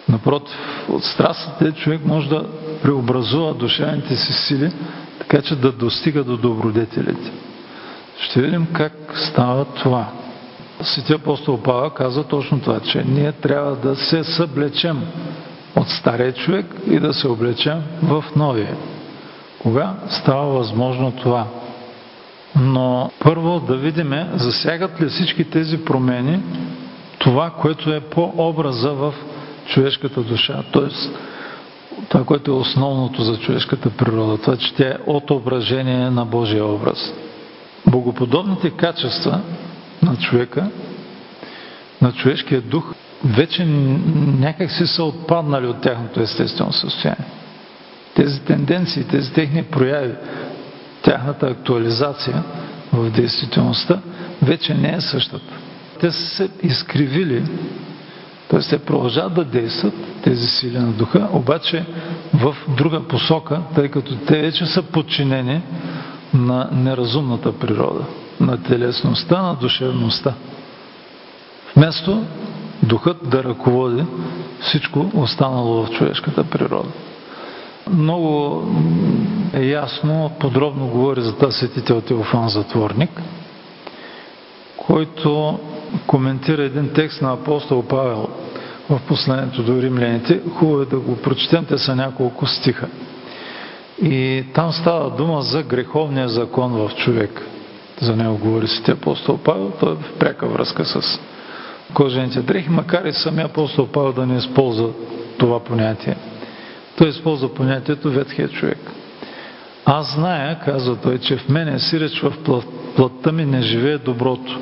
Напротив, 0.09 0.57
от 0.89 1.03
страстите 1.03 1.72
човек 1.72 2.05
може 2.05 2.30
да 2.30 2.45
преобразува 2.86 3.54
душевните 3.54 4.16
си 4.16 4.34
сили, 4.34 4.72
така 5.20 5.42
че 5.42 5.56
да 5.56 5.72
достига 5.72 6.24
до 6.24 6.38
добродетелите. 6.38 7.32
Ще 8.20 8.42
видим 8.42 8.68
как 8.74 8.94
става 9.16 9.66
това. 9.66 10.08
Светия 10.82 11.16
апостол 11.16 11.62
Павел 11.62 11.90
казва 11.90 12.24
точно 12.24 12.60
това, 12.60 12.80
че 12.80 13.04
ние 13.08 13.32
трябва 13.32 13.76
да 13.76 13.96
се 13.96 14.24
съблечем 14.24 15.02
от 15.76 15.90
стария 15.90 16.34
човек 16.34 16.66
и 16.88 17.00
да 17.00 17.14
се 17.14 17.28
облечем 17.28 17.82
в 18.04 18.26
новия. 18.36 18.76
Кога 19.60 19.94
става 20.10 20.46
възможно 20.46 21.12
това? 21.12 21.48
Но 22.56 23.12
първо 23.20 23.60
да 23.60 23.76
видим, 23.76 24.14
засягат 24.34 25.02
ли 25.02 25.06
всички 25.06 25.50
тези 25.50 25.86
промени 25.86 26.40
това, 27.20 27.50
което 27.50 27.94
е 27.94 28.00
по 28.00 28.34
образа 28.38 28.94
в 28.94 29.14
човешката 29.68 30.22
душа, 30.22 30.64
т.е. 30.74 30.90
това, 32.10 32.24
което 32.24 32.52
е 32.52 32.56
основното 32.56 33.24
за 33.24 33.38
човешката 33.38 33.89
природа, 33.89 34.38
това, 34.38 34.58
че 34.58 34.74
тя 34.74 34.88
е 34.88 34.98
отображение 35.06 36.10
на 36.10 36.26
Божия 36.26 36.66
образ. 36.66 37.14
Богоподобните 37.88 38.70
качества 38.70 39.39
на 40.02 40.18
човека, 40.18 40.70
на 42.02 42.12
човешкия 42.12 42.62
дух, 42.62 42.93
вече 43.26 43.66
някак 44.39 44.72
си 44.72 44.88
са 44.88 45.04
отпаднали 45.04 45.68
от 45.68 45.82
тяхното 45.82 46.22
естествено 46.22 46.74
състояние. 46.74 47.26
Тези 48.16 48.41
тенденции, 48.41 49.04
тези 49.04 49.34
техни 49.34 49.64
прояви, 49.64 50.14
тяхната 51.02 51.48
актуализация 51.48 52.43
в 52.93 53.10
действителността 53.10 54.00
вече 54.41 54.74
не 54.74 54.96
е 54.96 55.02
същата. 55.02 55.54
Те 56.00 56.12
са 56.12 56.26
се 56.26 56.50
изкривили, 56.64 57.43
т.е. 58.50 58.60
те 58.60 58.80
продължават 58.80 59.34
да 59.34 59.43
действат, 59.43 59.93
тези 60.24 60.48
сили 60.48 60.80
на 60.80 60.91
духа, 60.91 61.30
обаче 61.34 61.86
в 62.34 62.56
друга 62.78 63.04
посока, 63.08 63.62
тъй 63.76 63.89
като 63.89 64.16
те 64.16 64.41
вече 64.41 64.66
са 64.66 64.84
подчинени 64.84 65.62
на 66.34 66.70
неразумната 66.72 67.60
природа, 67.60 68.06
на 68.39 68.64
телесността, 68.64 69.41
на 69.41 69.56
душевността. 69.56 70.34
Вместо 71.76 72.24
духът 72.84 73.30
да 73.30 73.43
ръководи 73.43 74.04
всичко 74.60 75.12
останало 75.14 75.86
в 75.86 75.91
човешката 75.91 76.43
природа. 76.43 76.89
Много 77.89 78.64
е 79.54 79.66
ясно, 79.66 80.32
подробно 80.39 80.88
говори 80.88 81.22
за 81.22 81.36
тази 81.36 81.58
светител 81.58 82.02
Теофан 82.02 82.50
Затворник, 82.50 83.22
който 84.78 85.60
коментира 86.08 86.64
един 86.64 86.89
текст 86.93 87.22
на 87.22 87.34
апостол 87.34 87.84
Павел 87.84 88.28
в 88.89 89.00
посланието 89.08 89.64
до 89.64 89.82
римляните. 89.82 90.41
Хубаво 90.54 90.82
е 90.82 90.86
да 90.86 91.00
го 91.00 91.16
прочетем, 91.16 91.66
те 91.66 91.78
са 91.78 91.96
няколко 91.96 92.46
стиха. 92.46 92.88
И 94.02 94.46
там 94.54 94.72
става 94.72 95.10
дума 95.10 95.41
за 95.41 95.64
греховния 95.64 96.30
закон 96.30 96.72
в 96.72 96.91
човек. 96.96 97.41
За 98.02 98.16
него 98.16 98.38
говори 98.38 98.68
си 98.68 98.91
апостол 98.91 99.38
Павел, 99.38 99.72
той 99.80 99.91
е 99.91 99.96
в 99.96 100.14
пряка 100.20 100.48
връзка 100.48 100.86
с 100.86 101.20
кожените 101.93 102.41
дрехи, 102.41 102.70
макар 102.70 103.06
и 103.06 103.14
самия 103.14 103.46
апостол 103.46 103.88
Павел 103.88 104.14
да 104.14 104.26
не 104.26 104.38
използва 104.38 104.89
това 105.38 105.60
понятие. 105.60 106.16
Той 106.98 107.10
използва 107.10 107.54
понятието 107.54 108.12
ветхия 108.12 108.48
човек. 108.48 108.91
Аз 109.86 110.16
зная, 110.16 110.60
казва 110.60 110.96
той, 110.96 111.20
че 111.20 111.38
в 111.38 111.50
мене 111.50 111.80
сиреч 111.80 112.22
в 112.22 112.34
плътта 112.96 113.32
ми 113.32 113.46
не 113.46 113.62
живее 113.62 113.98
доброто, 113.98 114.60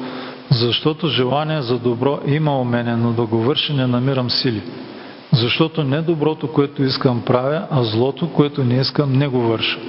защото 0.54 1.08
желание 1.08 1.62
за 1.62 1.80
добро 1.80 2.20
има 2.28 2.62
у 2.62 2.64
мене, 2.64 2.96
но 2.96 3.12
да 3.12 3.26
го 3.26 3.38
върши 3.38 3.74
не 3.74 3.88
намирам 3.88 4.30
сили. 4.30 4.62
Защото 5.34 5.84
не 5.84 6.02
доброто, 6.02 6.48
което 6.48 6.84
искам 6.84 7.22
правя, 7.22 7.68
а 7.72 7.84
злото, 7.84 8.34
което 8.34 8.64
не 8.64 8.80
искам, 8.80 9.14
не 9.14 9.28
го 9.28 9.40
върша. 9.40 9.80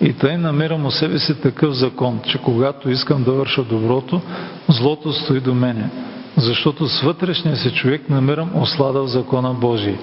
И 0.00 0.12
тъй 0.12 0.36
намирам 0.36 0.86
у 0.86 0.90
себе 0.90 1.18
си 1.18 1.40
такъв 1.40 1.74
закон, 1.74 2.20
че 2.26 2.38
когато 2.38 2.90
искам 2.90 3.24
да 3.24 3.32
върша 3.32 3.62
доброто, 3.62 4.20
злото 4.68 5.12
стои 5.12 5.40
до 5.40 5.54
мене. 5.54 5.90
Защото 6.36 6.86
с 6.86 7.00
вътрешния 7.00 7.56
си 7.56 7.70
човек 7.70 8.10
намирам 8.10 8.50
ослада 8.54 9.02
в 9.02 9.06
закона 9.06 9.54
Божий. 9.54 9.96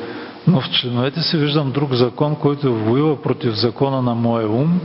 Но 0.47 0.61
в 0.61 0.69
членовете 0.69 1.21
си 1.21 1.37
виждам 1.37 1.71
друг 1.71 1.93
закон, 1.93 2.35
който 2.35 2.75
воюва 2.75 3.21
против 3.21 3.53
закона 3.53 4.01
на 4.01 4.15
моя 4.15 4.49
ум 4.49 4.79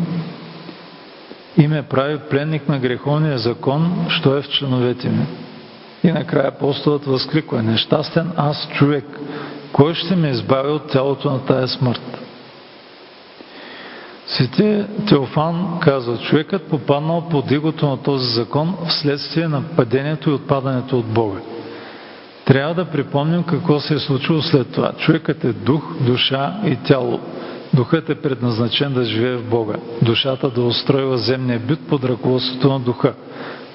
и 1.59 1.69
ме 1.69 1.83
прави 1.83 2.19
пленник 2.31 2.69
на 2.69 2.79
греховния 2.79 3.39
закон, 3.39 4.07
що 4.09 4.37
е 4.37 4.43
в 4.43 4.49
членовете 4.49 5.09
ми. 5.09 5.27
И 6.05 6.13
накрая 6.13 6.49
апостолът 6.49 7.05
възкликва, 7.05 7.63
нещастен 7.63 8.33
аз 8.37 8.69
човек, 8.73 9.05
кой 9.73 9.95
ще 9.95 10.17
ме 10.17 10.29
избави 10.29 10.71
от 10.71 10.91
тялото 10.91 11.31
на 11.31 11.45
тая 11.45 11.69
смърт? 11.69 12.19
Свети 14.27 14.85
Теофан 15.09 15.79
казва, 15.81 16.19
човекът 16.19 16.69
попаднал 16.69 17.29
под 17.31 17.51
игото 17.51 17.87
на 17.87 17.97
този 17.97 18.33
закон 18.35 18.77
вследствие 18.89 19.49
на 19.49 19.63
падението 19.77 20.31
и 20.31 20.33
отпадането 20.33 20.99
от 20.99 21.07
Бога. 21.07 21.39
Трябва 22.45 22.75
да 22.75 22.85
припомним 22.85 23.43
какво 23.43 23.81
се 23.81 23.95
е 23.95 23.99
случило 23.99 24.43
след 24.43 24.73
това. 24.73 24.93
Човекът 24.93 25.45
е 25.45 25.53
дух, 25.53 25.97
душа 26.01 26.55
и 26.65 26.77
тяло. 26.77 27.21
Духът 27.75 28.11
е 28.11 28.15
предназначен 28.15 28.93
да 28.93 29.05
живее 29.05 29.37
в 29.37 29.51
Бога. 29.51 29.75
Душата 30.03 30.51
да 30.51 30.63
устройва 30.63 31.19
земния 31.19 31.59
бит 31.59 31.89
под 31.89 32.05
ръководството 32.05 32.69
на 32.69 32.81
духа. 32.81 33.15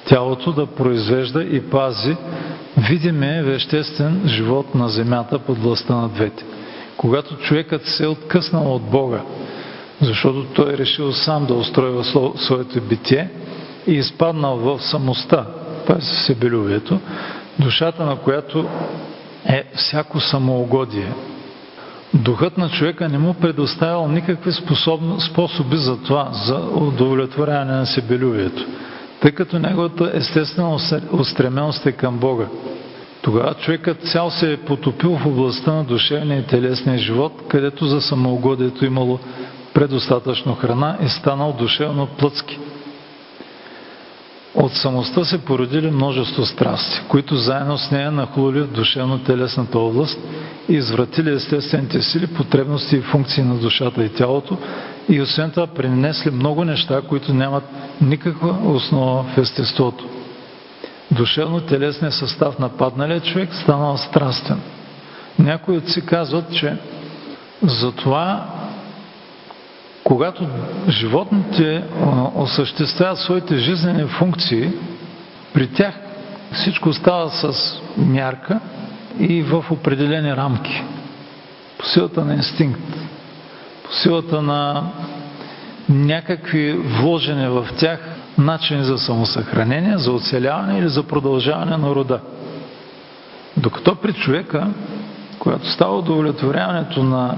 Тялото 0.05 0.51
да 0.51 0.65
произвежда 0.65 1.43
и 1.43 1.61
пази 1.61 2.15
видимия 2.77 3.43
веществен 3.43 4.21
живот 4.25 4.75
на 4.75 4.89
земята 4.89 5.39
под 5.39 5.57
властта 5.57 5.95
на 5.95 6.09
двете. 6.09 6.45
Когато 6.97 7.37
човекът 7.37 7.85
се 7.85 8.03
е 8.03 8.07
откъснал 8.07 8.75
от 8.75 8.81
Бога, 8.81 9.21
защото 10.01 10.43
той 10.43 10.73
е 10.73 10.77
решил 10.77 11.13
сам 11.13 11.45
да 11.45 11.53
устройва 11.53 12.03
своето 12.35 12.81
битие 12.81 13.29
и 13.87 13.93
изпаднал 13.93 14.57
в 14.57 14.79
самостта, 14.81 15.45
т.е. 15.87 16.01
себелювието, 16.01 16.99
душата 17.59 18.05
на 18.05 18.15
която 18.15 18.65
е 19.45 19.63
всяко 19.75 20.19
самоугодие. 20.19 21.13
Духът 22.14 22.57
на 22.57 22.70
човека 22.70 23.09
не 23.09 23.18
му 23.18 23.34
предоставял 23.34 24.07
никакви 24.07 24.51
способи 25.20 25.78
за 25.78 26.01
това, 26.01 26.30
за 26.32 26.55
удовлетворяване 26.76 27.72
на 27.72 27.86
себелювието, 27.86 28.66
тъй 29.22 29.32
като 29.32 29.59
неговата 29.59 30.11
естествена 30.14 30.78
устременост 31.11 31.86
е 31.86 31.91
към 31.91 32.18
Бога. 32.18 32.45
Тогава 33.22 33.53
човекът 33.53 34.01
цял 34.01 34.30
се 34.30 34.53
е 34.53 34.57
потопил 34.57 35.18
в 35.18 35.26
областта 35.26 35.74
на 35.74 35.84
душевния 35.84 36.39
и 36.39 36.45
телесния 36.45 36.97
живот, 36.97 37.34
където 37.47 37.86
за 37.86 38.01
самоугодието 38.01 38.86
имало 38.86 39.20
предостатъчно 39.74 40.55
храна 40.55 40.97
и 41.05 41.09
станал 41.09 41.55
душевно 41.59 42.07
плъцки. 42.07 42.59
От 44.56 44.74
самостта 44.74 45.26
се 45.26 45.45
породили 45.45 45.91
множество 45.91 46.45
страсти, 46.45 47.01
които 47.08 47.36
заедно 47.36 47.78
с 47.78 47.91
нея 47.91 48.12
нахлули 48.12 48.62
в 48.62 48.68
душевно-телесната 48.68 49.76
област 49.80 50.20
и 50.70 50.74
извратили 50.74 51.34
естествените 51.34 52.01
сили, 52.01 52.28
потребности 52.28 52.95
и 52.95 53.01
функции 53.01 53.43
на 53.43 53.56
душата 53.56 54.04
и 54.04 54.10
тялото 54.10 54.58
и 55.10 55.22
освен 55.22 55.51
това 55.51 55.68
принесли 55.68 56.32
много 56.32 56.66
неща, 56.66 57.01
които 57.01 57.34
нямат 57.34 57.64
никаква 58.01 58.58
основа 58.72 59.24
в 59.24 59.38
естеството. 59.38 60.06
Душевно-телесният 61.12 62.14
състав 62.14 62.60
на 62.60 62.70
падналия 62.70 63.20
човек 63.20 63.54
станал 63.54 63.97
страстен. 63.97 64.62
Някои 65.39 65.78
отци 65.78 66.06
казват, 66.06 66.54
че 66.56 66.78
затова 67.62 68.45
когато 70.04 70.47
животните 70.89 71.84
осъществяват 72.36 73.18
своите 73.18 73.58
жизнени 73.58 74.04
функции, 74.08 74.72
при 75.54 75.68
тях 75.68 75.93
всичко 76.51 76.93
става 76.93 77.30
с 77.30 77.54
мярка 77.97 78.60
и 79.20 79.41
в 79.41 79.66
определени 79.72 80.36
рамки. 80.36 80.84
По 81.78 81.86
силата 81.86 82.26
на 82.26 82.34
инстинкт, 82.34 82.95
по 83.84 83.93
силата 83.93 84.41
на 84.41 84.84
някакви 85.89 86.74
вложени 86.74 87.47
в 87.47 87.68
тях 87.78 87.99
начини 88.38 88.84
за 88.84 88.97
самосъхранение, 88.97 89.97
за 89.97 90.12
оцеляване 90.12 90.80
или 90.80 90.88
за 90.88 91.04
продължаване 91.04 91.78
на 91.78 91.95
рода. 91.95 92.20
Докато 93.58 93.95
при 93.95 94.14
човека, 94.14 94.68
когато 95.39 95.72
става 95.72 95.97
удовлетворяването 95.97 97.04
на 97.04 97.38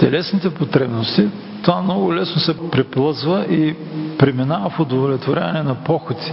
телесните 0.00 0.50
потребности, 0.54 1.28
това 1.62 1.82
много 1.82 2.14
лесно 2.14 2.40
се 2.40 2.70
преплъзва 2.70 3.44
и 3.44 3.74
преминава 4.18 4.70
в 4.70 4.80
удовлетворяване 4.80 5.62
на 5.62 5.74
похоти. 5.74 6.32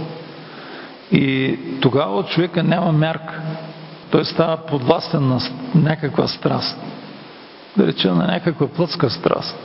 И 1.12 1.58
тогава 1.80 2.24
човека 2.24 2.62
няма 2.62 2.92
мярка. 2.92 3.40
Той 4.10 4.24
става 4.24 4.56
подвластен 4.56 5.28
на 5.28 5.40
някаква 5.74 6.28
страст. 6.28 6.78
Да 7.76 7.86
речем 7.86 8.16
на 8.16 8.26
някаква 8.26 8.68
плътска 8.68 9.10
страст. 9.10 9.56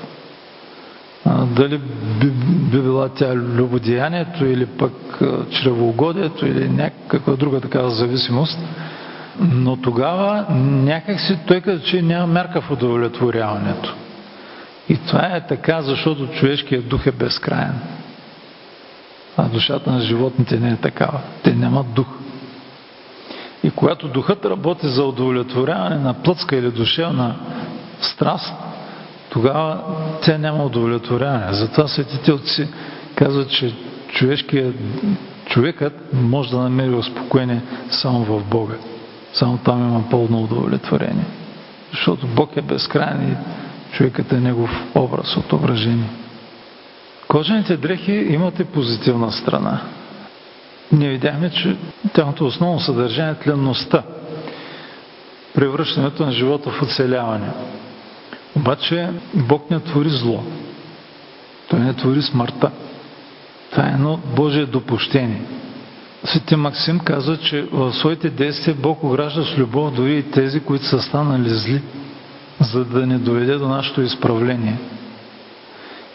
А, 1.25 1.45
дали 1.45 1.77
би, 2.19 2.27
би 2.71 2.81
била 2.81 3.09
тя 3.09 3.35
любодеянието 3.35 4.45
или 4.45 4.65
пък 4.65 5.21
чревоугодието 5.49 6.45
или 6.45 6.69
някаква 6.69 7.35
друга 7.35 7.61
такава 7.61 7.89
зависимост. 7.89 8.59
Но 9.39 9.77
тогава 9.77 10.45
някакси 10.59 11.37
той 11.47 11.61
като 11.61 11.85
че 11.85 12.01
няма 12.01 12.27
мярка 12.27 12.61
в 12.61 12.71
удовлетворяването. 12.71 13.95
И 14.89 14.97
това 14.97 15.35
е 15.35 15.47
така, 15.47 15.81
защото 15.81 16.27
човешкият 16.27 16.87
дух 16.87 17.07
е 17.07 17.11
безкраен. 17.11 17.73
А 19.37 19.43
душата 19.43 19.91
на 19.91 19.99
животните 20.01 20.59
не 20.59 20.69
е 20.69 20.75
такава. 20.75 21.19
Те 21.43 21.53
нямат 21.53 21.93
дух. 21.93 22.07
И 23.63 23.71
когато 23.71 24.07
духът 24.07 24.45
работи 24.45 24.87
за 24.87 25.03
удовлетворяване 25.03 25.95
на 25.95 26.13
плътска 26.13 26.55
или 26.55 26.71
душевна 26.71 27.35
страст, 28.01 28.53
тогава 29.29 29.81
тя 30.21 30.37
няма 30.37 30.65
удовлетворяване. 30.65 31.53
Затова 31.53 31.87
светите 31.87 32.33
отци 32.33 32.67
казват, 33.15 33.49
че 33.49 33.73
човешкият, 34.07 34.75
човекът 35.45 36.13
може 36.13 36.51
да 36.51 36.57
намери 36.57 36.93
успокоение 36.93 37.61
само 37.89 38.23
в 38.23 38.43
Бога. 38.43 38.73
Само 39.33 39.57
там 39.57 39.89
има 39.89 40.09
пълно 40.09 40.43
удовлетворение. 40.43 41.25
Защото 41.91 42.27
Бог 42.27 42.57
е 42.57 42.61
безкрайен 42.61 43.31
и 43.31 43.35
човекът 43.95 44.31
е 44.31 44.39
негов 44.39 44.83
образ, 44.95 45.37
отображение. 45.37 46.09
Кожените 47.27 47.77
дрехи 47.77 48.11
имат 48.11 48.59
и 48.59 48.63
позитивна 48.63 49.31
страна. 49.31 49.81
Ние 50.91 51.09
видяхме, 51.09 51.49
че 51.49 51.77
тяхното 52.13 52.45
основно 52.45 52.79
съдържание 52.79 53.31
е 53.31 53.43
тленността, 53.43 54.03
превръщането 55.55 56.25
на 56.25 56.31
живота 56.31 56.71
в 56.71 56.81
оцеляване. 56.81 57.47
Обаче 58.55 59.09
Бог 59.33 59.71
не 59.71 59.79
твори 59.79 60.09
зло. 60.09 60.43
Той 61.69 61.79
не 61.79 61.93
твори 61.93 62.21
смъртта. 62.21 62.71
Това 63.71 63.85
е 63.85 63.91
едно 63.91 64.19
Божие 64.35 64.65
допущение. 64.65 65.41
Свети 66.25 66.55
Максим 66.55 66.99
казва, 66.99 67.37
че 67.37 67.61
в 67.71 67.93
своите 67.93 68.29
действия 68.29 68.75
Бог 68.79 69.03
огражда 69.03 69.43
с 69.43 69.57
любов 69.57 69.93
дори 69.93 70.17
и 70.17 70.31
тези, 70.31 70.59
които 70.59 70.85
са 70.85 71.01
станали 71.01 71.49
зли, 71.49 71.81
за 72.59 72.85
да 72.85 73.05
не 73.07 73.17
доведе 73.17 73.55
до 73.55 73.67
нашето 73.67 74.01
изправление. 74.01 74.77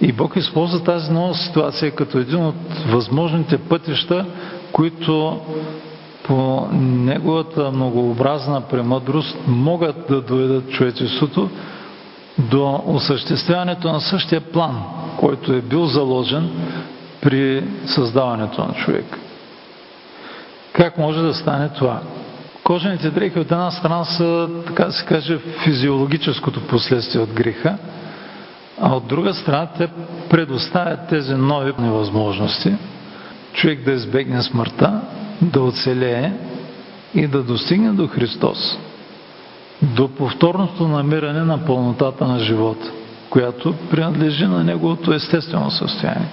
И 0.00 0.12
Бог 0.12 0.36
използва 0.36 0.84
тази 0.84 1.12
нова 1.12 1.34
ситуация 1.34 1.90
като 1.90 2.18
един 2.18 2.44
от 2.46 2.54
възможните 2.90 3.58
пътища, 3.58 4.26
които 4.72 5.40
по 6.22 6.68
неговата 6.72 7.70
многообразна 7.70 8.60
премъдрост 8.60 9.36
могат 9.46 9.96
да 10.08 10.20
доведат 10.20 10.70
човечеството 10.70 11.50
до 12.38 12.82
осъществяването 12.86 13.92
на 13.92 14.00
същия 14.00 14.40
план, 14.40 14.82
който 15.16 15.52
е 15.52 15.60
бил 15.60 15.86
заложен 15.86 16.50
при 17.22 17.64
създаването 17.86 18.64
на 18.64 18.74
човек. 18.74 19.18
Как 20.78 20.98
може 20.98 21.22
да 21.22 21.34
стане 21.34 21.68
това? 21.68 22.00
Кожените 22.64 23.10
дрехи 23.10 23.38
от 23.38 23.52
една 23.52 23.70
страна 23.70 24.04
са, 24.04 24.48
така 24.66 24.84
да 24.84 24.92
се 24.92 25.04
каже, 25.06 25.38
физиологическото 25.64 26.66
последствие 26.66 27.22
от 27.22 27.32
греха, 27.32 27.78
а 28.80 28.94
от 28.94 29.06
друга 29.06 29.34
страна 29.34 29.68
те 29.78 29.88
предоставят 30.30 31.08
тези 31.08 31.34
нови 31.34 31.72
невъзможности, 31.78 32.74
човек 33.52 33.84
да 33.84 33.92
избегне 33.92 34.42
смъртта, 34.42 35.00
да 35.42 35.62
оцелее 35.62 36.32
и 37.14 37.26
да 37.26 37.42
достигне 37.42 37.92
до 37.92 38.06
Христос, 38.06 38.78
до 39.82 40.08
повторното 40.08 40.88
намиране 40.88 41.42
на 41.42 41.64
пълнотата 41.66 42.26
на 42.26 42.38
живота, 42.38 42.90
която 43.30 43.74
принадлежи 43.90 44.46
на 44.46 44.64
неговото 44.64 45.12
естествено 45.12 45.70
състояние. 45.70 46.28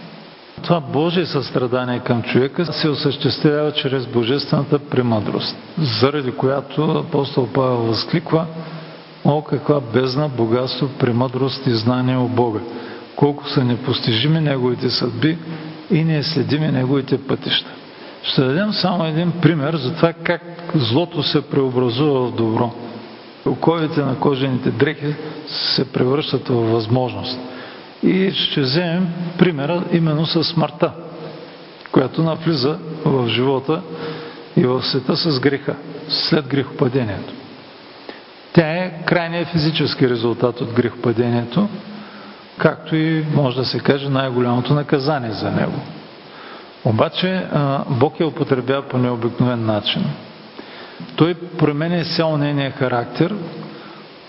Това 0.64 0.80
Божие 0.80 1.26
състрадание 1.26 2.00
към 2.00 2.24
човека 2.24 2.66
се 2.66 2.90
осъществява 2.90 3.72
чрез 3.72 4.06
божествената 4.08 4.80
премъдрост, 4.80 5.58
заради 5.78 6.32
която 6.32 6.84
апостол 6.84 7.48
Павел 7.54 7.78
възкликва 7.78 8.46
О, 9.26 9.42
каква 9.42 9.80
бездна, 9.94 10.30
богатство, 10.30 10.90
премъдрост 11.00 11.68
и 11.68 11.72
знание 11.76 12.18
о 12.18 12.28
Бога! 12.28 12.60
колко 13.16 13.50
са 13.50 13.64
непостижими 13.64 14.40
неговите 14.40 14.90
съдби 14.90 15.38
и 15.92 16.04
неследими 16.04 16.68
неговите 16.68 17.18
пътища. 17.18 17.70
Ще 18.24 18.42
дадем 18.42 18.74
само 18.74 19.06
един 19.06 19.32
пример 19.42 19.76
за 19.76 19.96
това 19.96 20.14
как 20.14 20.42
злото 20.76 21.24
се 21.24 21.50
преобразува 21.50 22.20
в 22.20 22.36
добро. 22.36 22.72
Оковите 23.46 24.02
на 24.02 24.20
кожените 24.20 24.72
дрехи 24.72 25.16
се 25.48 25.92
превръщат 25.92 26.48
в 26.48 26.72
възможност. 26.72 27.40
И 28.06 28.32
ще 28.32 28.62
вземем 28.62 29.08
примера 29.38 29.84
именно 29.92 30.26
с 30.26 30.44
смъртта, 30.44 30.92
която 31.92 32.24
навлиза 32.24 32.78
в 33.06 33.28
живота 33.28 33.82
и 34.58 34.66
в 34.66 34.84
света 34.84 35.16
с 35.16 35.40
греха, 35.40 35.76
след 36.10 36.48
грехопадението. 36.48 37.34
Тя 38.54 38.68
е 38.68 39.04
крайният 39.06 39.48
физически 39.48 40.10
резултат 40.10 40.62
от 40.62 40.74
грехопадението, 40.74 41.70
както 42.58 42.96
и 42.96 43.26
може 43.34 43.58
да 43.58 43.66
се 43.66 43.80
каже 43.80 44.10
най-голямото 44.10 44.74
наказание 44.74 45.32
за 45.32 45.52
него. 45.52 45.80
Обаче 46.86 47.46
Бог 47.90 48.20
я 48.20 48.28
употребява 48.28 48.82
по 48.82 48.98
необикновен 48.98 49.66
начин. 49.66 50.06
Той 51.16 51.34
променя 51.34 51.98
изцяло 51.98 52.38
нейния 52.38 52.72
характер, 52.72 53.36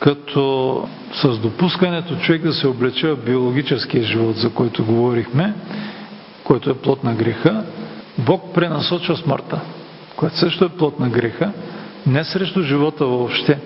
като 0.00 0.88
с 1.12 1.38
допускането 1.38 2.16
човек 2.16 2.42
да 2.42 2.52
се 2.52 2.66
облече 2.66 3.08
в 3.08 3.24
биологическия 3.24 4.02
живот, 4.02 4.36
за 4.36 4.50
който 4.50 4.84
говорихме, 4.84 5.54
който 6.44 6.70
е 6.70 6.74
плод 6.74 7.04
на 7.04 7.14
греха, 7.14 7.64
Бог 8.18 8.54
пренасочва 8.54 9.16
смъртта, 9.16 9.60
която 10.16 10.36
също 10.36 10.64
е 10.64 10.68
плод 10.68 11.00
на 11.00 11.08
греха, 11.08 11.52
не 12.06 12.24
срещу 12.24 12.62
живота 12.62 13.06
въобще, 13.06 13.58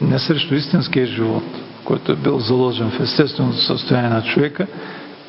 не 0.00 0.18
срещу 0.18 0.54
истинския 0.54 1.06
живот, 1.06 1.44
който 1.84 2.12
е 2.12 2.16
бил 2.16 2.38
заложен 2.38 2.90
в 2.90 3.00
естественото 3.00 3.58
състояние 3.62 4.10
на 4.10 4.22
човека, 4.22 4.66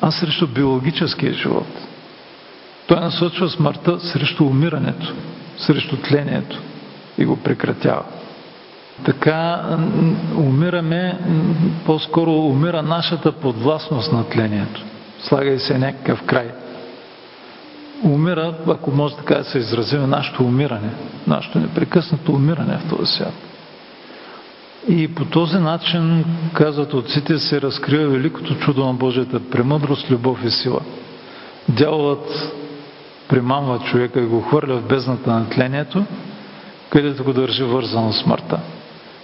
а 0.00 0.10
срещу 0.10 0.46
биологическия 0.46 1.32
живот. 1.32 1.66
Той 2.86 3.00
насочва 3.00 3.48
смъртта 3.50 4.00
срещу 4.00 4.44
умирането, 4.44 5.12
срещу 5.56 5.96
тлението 5.96 6.62
и 7.18 7.24
го 7.24 7.36
прекратява. 7.36 8.04
Така 9.04 9.64
умираме, 10.36 11.18
по-скоро 11.86 12.32
умира 12.32 12.82
нашата 12.82 13.32
подвластност 13.32 14.12
на 14.12 14.28
тлението. 14.28 14.84
Слага 15.20 15.50
и 15.50 15.58
се 15.58 15.78
някакъв 15.78 16.22
край. 16.22 16.50
Умира, 18.04 18.54
ако 18.68 18.90
може 18.90 19.16
така 19.16 19.34
да 19.34 19.44
се 19.44 19.58
изразим, 19.58 20.10
нашето 20.10 20.44
умиране, 20.44 20.90
нашето 21.26 21.58
непрекъснато 21.58 22.32
умиране 22.32 22.78
в 22.78 22.88
този 22.88 23.12
свят. 23.12 23.32
И 24.88 25.14
по 25.14 25.24
този 25.24 25.58
начин, 25.58 26.24
казват 26.52 26.94
отците, 26.94 27.38
се 27.38 27.60
разкрива 27.60 28.08
великото 28.08 28.54
чудо 28.54 28.86
на 28.86 28.94
Божията 28.94 29.40
премъдрост, 29.50 30.10
любов 30.10 30.44
и 30.44 30.50
сила. 30.50 30.80
Дяволът 31.68 32.52
примамва 33.28 33.78
човека 33.78 34.20
и 34.20 34.26
го 34.26 34.40
хвърля 34.40 34.76
в 34.76 34.88
бездната 34.88 35.30
на 35.30 35.48
тлението, 35.48 36.04
където 36.90 37.24
го 37.24 37.32
държи 37.32 37.64
вързано 37.64 38.12
смъртта. 38.12 38.60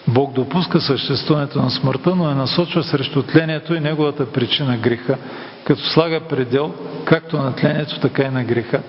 Бог 0.08 0.32
допуска 0.32 0.80
съществуването 0.80 1.62
на 1.62 1.70
смъртта, 1.70 2.14
но 2.14 2.30
е 2.30 2.34
насочва 2.34 2.82
срещу 2.82 3.22
тлението 3.22 3.74
и 3.74 3.80
неговата 3.80 4.32
причина 4.32 4.76
греха, 4.76 5.18
като 5.64 5.82
слага 5.82 6.20
предел 6.20 6.74
както 7.04 7.36
на 7.36 7.54
тлението, 7.54 8.00
така 8.00 8.22
и 8.22 8.28
на 8.28 8.44
греха. 8.44 8.82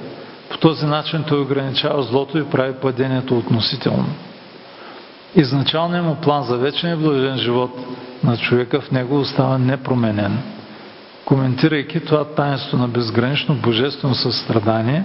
По 0.49 0.57
този 0.57 0.85
начин 0.85 1.23
той 1.27 1.41
ограничава 1.41 2.03
злото 2.03 2.37
и 2.37 2.49
прави 2.49 2.73
падението 2.81 3.37
относително. 3.37 4.05
Изначалният 5.35 6.05
му 6.05 6.15
план 6.15 6.43
за 6.43 6.57
вечен 6.57 6.99
блажен 6.99 7.37
живот 7.37 7.71
на 8.23 8.37
човека 8.37 8.81
в 8.81 8.91
него 8.91 9.19
остава 9.19 9.57
непроменен. 9.57 10.37
Коментирайки 11.25 11.99
това 11.99 12.25
таинство 12.25 12.77
на 12.77 12.87
безгранично 12.87 13.55
божествено 13.55 14.15
състрадание, 14.15 15.03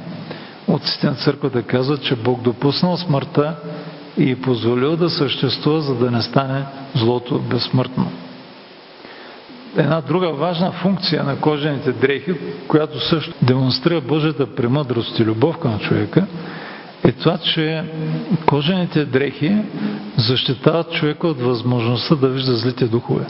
отците 0.69 1.07
на 1.07 1.15
църквата 1.15 1.63
казват, 1.63 2.03
че 2.03 2.17
Бог 2.17 2.43
допуснал 2.43 2.97
смъртта 2.97 3.57
и 4.21 4.37
позволил 4.37 4.97
да 4.97 5.11
съществува, 5.11 5.81
за 5.81 5.95
да 5.95 6.11
не 6.11 6.23
стане 6.23 6.65
злото 6.95 7.39
безсмъртно. 7.39 8.11
Една 9.77 10.01
друга 10.01 10.33
важна 10.33 10.73
функция 10.73 11.25
на 11.25 11.37
кожените 11.37 11.93
дрехи, 11.93 12.35
която 12.69 13.01
също 13.01 13.33
демонстрира 13.43 14.01
Божията 14.01 14.55
премъдрост 14.55 15.19
и 15.19 15.25
любов 15.25 15.59
към 15.59 15.79
човека, 15.79 16.27
е 17.05 17.13
това, 17.13 17.39
че 17.39 17.85
кожените 18.47 19.05
дрехи 19.05 19.57
защитават 20.17 20.93
човека 20.93 21.29
от 21.29 21.41
възможността 21.41 22.15
да 22.15 22.29
вижда 22.29 22.55
злите 22.55 22.85
духове. 22.85 23.25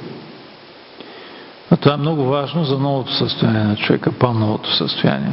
А 1.71 1.77
това 1.77 1.95
е 1.95 1.97
много 1.97 2.25
важно 2.25 2.65
за 2.65 2.79
новото 2.79 3.15
състояние 3.15 3.65
на 3.65 3.77
човека, 3.77 4.13
по-новото 4.13 4.77
състояние. 4.77 5.33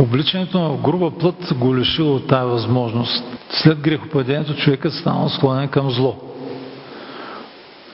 Обличането 0.00 0.60
на 0.60 0.76
груба 0.76 1.10
плът 1.10 1.54
го 1.58 1.76
лишило 1.76 2.14
от 2.14 2.26
тази 2.26 2.50
възможност. 2.50 3.24
След 3.50 3.80
грехопадението 3.80 4.54
човекът 4.56 4.92
станал 4.92 5.28
склонен 5.28 5.68
към 5.68 5.90
зло. 5.90 6.16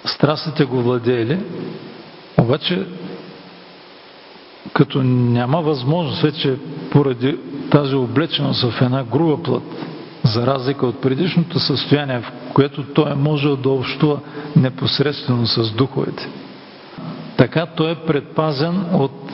Страстите 0.05 0.65
го 0.65 0.83
владеели, 0.83 1.39
обаче 2.39 2.87
като 4.73 5.03
няма 5.03 5.63
възможност 5.63 6.23
вече 6.23 6.57
поради 6.91 7.39
тази 7.71 7.95
облеченост 7.95 8.63
в 8.71 8.83
една 8.83 9.05
груба 9.05 9.43
плът, 9.43 9.63
за 10.25 10.47
разлика 10.47 10.87
от 10.87 11.01
предишното 11.01 11.61
състояние, 11.61 12.21
в 12.21 12.33
което 12.53 12.83
той 12.85 13.13
е 13.13 13.15
можел 13.15 13.57
да 13.57 13.71
общува 13.71 14.19
непосредствено 14.57 15.47
с 15.47 15.71
духовете. 15.71 16.29
Така 17.37 17.67
той 17.67 17.91
е 17.91 18.07
предпазен 18.07 18.85
от 18.93 19.33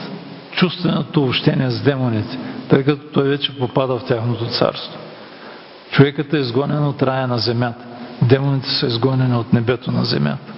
чувственото 0.52 1.22
общение 1.22 1.70
с 1.70 1.82
демоните, 1.82 2.38
тъй 2.68 2.84
като 2.84 3.02
той 3.12 3.28
вече 3.28 3.58
попада 3.58 3.98
в 3.98 4.04
тяхното 4.04 4.44
царство. 4.44 4.98
Човекът 5.90 6.34
е 6.34 6.38
изгонен 6.38 6.84
от 6.86 7.02
рая 7.02 7.28
на 7.28 7.38
земята. 7.38 7.84
Демоните 8.22 8.70
са 8.70 8.86
изгонени 8.86 9.36
от 9.36 9.52
небето 9.52 9.92
на 9.92 10.04
земята. 10.04 10.52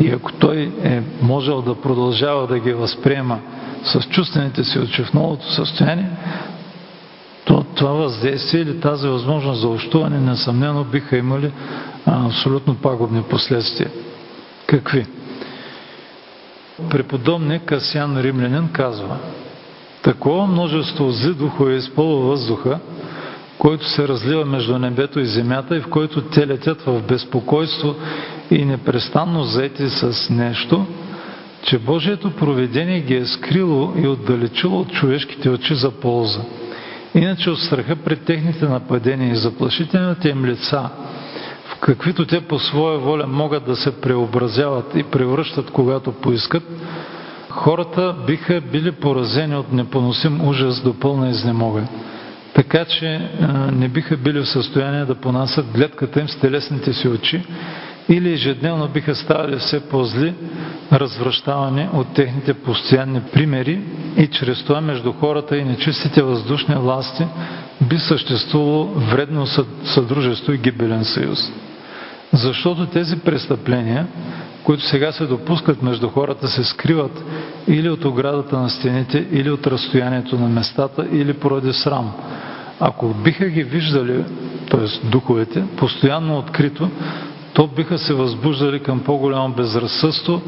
И 0.00 0.10
ако 0.10 0.32
той 0.32 0.72
е 0.82 1.02
можел 1.22 1.62
да 1.62 1.80
продължава 1.80 2.46
да 2.46 2.58
ги 2.58 2.72
възприема 2.72 3.38
с 3.84 4.02
чувствените 4.02 4.64
си 4.64 4.78
очи 4.78 5.02
в 5.04 5.14
новото 5.14 5.52
състояние, 5.52 6.10
то 7.44 7.64
това 7.74 7.90
въздействие 7.90 8.60
или 8.60 8.80
тази 8.80 9.08
възможност 9.08 9.60
за 9.60 9.68
общуване 9.68 10.18
несъмнено 10.18 10.84
биха 10.84 11.16
имали 11.16 11.52
абсолютно 12.06 12.74
пагубни 12.74 13.22
последствия. 13.22 13.90
Какви? 14.66 15.06
Преподобник 16.90 17.62
Касян 17.62 18.18
Римлянин 18.20 18.68
казва 18.72 19.16
Такова 20.02 20.46
множество 20.46 21.10
зли 21.10 21.34
духове 21.34 21.74
изпълва 21.74 22.26
въздуха, 22.26 22.78
който 23.58 23.88
се 23.88 24.08
разлива 24.08 24.44
между 24.44 24.78
небето 24.78 25.20
и 25.20 25.26
земята 25.26 25.76
и 25.76 25.80
в 25.80 25.88
който 25.88 26.20
те 26.20 26.46
летят 26.46 26.82
в 26.82 27.02
безпокойство 27.02 27.94
и 28.50 28.64
непрестанно 28.64 29.42
заети 29.44 29.88
с 29.88 30.30
нещо, 30.30 30.86
че 31.62 31.78
Божието 31.78 32.30
проведение 32.30 33.00
ги 33.00 33.14
е 33.14 33.26
скрило 33.26 33.92
и 33.96 34.08
отдалечило 34.08 34.80
от 34.80 34.92
човешките 34.92 35.50
очи 35.50 35.74
за 35.74 35.90
полза. 35.90 36.40
Иначе 37.14 37.50
от 37.50 37.58
страха 37.58 37.96
пред 37.96 38.24
техните 38.24 38.64
нападения 38.64 39.32
и 39.32 39.36
заплашителните 39.36 40.28
им 40.28 40.44
лица, 40.44 40.88
каквито 41.80 42.26
те 42.26 42.40
по 42.40 42.58
своя 42.58 42.98
воля 42.98 43.26
могат 43.26 43.64
да 43.64 43.76
се 43.76 44.00
преобразяват 44.00 44.94
и 44.94 45.02
превръщат, 45.02 45.70
когато 45.70 46.12
поискат, 46.12 46.62
хората 47.50 48.14
биха 48.26 48.60
били 48.60 48.92
поразени 48.92 49.56
от 49.56 49.72
непоносим 49.72 50.48
ужас 50.48 50.82
до 50.82 50.94
пълна 50.94 51.28
изнемога. 51.28 51.82
Така 52.54 52.84
че 52.84 53.30
не 53.72 53.88
биха 53.88 54.16
били 54.16 54.38
в 54.40 54.48
състояние 54.48 55.04
да 55.04 55.14
понасят 55.14 55.66
гледката 55.74 56.20
им 56.20 56.28
с 56.28 56.36
телесните 56.40 56.92
си 56.92 57.08
очи 57.08 57.42
или 58.08 58.32
ежедневно 58.32 58.88
биха 58.88 59.14
ставали 59.14 59.56
все 59.56 59.88
по-зли, 59.88 60.34
развръщавани 60.92 61.88
от 61.92 62.14
техните 62.14 62.54
постоянни 62.54 63.20
примери 63.32 63.80
и 64.16 64.26
чрез 64.26 64.62
това 64.62 64.80
между 64.80 65.12
хората 65.12 65.56
и 65.56 65.64
нечистите 65.64 66.22
въздушни 66.22 66.74
власти 66.74 67.26
би 67.80 67.98
съществувало 67.98 68.84
вредно 68.84 69.46
съдружество 69.84 70.52
и 70.52 70.58
гибелен 70.58 71.04
съюз. 71.04 71.38
Защото 72.32 72.86
тези 72.86 73.16
престъпления, 73.18 74.06
които 74.64 74.82
сега 74.82 75.12
се 75.12 75.26
допускат 75.26 75.82
между 75.82 76.08
хората, 76.08 76.48
се 76.48 76.64
скриват 76.64 77.24
или 77.68 77.88
от 77.88 78.04
оградата 78.04 78.58
на 78.58 78.70
стените, 78.70 79.26
или 79.32 79.50
от 79.50 79.66
разстоянието 79.66 80.38
на 80.38 80.48
местата, 80.48 81.06
или 81.12 81.32
поради 81.32 81.72
срам. 81.72 82.12
Ако 82.80 83.08
биха 83.08 83.48
ги 83.48 83.62
виждали, 83.62 84.24
т.е. 84.70 85.08
духовете, 85.08 85.64
постоянно 85.76 86.38
открито, 86.38 86.90
то 87.56 87.66
биха 87.66 87.98
се 87.98 88.14
възбуждали 88.14 88.82
към 88.82 89.00
по-голямо 89.00 89.54
безразсъдство 89.54 90.42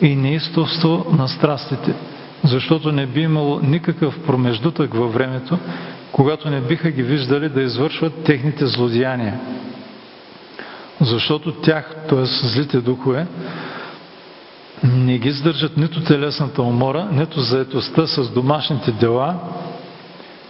и 0.00 0.16
неистовство 0.16 1.06
на 1.18 1.28
страстите, 1.28 1.94
защото 2.44 2.92
не 2.92 3.06
би 3.06 3.20
имало 3.20 3.60
никакъв 3.62 4.20
промеждутък 4.26 4.94
във 4.94 5.14
времето, 5.14 5.58
когато 6.12 6.50
не 6.50 6.60
биха 6.60 6.90
ги 6.90 7.02
виждали 7.02 7.48
да 7.48 7.62
извършват 7.62 8.24
техните 8.24 8.66
злодеяния. 8.66 9.40
Защото 11.00 11.52
тях, 11.52 11.96
т.е. 12.08 12.24
злите 12.24 12.80
духове, 12.80 13.26
не 14.84 15.18
ги 15.18 15.30
сдържат 15.30 15.76
нито 15.76 16.04
телесната 16.04 16.62
умора, 16.62 17.08
нито 17.12 17.40
заетостта 17.40 18.06
с 18.06 18.30
домашните 18.30 18.92
дела, 18.92 19.36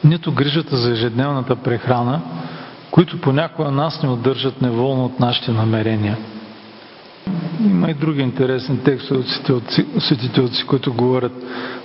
нито 0.05 0.33
грижата 0.33 0.77
за 0.77 0.91
ежедневната 0.91 1.57
прехрана, 1.57 2.21
които 2.93 3.21
понякога 3.21 3.71
нас 3.71 4.03
не 4.03 4.09
удържат 4.09 4.63
неволно 4.63 5.05
от 5.05 5.21
нашите 5.21 5.51
намерения. 5.51 6.17
Има 7.61 7.91
и 7.91 7.95
други 7.95 8.23
интересни 8.23 8.79
текстове 8.79 9.21
от 9.21 9.63
светите 10.03 10.41
отци, 10.41 10.67
които 10.67 10.93
говорят 10.95 11.33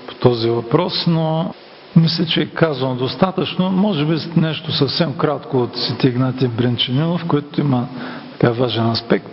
по 0.08 0.14
този 0.16 0.49
въпрос, 0.49 1.08
но 1.08 1.53
мисля, 1.95 2.26
че 2.26 2.41
е 2.41 2.45
казано 2.45 2.95
достатъчно. 2.95 3.70
Може 3.70 4.05
би 4.05 4.16
нещо 4.38 4.72
съвсем 4.72 5.14
кратко 5.18 5.58
от 5.58 5.78
Свети 5.78 6.08
Игнатий 6.08 6.47
Бренчанинов, 6.47 7.26
който 7.28 7.62
има 7.62 7.88
така 8.32 8.51
важен 8.53 8.89
аспект, 8.89 9.28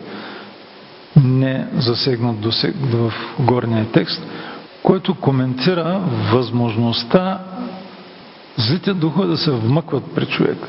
не 1.24 1.66
засегнат 1.76 2.36
в 2.92 3.12
горния 3.40 3.86
текст, 3.92 4.22
който 4.82 5.14
коментира 5.14 6.00
възможността 6.32 7.38
злите 8.56 8.94
духове 8.94 9.26
да 9.26 9.36
се 9.36 9.50
вмъкват 9.50 10.14
при 10.14 10.26
човека, 10.26 10.68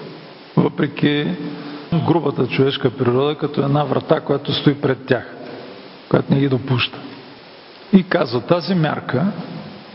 въпреки 0.58 1.28
грубата 2.08 2.48
човешка 2.48 2.90
природа, 2.90 3.36
като 3.36 3.62
една 3.62 3.84
врата, 3.84 4.22
която 4.22 4.54
стои 4.54 4.82
пред 4.82 5.06
тях, 5.06 5.36
която 6.10 6.34
не 6.34 6.40
ги 6.40 6.50
допуща. 6.50 7.00
И 7.94 8.04
казва, 8.04 8.42
тази 8.42 8.76
мярка 8.76 9.26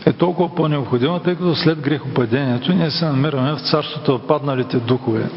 е 0.05 0.13
толкова 0.13 0.55
по-необходима, 0.55 1.19
тъй 1.19 1.35
като 1.35 1.55
след 1.55 1.79
грехопадението 1.79 2.73
ние 2.73 2.91
се 2.91 3.05
намираме 3.05 3.53
в 3.53 3.61
царството 3.61 4.11
на 4.11 4.19
падналите 4.19 4.77
духове. 4.77 5.29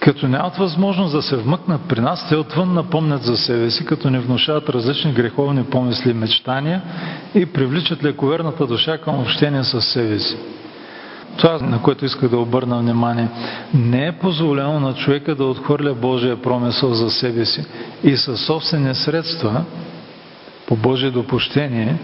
Като 0.00 0.28
нямат 0.28 0.56
възможност 0.56 1.12
да 1.12 1.22
се 1.22 1.36
вмъкнат 1.36 1.80
при 1.88 2.00
нас, 2.00 2.28
те 2.28 2.36
отвън 2.36 2.74
напомнят 2.74 3.22
за 3.22 3.36
себе 3.36 3.70
си, 3.70 3.84
като 3.84 4.10
ни 4.10 4.18
внушават 4.18 4.68
различни 4.68 5.12
греховни 5.12 5.64
помисли 5.64 6.10
и 6.10 6.14
мечтания 6.14 6.82
и 7.34 7.46
привличат 7.46 8.04
лековерната 8.04 8.66
душа 8.66 8.98
към 8.98 9.20
общение 9.20 9.64
с 9.64 9.80
себе 9.80 10.18
си. 10.18 10.36
Това, 11.36 11.58
на 11.58 11.82
което 11.82 12.04
исках 12.04 12.28
да 12.30 12.38
обърна 12.38 12.78
внимание, 12.78 13.28
не 13.74 14.06
е 14.06 14.12
позволено 14.12 14.80
на 14.80 14.94
човека 14.94 15.34
да 15.34 15.44
отхвърля 15.44 15.94
Божия 15.94 16.42
промисъл 16.42 16.94
за 16.94 17.10
себе 17.10 17.44
си 17.44 17.64
и 18.04 18.16
със 18.16 18.46
собствени 18.46 18.94
средства, 18.94 19.64
по 20.66 20.76
Божие 20.76 21.10
допущение, 21.10 21.96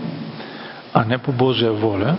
а 0.94 1.04
не 1.04 1.18
по 1.18 1.32
Божия 1.32 1.72
воля, 1.72 2.16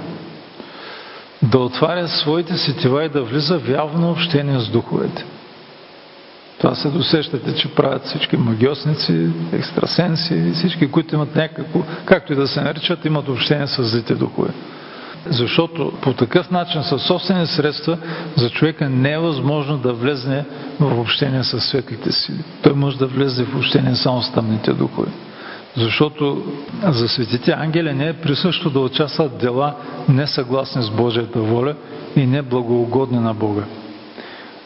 да 1.43 1.59
отваря 1.59 2.07
своите 2.07 2.57
сетива 2.57 3.05
и 3.05 3.09
да 3.09 3.23
влиза 3.23 3.59
в 3.59 3.69
явно 3.69 4.11
общение 4.11 4.59
с 4.59 4.69
духовете. 4.69 5.25
Това 6.57 6.75
се 6.75 6.89
досещате, 6.89 7.55
че 7.55 7.75
правят 7.75 8.05
всички 8.05 8.37
магиосници, 8.37 9.29
екстрасенси, 9.53 10.51
всички, 10.53 10.91
които 10.91 11.15
имат 11.15 11.35
някакво, 11.35 11.79
както 12.05 12.33
и 12.33 12.35
да 12.35 12.47
се 12.47 12.61
наричат, 12.61 13.05
имат 13.05 13.27
общение 13.27 13.67
с 13.67 13.83
злите 13.83 14.15
духове. 14.15 14.49
Защото 15.25 15.91
по 16.01 16.13
такъв 16.13 16.51
начин, 16.51 16.83
със 16.83 17.03
собствени 17.03 17.47
средства, 17.47 17.97
за 18.35 18.49
човека 18.49 18.89
не 18.89 19.11
е 19.11 19.17
възможно 19.17 19.77
да 19.77 19.93
влезне 19.93 20.45
в 20.79 20.99
общение 20.99 21.43
с 21.43 21.59
светлите 21.59 22.11
сили. 22.11 22.43
Той 22.63 22.73
може 22.73 22.97
да 22.97 23.07
влезе 23.07 23.43
в 23.43 23.55
общение 23.55 23.95
само 23.95 24.21
с 24.21 24.31
тъмните 24.31 24.73
духове. 24.73 25.07
Защото 25.77 26.43
за 26.83 27.07
светите 27.07 27.51
ангели 27.51 27.93
не 27.93 28.07
е 28.07 28.13
присъщо 28.13 28.69
да 28.69 28.79
участват 28.79 29.37
дела 29.37 29.75
несъгласни 30.09 30.83
с 30.83 30.89
Божията 30.89 31.39
воля 31.39 31.75
и 32.15 32.25
неблагоугодни 32.25 33.19
на 33.19 33.33
Бога. 33.33 33.63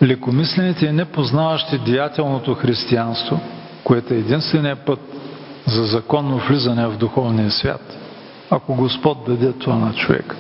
Лекомислените 0.04 0.86
и 0.86 0.92
непознаващи 0.92 1.78
деятелното 1.78 2.54
християнство, 2.54 3.40
което 3.84 4.14
е 4.14 4.18
единствения 4.18 4.76
път 4.76 5.00
за 5.66 5.86
законно 5.86 6.38
влизане 6.38 6.88
в 6.88 6.98
духовния 6.98 7.52
свят, 7.52 7.98
ако 8.50 8.76
Господ 8.76 9.18
даде 9.28 9.54
това 9.54 9.76
на 9.76 9.94
човек. 9.94 10.36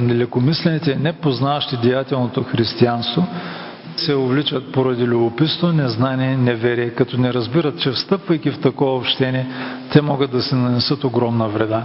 Лекомислените 0.00 0.90
и 0.90 0.96
непознаващи 1.02 1.76
деятелното 1.76 2.42
християнство 2.42 3.26
се 3.96 4.14
увличат 4.14 4.72
поради 4.72 5.04
любопитство, 5.04 5.72
незнание, 5.72 6.36
неверие, 6.36 6.90
като 6.90 7.20
не 7.20 7.34
разбират, 7.34 7.80
че 7.80 7.90
встъпвайки 7.90 8.50
в 8.50 8.60
такова 8.60 8.96
общение, 8.96 9.46
те 9.92 10.02
могат 10.02 10.30
да 10.30 10.42
се 10.42 10.54
нанесат 10.54 11.04
огромна 11.04 11.48
вреда. 11.48 11.82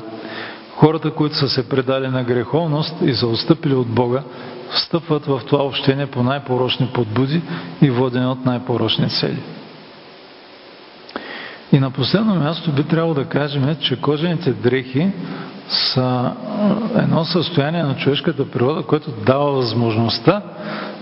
Хората, 0.76 1.12
които 1.12 1.36
са 1.36 1.50
се 1.50 1.70
предали 1.70 2.08
на 2.08 2.24
греховност 2.24 2.96
и 3.06 3.14
са 3.14 3.28
отстъпили 3.28 3.74
от 3.74 3.88
Бога, 3.88 4.24
встъпват 4.72 5.26
в 5.26 5.42
това 5.48 5.64
общение 5.64 6.06
по 6.06 6.24
най-порочни 6.24 6.90
подбуди 6.94 7.42
и 7.82 7.90
водени 7.90 8.26
от 8.26 8.46
най-порочни 8.46 9.10
цели. 9.10 9.40
И 11.72 11.80
на 11.80 11.92
последно 11.92 12.36
място 12.36 12.72
би 12.72 12.84
трябвало 12.84 13.14
да 13.14 13.26
кажем, 13.26 13.76
че 13.82 14.02
кожените 14.02 14.52
дрехи 14.54 15.12
са 15.70 16.32
едно 16.96 17.26
състояние 17.26 17.84
на 17.84 17.96
човешката 17.96 18.52
природа, 18.52 18.84
което 18.84 19.12
дава 19.26 19.52
възможността 19.52 20.42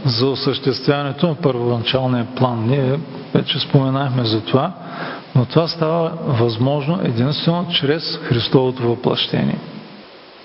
за 0.05 0.27
осъществяването 0.27 1.27
на 1.27 1.35
първоначалния 1.35 2.27
план. 2.35 2.67
Ние 2.67 2.99
вече 3.33 3.59
споменахме 3.59 4.23
за 4.23 4.41
това, 4.41 4.71
но 5.35 5.45
това 5.45 5.67
става 5.67 6.11
възможно 6.27 6.99
единствено 7.03 7.67
чрез 7.71 8.19
Христовото 8.23 8.83
въплъщение. 8.83 9.59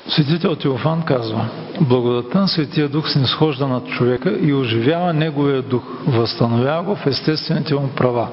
Светител 0.08 0.56
Теофан 0.56 1.02
казва, 1.02 1.48
благодата 1.80 2.40
на 2.40 2.48
Светия 2.48 2.88
Дух 2.88 3.08
се 3.08 3.18
нисхожда 3.18 3.68
над 3.68 3.86
човека 3.86 4.38
и 4.42 4.54
оживява 4.54 5.12
Неговия 5.12 5.62
дух, 5.62 5.82
възстановява 6.06 6.82
го 6.82 6.96
в 6.96 7.06
естествените 7.06 7.74
му 7.74 7.88
права. 7.88 8.28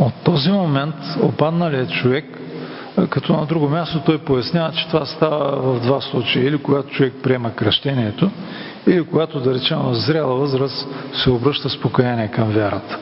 От 0.00 0.12
този 0.24 0.50
момент 0.50 0.94
опадналият 1.22 1.90
човек, 1.90 2.24
като 3.10 3.32
на 3.32 3.46
друго 3.46 3.68
място 3.68 4.02
той 4.06 4.18
пояснява, 4.18 4.72
че 4.72 4.86
това 4.86 5.06
става 5.06 5.56
в 5.56 5.80
два 5.80 6.00
случая. 6.00 6.46
Или 6.46 6.58
когато 6.58 6.88
човек 6.88 7.12
приема 7.22 7.54
кръщението, 7.54 8.30
или 8.86 9.06
когато, 9.06 9.40
да 9.40 9.54
речем, 9.54 9.78
в 9.78 9.94
зряла 9.94 10.34
възраст 10.34 10.88
се 11.12 11.30
обръща 11.30 11.68
с 11.68 11.80
покаяние 11.80 12.28
към 12.28 12.48
вярата. 12.48 12.98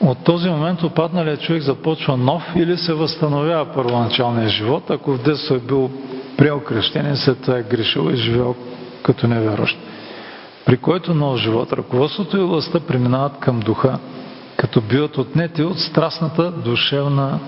От 0.00 0.24
този 0.24 0.48
момент 0.48 0.82
опадналият 0.82 1.40
човек 1.40 1.62
започва 1.62 2.16
нов 2.16 2.42
или 2.56 2.76
се 2.76 2.92
възстановява 2.92 3.72
първоначалния 3.72 4.48
живот, 4.48 4.90
ако 4.90 5.12
в 5.12 5.22
детство 5.22 5.54
е 5.54 5.58
бил 5.58 5.90
приел 6.36 6.60
кръщение, 6.60 7.16
след 7.16 7.42
това 7.42 7.58
е 7.58 7.62
грешил 7.62 8.10
и 8.10 8.16
живел 8.16 8.54
като 9.02 9.26
невярващ. 9.26 9.78
При 10.66 10.76
който 10.76 11.14
нов 11.14 11.38
живот, 11.38 11.72
ръководството 11.72 12.36
и 12.36 12.44
властта 12.44 12.80
преминават 12.80 13.38
към 13.40 13.60
духа, 13.60 13.98
като 14.64 14.80
биват 14.80 15.18
отнети 15.18 15.62
от 15.62 15.80
страстната 15.80 16.50
душевна 16.50 17.38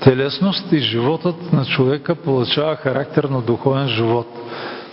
телесност 0.00 0.72
и 0.72 0.78
животът 0.78 1.52
на 1.52 1.64
човека 1.64 2.14
получава 2.14 2.76
характер 2.76 3.24
на 3.24 3.40
духовен 3.40 3.88
живот, 3.88 4.26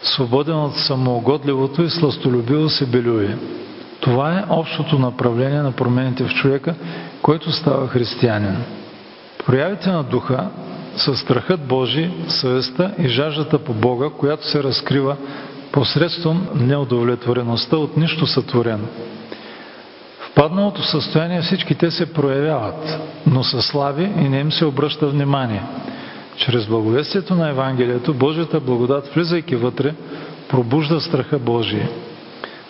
свободен 0.02 0.56
от 0.56 0.76
самоугодливото 0.76 1.84
и 1.84 1.90
сластолюбиво 1.90 2.70
себелюбие. 2.70 3.38
Това 4.00 4.34
е 4.34 4.44
общото 4.50 5.00
направление 5.00 5.62
на 5.62 5.72
промените 5.72 6.24
в 6.24 6.34
човека, 6.34 6.76
който 7.22 7.52
става 7.52 7.88
християнин. 7.88 8.58
Проявите 9.46 9.90
на 9.90 10.04
духа 10.04 10.50
са 10.96 11.16
страхът 11.16 11.68
Божий, 11.68 12.12
съвестта 12.28 12.92
и 13.00 13.08
жаждата 13.08 13.60
по 13.60 13.74
Бога, 13.74 14.10
която 14.10 14.48
се 14.48 14.64
разкрива 14.64 15.18
посредством 15.72 16.48
неудовлетвореността 16.56 17.78
от 17.78 17.98
нищо 17.98 18.28
сътворено. 18.28 18.88
Падналото 20.36 20.84
състояние 20.84 21.42
всички 21.42 21.76
те 21.76 21.92
се 21.92 22.14
проявяват, 22.14 23.00
но 23.28 23.44
са 23.44 23.62
слаби 23.62 24.04
и 24.04 24.30
не 24.30 24.40
им 24.40 24.52
се 24.52 24.66
обръща 24.66 25.08
внимание. 25.08 25.64
Чрез 26.36 26.68
благовестието 26.68 27.36
на 27.36 27.50
Евангелието, 27.50 28.14
Божията 28.14 28.60
благодат, 28.60 29.08
влизайки 29.08 29.56
вътре, 29.56 29.94
пробужда 30.50 31.02
страха 31.02 31.40
Божия. 31.40 31.90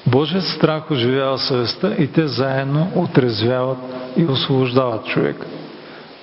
Божият 0.08 0.44
страх 0.44 0.92
оживява 0.92 1.38
съвестта 1.38 1.96
и 2.00 2.08
те 2.08 2.28
заедно 2.28 2.92
отрезвяват 2.96 3.78
и 4.18 4.26
освобождават 4.26 5.06
човек. 5.06 5.46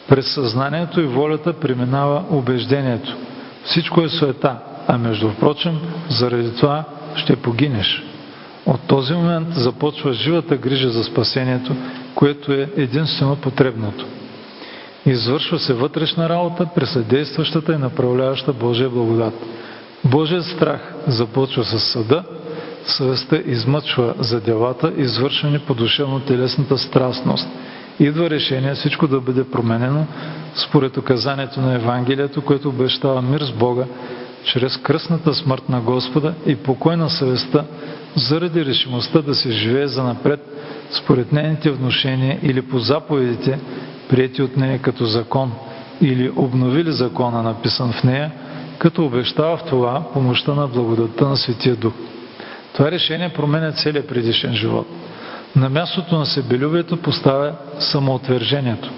През 0.09 0.27
съзнанието 0.35 1.01
и 1.01 1.07
волята 1.07 1.53
преминава 1.53 2.25
убеждението. 2.31 3.17
Всичко 3.65 4.01
е 4.01 4.09
суета, 4.09 4.57
а 4.87 4.99
между 4.99 5.31
впрочем, 5.31 5.79
заради 6.09 6.57
това 6.57 6.85
ще 7.15 7.37
погинеш. 7.37 8.05
От 8.69 8.81
този 8.87 9.15
момент 9.15 9.55
започва 9.55 10.13
живата 10.13 10.57
грижа 10.57 10.91
за 10.91 11.05
спасението, 11.05 11.77
което 12.15 12.53
е 12.53 12.69
единствено 12.77 13.37
потребното. 13.37 14.07
Извършва 15.07 15.59
се 15.59 15.75
вътрешна 15.75 16.29
работа 16.29 16.67
през 16.75 16.91
съдействащата 16.91 17.73
и 17.73 17.77
направляваща 17.79 18.53
Божия 18.53 18.91
благодат. 18.91 19.35
Божият 20.05 20.45
страх 20.45 20.95
започва 21.07 21.65
с 21.65 21.79
съда, 21.81 22.25
съвестта 22.85 23.37
измъчва 23.37 24.15
за 24.19 24.41
делата, 24.41 24.93
извършени 24.97 25.59
по 25.59 25.75
душевно-телесната 25.75 26.79
страстност. 26.79 27.49
Идва 28.01 28.31
решение 28.31 28.75
всичко 28.75 29.07
да 29.07 29.21
бъде 29.21 29.51
променено 29.51 30.07
според 30.55 30.97
указанието 30.97 31.61
на 31.61 31.75
Евангелието, 31.75 32.43
което 32.43 32.69
обещава 32.69 33.23
мир 33.23 33.41
с 33.41 33.53
Бога, 33.53 33.85
чрез 34.45 34.77
кръсната 34.77 35.35
смърт 35.35 35.69
на 35.69 35.81
Господа 35.81 36.35
и 36.47 36.57
покой 36.57 36.97
на 36.97 37.11
съвестта, 37.11 37.65
заради 38.17 38.65
решимостта 38.65 39.23
да 39.23 39.35
се 39.35 39.51
живее 39.51 39.89
за 39.89 40.03
напред 40.03 40.41
според 40.91 41.33
нейните 41.33 41.71
внушения 41.71 42.39
или 42.43 42.63
по 42.63 42.79
заповедите, 42.79 43.59
прияти 44.09 44.43
от 44.43 44.57
нея 44.57 44.79
като 44.79 45.05
закон, 45.05 45.53
или 46.01 46.31
обновили 46.37 46.93
закона, 46.93 47.43
написан 47.43 47.93
в 47.93 48.05
нея, 48.05 48.33
като 48.79 49.05
обещава 49.05 49.57
в 49.57 49.65
това 49.65 50.03
помощта 50.13 50.55
на 50.55 50.69
благодатта 50.69 51.29
на 51.29 51.37
Светия 51.37 51.77
Дух. 51.77 51.93
Това 52.73 52.91
решение 52.91 53.29
променя 53.29 53.73
целият 53.73 54.09
предишен 54.09 54.55
живот. 54.55 54.87
На 55.57 55.69
мястото 55.69 56.19
на 56.19 56.27
себелюбието 56.27 56.97
поставя 56.97 57.53
самоотвержението. 57.79 58.91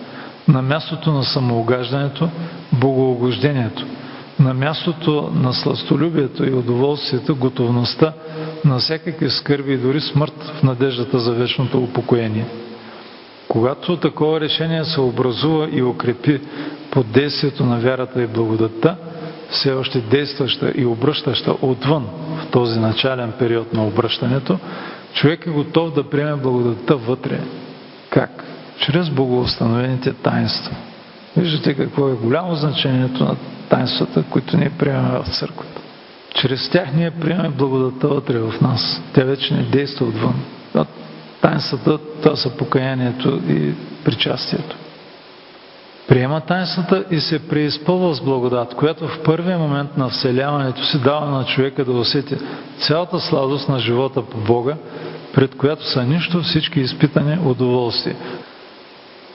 На 0.49 0.63
мястото 0.63 1.13
на 1.13 1.25
самоугаждането– 1.25 2.29
богоугождението. 2.73 3.87
На 4.41 4.55
мястото 4.55 5.30
на 5.34 5.53
сластолюбието 5.53 6.45
и 6.45 6.53
удоволствието– 6.53 7.36
готовността 7.36 8.12
на 8.64 8.78
всякакви 8.78 9.30
скърби 9.30 9.72
и 9.72 9.76
дори 9.76 10.01
смърт 10.01 10.53
в 10.55 10.62
надеждата 10.62 11.18
за 11.18 11.32
вечното 11.32 11.78
упокоение. 11.78 12.47
Когато 13.49 13.97
такова 13.97 14.41
решение 14.41 14.84
се 14.84 15.01
образува 15.01 15.68
и 15.72 15.82
укрепи 15.82 16.41
под 16.91 17.12
действието 17.12 17.64
на 17.64 17.78
вярата 17.78 18.22
и 18.22 18.26
благодатта, 18.26 18.97
все 19.51 19.72
още 19.72 20.01
действаща 20.01 20.72
и 20.76 20.86
обръщаща 20.86 21.55
отвън 21.62 22.07
в 22.36 22.51
този 22.51 22.80
начален 22.80 23.32
период 23.38 23.72
на 23.72 23.86
обръщането, 23.86 24.59
човек 25.12 25.47
е 25.47 25.51
готов 25.51 25.95
да 25.95 26.11
приеме 26.11 26.36
благодатта 26.36 26.97
вътре. 26.97 27.41
Как? 28.11 28.45
Чрез 28.78 29.11
богоустановените 29.11 30.12
таинства. 30.12 30.76
Виждате 31.37 31.74
какво 31.74 32.09
е 32.09 32.12
голямо 32.12 32.55
значението 32.55 33.24
на 33.24 33.37
таинствата, 33.68 34.24
които 34.31 34.57
ние 34.57 34.70
приемаме 34.78 35.18
в 35.18 35.28
църквата. 35.28 35.81
Чрез 36.35 36.68
тях 36.68 36.95
ние 36.95 37.11
приемаме 37.11 37.49
благодатта 37.49 38.09
вътре 38.09 38.39
в 38.39 38.61
нас. 38.61 39.03
Тя 39.14 39.24
вече 39.24 39.55
не 39.55 39.62
действа 39.62 40.07
отвън. 40.07 40.35
Таинствата, 41.41 41.99
това 42.22 42.37
са 42.37 42.57
покаянието 42.57 43.41
и 43.49 43.72
причастието. 44.05 44.76
Приема 46.09 46.41
таинствата 46.41 47.05
и 47.11 47.20
се 47.20 47.49
преизпълва 47.49 48.14
с 48.14 48.20
благодат, 48.20 48.74
която 48.74 49.09
в 49.09 49.22
първия 49.22 49.59
момент 49.59 49.97
на 49.97 50.09
вселяването 50.09 50.85
си 50.85 50.99
дава 50.99 51.26
на 51.26 51.45
човека 51.45 51.85
да 51.85 51.93
усети 51.93 52.37
цялата 52.78 53.20
сладост 53.20 53.68
на 53.68 53.78
живота 53.78 54.22
по 54.22 54.39
Бога, 54.39 54.76
пред 55.35 55.55
която 55.55 55.87
са 55.87 56.03
нищо 56.03 56.43
всички 56.43 56.81
изпитани 56.81 57.39
удоволствия. 57.45 58.16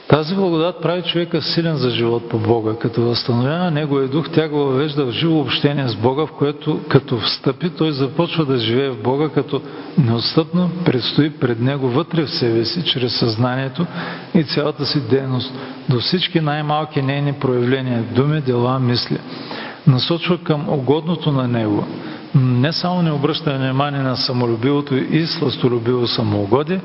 Тази 0.08 0.34
благодат 0.34 0.82
прави 0.82 1.02
човека 1.02 1.42
силен 1.42 1.76
за 1.76 1.90
живот 1.90 2.28
по 2.28 2.38
Бога. 2.38 2.74
Като 2.80 3.02
възстановява 3.02 3.70
Неговия 3.70 4.08
дух, 4.08 4.28
тя 4.34 4.48
го 4.48 4.58
въвежда 4.58 5.04
в 5.04 5.10
живо 5.10 5.40
общение 5.40 5.88
с 5.88 5.96
Бога, 5.96 6.26
в 6.26 6.32
което 6.32 6.80
като 6.88 7.18
встъпи, 7.18 7.70
той 7.70 7.92
започва 7.92 8.44
да 8.44 8.58
живее 8.58 8.90
в 8.90 9.02
Бога, 9.02 9.28
като 9.28 9.62
неотстъпно 9.98 10.70
предстои 10.84 11.30
пред 11.30 11.60
Него 11.60 11.88
вътре 11.88 12.22
в 12.22 12.30
себе 12.30 12.64
си, 12.64 12.84
чрез 12.84 13.18
съзнанието 13.18 13.86
и 14.34 14.44
цялата 14.44 14.86
си 14.86 15.00
дейност, 15.00 15.54
до 15.88 16.00
всички 16.00 16.40
най-малки 16.40 17.02
нейни 17.02 17.32
проявления, 17.32 18.02
думи, 18.02 18.40
дела, 18.40 18.78
мисли. 18.78 19.18
Насочва 19.86 20.38
към 20.38 20.68
угодното 20.68 21.32
на 21.32 21.48
Него, 21.48 21.86
не 22.34 22.72
само 22.72 23.02
не 23.02 23.12
обръща 23.12 23.58
внимание 23.58 24.00
на 24.00 24.16
самолюбивото 24.16 24.94
и 24.94 25.26
сластолюбиво 25.26 26.06
самоугодие, 26.06 26.80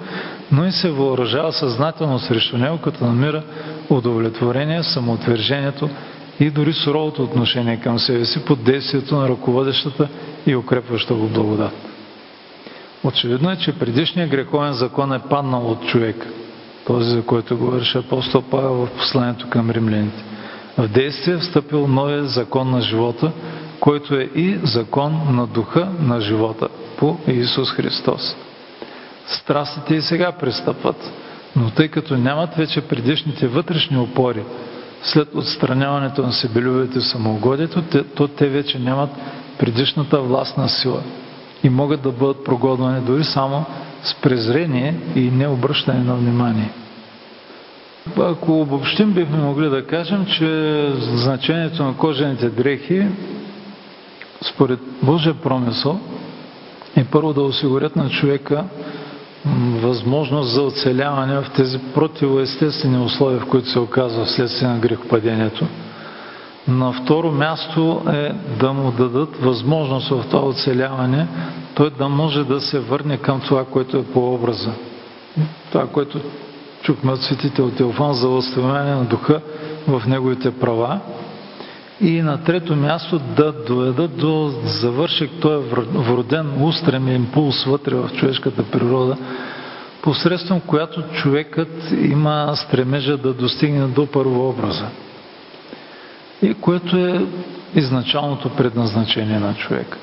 но 0.52 0.66
и 0.66 0.72
се 0.72 0.91
въоръжава 0.91 1.54
съзнателно 1.54 2.20
срещу 2.20 2.58
него, 2.58 2.78
като 2.78 3.06
намира 3.06 3.43
удовлетворение, 3.89 4.84
самоотвержението 4.84 5.89
и 6.39 6.49
дори 6.49 6.74
суровото 6.74 7.24
отношение 7.24 7.80
към 7.80 7.99
себе 7.99 8.26
си 8.26 8.45
под 8.45 8.64
действието 8.64 9.16
на 9.16 9.30
ръководещата 9.30 10.08
и 10.47 10.56
укрепваща 10.56 11.14
го 11.14 11.28
благодат. 11.28 11.74
Очевидно 13.04 13.52
е, 13.52 13.56
че 13.56 13.80
предишният 13.80 14.30
греховен 14.30 14.74
закон 14.74 15.14
е 15.14 15.20
паднал 15.30 15.72
от 15.72 15.88
човека, 15.88 16.28
този, 16.88 17.10
за 17.10 17.22
който 17.26 17.58
говореше 17.58 17.97
апостол 17.97 18.41
Павел 18.41 18.74
в 18.74 18.89
посланието 18.97 19.49
към 19.49 19.70
римляните. 19.70 20.24
В 20.78 20.88
действие 20.88 21.34
е 21.34 21.38
встъпил 21.38 21.88
новия 21.88 22.24
закон 22.24 22.72
на 22.72 22.82
живота, 22.82 23.32
който 23.80 24.16
е 24.16 24.30
и 24.36 24.60
закон 24.64 25.22
на 25.30 25.47
духа 25.47 25.89
на 26.02 26.22
живота 26.22 26.68
по 26.97 27.18
Исус 27.28 27.72
Христос. 27.72 28.36
Страстите 29.28 29.95
и 29.95 30.01
сега 30.01 30.32
пристъпват, 30.32 31.11
но 31.55 31.69
тъй 31.69 31.88
като 31.88 32.17
нямат 32.17 32.55
вече 32.55 32.82
предишните 32.82 33.47
вътрешни 33.47 33.97
опори, 33.97 34.43
след 35.03 35.36
отстраняването 35.36 36.22
на 36.22 36.32
себелюбието 36.34 36.97
и 36.97 37.01
самоугодието, 37.01 37.84
то 38.15 38.28
те 38.28 38.47
вече 38.47 38.80
нямат 38.80 39.09
предишната 39.59 40.22
властна 40.22 40.69
сила 40.69 41.01
и 41.63 41.69
могат 41.69 42.01
да 42.01 42.11
бъдат 42.11 42.43
прогодвани 42.43 43.01
дори 43.01 43.24
само 43.24 43.65
с 44.03 44.15
презрение 44.15 44.95
и 45.15 45.19
необръщане 45.22 46.03
на 46.03 46.15
внимание. 46.15 46.72
Ако 48.19 48.61
обобщим, 48.61 49.13
бихме 49.13 49.38
могли 49.38 49.69
да 49.69 49.86
кажем, 49.88 50.26
че 50.26 50.89
значението 50.99 51.84
на 51.84 51.97
кожените 51.97 52.49
дрехи 52.49 53.07
според 54.41 54.80
Божия 55.03 55.34
промисъл 55.34 55.99
е 56.95 57.03
първо 57.03 57.34
да 57.34 57.41
осигурят 57.41 57.95
на 57.95 58.09
човека 58.09 58.63
възможност 59.82 60.50
за 60.50 60.62
оцеляване 60.62 61.42
в 61.42 61.50
тези 61.56 61.80
противоестествени 61.96 62.98
условия, 63.06 63.39
в 63.39 63.46
които 63.46 63.70
се 63.70 63.80
оказва 63.80 64.26
вследствие 64.26 64.68
на 64.68 64.80
грехопадението. 64.80 65.66
На 66.68 66.92
второ 66.94 67.32
място 67.32 68.02
е 68.14 68.32
да 68.60 68.74
му 68.74 68.92
дадат 68.92 69.38
възможност 69.38 70.10
в 70.10 70.24
това 70.30 70.48
оцеляване 70.48 71.28
той 71.76 71.89
да 71.89 72.10
може 72.10 72.44
да 72.44 72.62
се 72.62 72.80
върне 72.80 73.18
към 73.18 73.39
това, 73.39 73.66
което 73.66 73.98
е 73.98 74.04
по 74.04 74.34
образа. 74.34 74.72
Това, 75.72 75.88
което 75.88 76.20
чухме 76.82 77.12
от 77.12 77.22
светите 77.22 77.62
от 77.62 77.76
Теофан 77.76 78.14
за 78.14 78.28
възстановяване 78.28 78.96
на 78.96 79.04
духа 79.06 79.42
в 79.88 80.04
неговите 80.08 80.52
права 80.52 81.00
и 82.02 82.22
на 82.22 82.43
трето 82.43 82.76
място 82.76 83.20
да 83.20 83.52
доведат 83.52 84.18
до 84.18 84.54
завършек 84.64 85.30
този 85.41 85.68
вроден 85.93 86.64
устрем 86.64 87.08
импулс 87.08 87.64
вътре 87.64 87.95
в 87.95 88.10
човешката 88.16 88.64
природа, 88.64 89.18
посредством 90.02 90.60
която 90.60 91.02
човекът 91.02 91.91
има 91.91 92.52
стремежа 92.56 93.18
да 93.18 93.34
достигне 93.34 93.88
до 93.88 94.08
първообраза. 94.08 94.88
И 96.41 96.54
което 96.54 96.97
е 96.97 97.26
изначалното 97.76 98.49
предназначение 98.49 99.39
на 99.39 99.54
човека. 99.56 99.97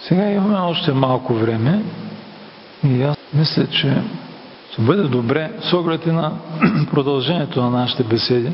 Сега 0.00 0.30
имаме 0.30 0.58
още 0.58 0.92
малко 0.92 1.34
време 1.34 1.82
и 2.84 3.02
аз 3.02 3.16
мисля, 3.34 3.66
че 3.66 4.02
ще 4.72 4.82
бъде 4.82 5.02
добре, 5.02 5.50
с 5.60 5.72
оглед 5.72 6.06
и 6.06 6.10
на 6.10 6.32
продължението 6.90 7.62
на 7.62 7.70
нашите 7.70 8.02
беседи, 8.02 8.52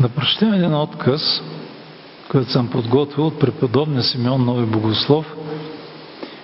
да 0.00 0.08
прочетем 0.08 0.54
един 0.54 0.74
отказ, 0.74 1.42
който 2.30 2.50
съм 2.50 2.70
подготвил 2.70 3.26
от 3.26 3.40
преподобния 3.40 4.02
Симеон 4.02 4.44
Нови 4.44 4.66
Богослов, 4.66 5.36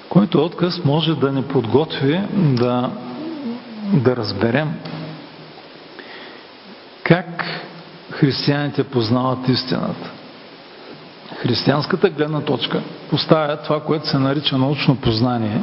който 0.08 0.44
отказ 0.44 0.84
може 0.84 1.14
да 1.14 1.32
ни 1.32 1.42
подготви 1.42 2.20
да, 2.32 2.90
да 3.92 4.16
разберем 4.16 4.74
как 7.02 7.44
християните 8.10 8.84
познават 8.84 9.48
истината. 9.48 10.10
Християнската 11.36 12.10
гледна 12.10 12.40
точка 12.40 12.82
поставя 13.10 13.56
това, 13.56 13.80
което 13.80 14.08
се 14.08 14.18
нарича 14.18 14.58
научно 14.58 14.96
познание 14.96 15.62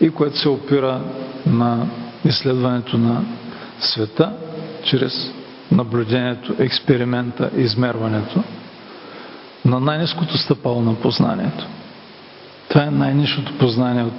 и 0.00 0.10
което 0.10 0.38
се 0.38 0.48
опира 0.48 1.00
на 1.46 1.86
изследването 2.24 2.98
на 2.98 3.24
света 3.80 4.32
чрез 4.84 5.32
наблюдението, 5.74 6.54
експеримента, 6.58 7.50
измерването 7.56 8.42
на 9.64 9.80
най-низкото 9.80 10.38
стъпало 10.38 10.82
на 10.82 10.94
познанието. 10.94 11.66
Това 12.68 12.84
е 12.84 12.90
най-низкото 12.90 13.58
познание 13.58 14.04
от 14.04 14.12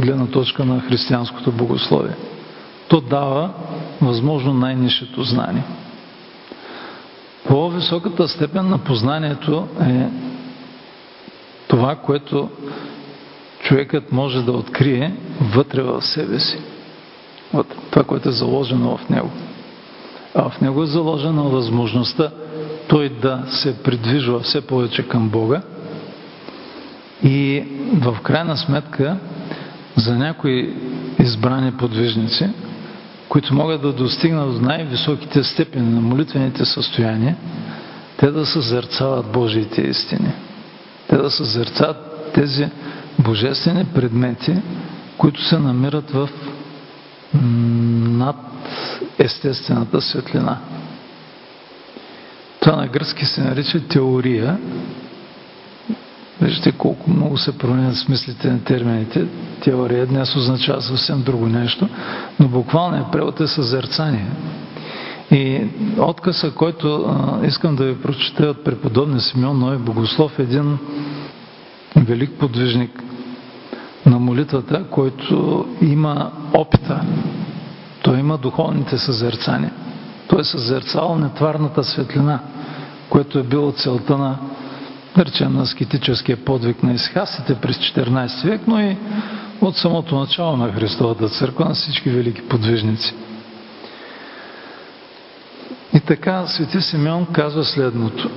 гледна 0.00 0.26
точка 0.26 0.64
на 0.64 0.80
християнското 0.80 1.52
богословие. 1.52 2.14
То 2.88 3.00
дава 3.00 3.50
възможно 4.00 4.54
най-низкото 4.54 5.22
знание. 5.22 5.62
По-високата 7.48 8.28
степен 8.28 8.68
на 8.68 8.78
познанието 8.78 9.68
е 9.80 10.08
това, 11.68 11.96
което 11.96 12.50
човекът 13.60 14.12
може 14.12 14.42
да 14.42 14.52
открие 14.52 15.12
вътре 15.40 15.82
в 15.82 16.02
себе 16.02 16.40
си. 16.40 16.58
От 17.52 17.66
това, 17.90 18.04
което 18.04 18.28
е 18.28 18.32
заложено 18.32 18.96
в 18.96 19.08
него. 19.08 19.30
А 20.36 20.48
в 20.50 20.60
него 20.60 20.82
е 20.82 20.86
заложена 20.86 21.42
възможността 21.42 22.30
той 22.88 23.08
да 23.08 23.42
се 23.48 23.82
придвижва 23.82 24.40
все 24.40 24.60
повече 24.60 25.08
към 25.08 25.28
Бога 25.28 25.62
и 27.22 27.64
в 27.94 28.16
крайна 28.22 28.56
сметка 28.56 29.16
за 29.96 30.16
някои 30.16 30.74
избрани 31.18 31.72
подвижници, 31.72 32.48
които 33.28 33.54
могат 33.54 33.82
да 33.82 33.92
достигнат 33.92 34.54
до 34.54 34.60
най-високите 34.60 35.44
степени 35.44 35.90
на 35.94 36.00
молитвените 36.00 36.64
състояния, 36.64 37.36
те 38.16 38.30
да 38.30 38.46
съзерцават 38.46 39.32
Божиите 39.32 39.82
истини. 39.82 40.32
Те 41.08 41.16
да 41.16 41.30
съзерцават 41.30 42.32
тези 42.34 42.68
божествени 43.18 43.84
предмети, 43.84 44.56
които 45.18 45.44
се 45.44 45.58
намират 45.58 46.10
в 46.10 46.28
над 47.34 48.36
естествената 49.18 50.00
светлина. 50.00 50.58
Това 52.60 52.76
на 52.76 52.86
гръцки 52.86 53.24
се 53.24 53.40
нарича 53.42 53.80
теория. 53.80 54.58
Вижте 56.40 56.72
колко 56.72 57.10
много 57.10 57.38
се 57.38 57.58
променят 57.58 57.96
смислите 57.96 58.50
на 58.50 58.64
термините. 58.64 59.26
Теория 59.60 60.06
днес 60.06 60.36
означава 60.36 60.82
съвсем 60.82 61.22
друго 61.22 61.46
нещо, 61.46 61.88
но 62.40 62.48
буквалният 62.48 63.12
превод 63.12 63.40
е 63.40 63.46
съзерцание. 63.46 64.26
И 65.30 65.62
отказа, 65.98 66.54
който 66.54 67.04
а, 67.04 67.46
искам 67.46 67.76
да 67.76 67.84
ви 67.84 68.02
прочета 68.02 68.46
от 68.46 68.64
преподобния 68.64 69.20
Симеон 69.20 69.58
Ной 69.58 69.78
Богослов, 69.78 70.38
един 70.38 70.78
велик 71.96 72.30
подвижник 72.38 73.02
на 74.06 74.18
молитвата, 74.18 74.84
който 74.90 75.66
има 75.82 76.32
опита. 76.54 77.00
Той 78.06 78.18
има 78.18 78.38
духовните 78.38 78.98
съзерцания. 78.98 79.72
Той 80.28 80.40
е 80.40 80.44
съзерцал 80.44 81.18
нетварната 81.18 81.84
светлина, 81.84 82.40
което 83.08 83.38
е 83.38 83.42
било 83.42 83.72
целта 83.72 84.18
на, 84.18 84.38
да 85.16 85.24
речем, 85.24 85.54
на 85.54 85.66
скетическия 85.66 86.36
подвиг 86.36 86.82
на 86.82 86.92
изхасите 86.92 87.54
през 87.54 87.76
14 87.76 88.48
век, 88.48 88.60
но 88.66 88.80
и 88.80 88.96
от 89.60 89.76
самото 89.76 90.18
начало 90.18 90.56
на 90.56 90.72
Христовата 90.72 91.28
църква 91.28 91.64
на 91.64 91.74
всички 91.74 92.10
велики 92.10 92.48
подвижници. 92.48 93.14
И 95.94 96.00
така 96.00 96.46
Свети 96.46 96.80
Симеон 96.80 97.26
казва 97.32 97.64
следното. 97.64 98.30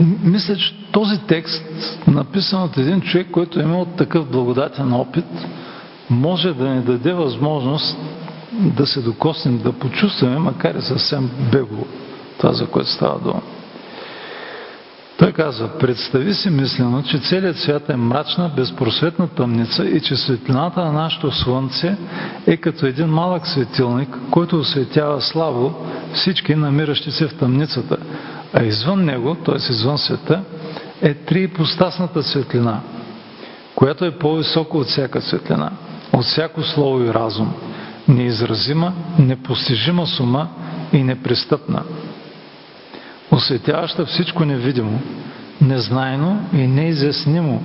Мисля, 0.22 0.56
че 0.56 0.90
този 0.92 1.18
текст, 1.18 1.62
написан 2.06 2.62
от 2.62 2.76
един 2.76 3.00
човек, 3.00 3.30
който 3.30 3.60
е 3.60 3.62
имал 3.62 3.84
такъв 3.84 4.30
благодатен 4.30 4.92
опит, 4.92 5.24
може 6.10 6.54
да 6.54 6.68
ни 6.68 6.82
даде 6.82 7.12
възможност 7.12 7.98
да 8.52 8.86
се 8.86 9.00
докоснем, 9.00 9.58
да 9.58 9.72
почувстваме, 9.72 10.38
макар 10.38 10.74
и 10.74 10.82
съвсем 10.82 11.30
бегло, 11.52 11.86
това, 12.38 12.52
за 12.52 12.66
което 12.66 12.90
става 12.90 13.18
дума. 13.18 13.42
Той 15.18 15.32
казва, 15.32 15.68
представи 15.78 16.34
си 16.34 16.50
мислено, 16.50 17.02
че 17.02 17.18
целият 17.18 17.58
свят 17.58 17.88
е 17.88 17.96
мрачна, 17.96 18.50
безпросветна 18.56 19.28
тъмница 19.28 19.86
и 19.86 20.00
че 20.00 20.16
светлината 20.16 20.84
на 20.84 20.92
нашето 20.92 21.30
слънце 21.32 21.96
е 22.46 22.56
като 22.56 22.86
един 22.86 23.06
малък 23.06 23.46
светилник, 23.46 24.08
който 24.30 24.58
осветява 24.58 25.20
слабо 25.20 25.74
всички 26.14 26.54
намиращи 26.54 27.10
се 27.10 27.28
в 27.28 27.34
тъмницата, 27.34 27.96
а 28.52 28.64
извън 28.64 29.04
него, 29.04 29.34
т.е. 29.34 29.56
извън 29.56 29.98
света, 29.98 30.40
е 31.02 31.14
триипостасната 31.14 32.22
светлина, 32.22 32.80
която 33.74 34.04
е 34.04 34.18
по-висока 34.18 34.78
от 34.78 34.86
всяка 34.86 35.20
светлина, 35.20 35.70
от 36.12 36.24
всяко 36.24 36.62
слово 36.62 37.04
и 37.04 37.14
разум, 37.14 37.54
неизразима, 38.08 38.92
непостижима 39.18 40.06
сума 40.06 40.48
и 40.92 41.02
непристъпна, 41.02 41.82
осветяваща 43.30 44.06
всичко 44.06 44.44
невидимо, 44.44 45.00
незнайно 45.60 46.48
и 46.52 46.66
неизяснимо 46.66 47.62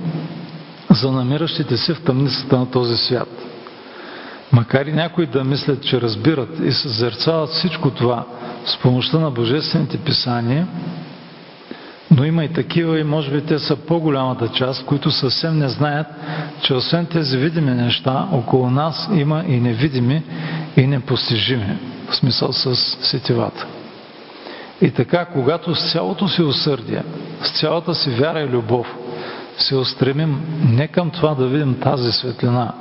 за 0.90 1.12
намиращите 1.12 1.76
се 1.76 1.94
в 1.94 2.02
тъмницата 2.02 2.58
на 2.58 2.70
този 2.70 2.96
свят. 2.96 3.28
Макар 4.52 4.86
и 4.86 4.92
някои 4.92 5.26
да 5.26 5.44
мислят, 5.44 5.82
че 5.82 6.00
разбират 6.00 6.60
и 6.64 6.72
съзерцават 6.72 7.50
всичко 7.50 7.90
това 7.90 8.24
с 8.64 8.76
помощта 8.76 9.18
на 9.18 9.30
Божествените 9.30 9.98
писания, 9.98 10.66
но 12.16 12.24
има 12.24 12.44
и 12.44 12.48
такива, 12.48 13.00
и 13.00 13.04
може 13.04 13.30
би 13.30 13.40
те 13.40 13.58
са 13.58 13.76
по-голямата 13.76 14.48
част, 14.48 14.86
които 14.86 15.10
съвсем 15.10 15.58
не 15.58 15.68
знаят, 15.68 16.06
че 16.62 16.74
освен 16.74 17.06
тези 17.06 17.36
видими 17.36 17.70
неща, 17.70 18.28
около 18.32 18.70
нас 18.70 19.08
има 19.14 19.44
и 19.48 19.60
невидими, 19.60 20.22
и 20.76 20.86
непостижими, 20.86 21.78
в 22.10 22.16
смисъл 22.16 22.52
с 22.52 22.76
сетивата. 23.02 23.66
И 24.80 24.90
така, 24.90 25.24
когато 25.24 25.74
с 25.74 25.92
цялото 25.92 26.28
си 26.28 26.42
усърдие, 26.42 27.02
с 27.42 27.60
цялата 27.60 27.94
си 27.94 28.10
вяра 28.10 28.40
и 28.40 28.48
любов 28.48 28.96
се 29.58 29.76
устремим 29.76 30.40
не 30.68 30.88
към 30.88 31.10
това 31.10 31.34
да 31.34 31.46
видим 31.46 31.74
тази 31.80 32.12
светлина, 32.12 32.72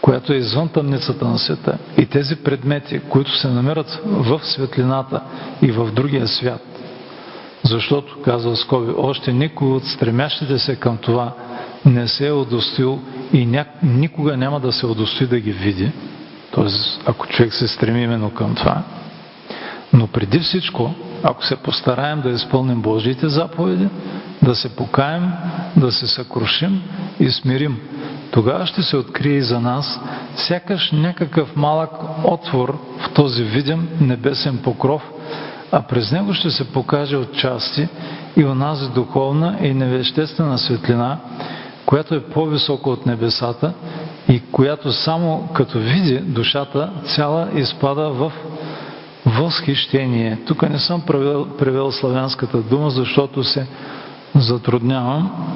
която 0.00 0.32
е 0.32 0.36
извън 0.36 0.68
тъмницата 0.68 1.24
на 1.24 1.38
света 1.38 1.78
и 1.98 2.06
тези 2.06 2.36
предмети, 2.36 3.00
които 3.08 3.36
се 3.36 3.48
намират 3.48 4.00
в 4.04 4.40
светлината 4.42 5.20
и 5.62 5.70
в 5.70 5.92
другия 5.92 6.28
свят. 6.28 6.71
Защото, 7.64 8.22
казва 8.24 8.56
Скоби, 8.56 8.92
още 8.96 9.32
никой 9.32 9.68
от 9.68 9.84
стремящите 9.84 10.58
се 10.58 10.76
към 10.76 10.96
това 10.96 11.32
не 11.86 12.08
се 12.08 12.26
е 12.26 12.32
удостоил 12.32 13.00
и 13.32 13.46
ня... 13.46 13.64
никога 13.82 14.36
няма 14.36 14.60
да 14.60 14.72
се 14.72 14.86
удостои 14.86 15.26
да 15.26 15.40
ги 15.40 15.52
види. 15.52 15.90
Тоест, 16.50 17.02
ако 17.06 17.26
човек 17.26 17.52
се 17.52 17.68
стреми 17.68 18.02
именно 18.02 18.30
към 18.30 18.54
това. 18.54 18.82
Но 19.92 20.06
преди 20.06 20.38
всичко, 20.38 20.94
ако 21.22 21.44
се 21.44 21.56
постараем 21.56 22.20
да 22.20 22.30
изпълним 22.30 22.82
Божиите 22.82 23.28
заповеди, 23.28 23.88
да 24.42 24.54
се 24.54 24.76
покаем, 24.76 25.32
да 25.76 25.92
се 25.92 26.06
съкрушим 26.06 26.82
и 27.20 27.30
смирим, 27.30 27.80
тогава 28.30 28.66
ще 28.66 28.82
се 28.82 28.96
открие 28.96 29.36
и 29.36 29.42
за 29.42 29.60
нас 29.60 30.00
сякаш 30.36 30.92
някакъв 30.92 31.56
малък 31.56 31.90
отвор 32.24 32.78
в 32.98 33.12
този 33.12 33.44
видим 33.44 33.88
небесен 34.00 34.58
покров, 34.58 35.11
а 35.72 35.82
през 35.82 36.12
него 36.12 36.34
ще 36.34 36.50
се 36.50 36.72
покаже 36.72 37.16
от 37.16 37.32
части 37.32 37.88
и 38.36 38.44
онази 38.44 38.90
духовна 38.90 39.58
и 39.62 39.74
невеществена 39.74 40.58
светлина, 40.58 41.18
която 41.86 42.14
е 42.14 42.20
по-висока 42.20 42.90
от 42.90 43.06
небесата 43.06 43.72
и 44.28 44.42
която 44.52 44.92
само 44.92 45.48
като 45.54 45.78
види 45.78 46.18
душата 46.18 46.90
цяла 47.04 47.48
изпада 47.54 48.10
в 48.10 48.32
възхищение. 49.26 50.38
Тук 50.46 50.62
не 50.62 50.78
съм 50.78 51.00
превел, 51.00 51.48
превел 51.58 51.92
славянската 51.92 52.58
дума, 52.58 52.90
защото 52.90 53.44
се 53.44 53.66
затруднявам. 54.34 55.48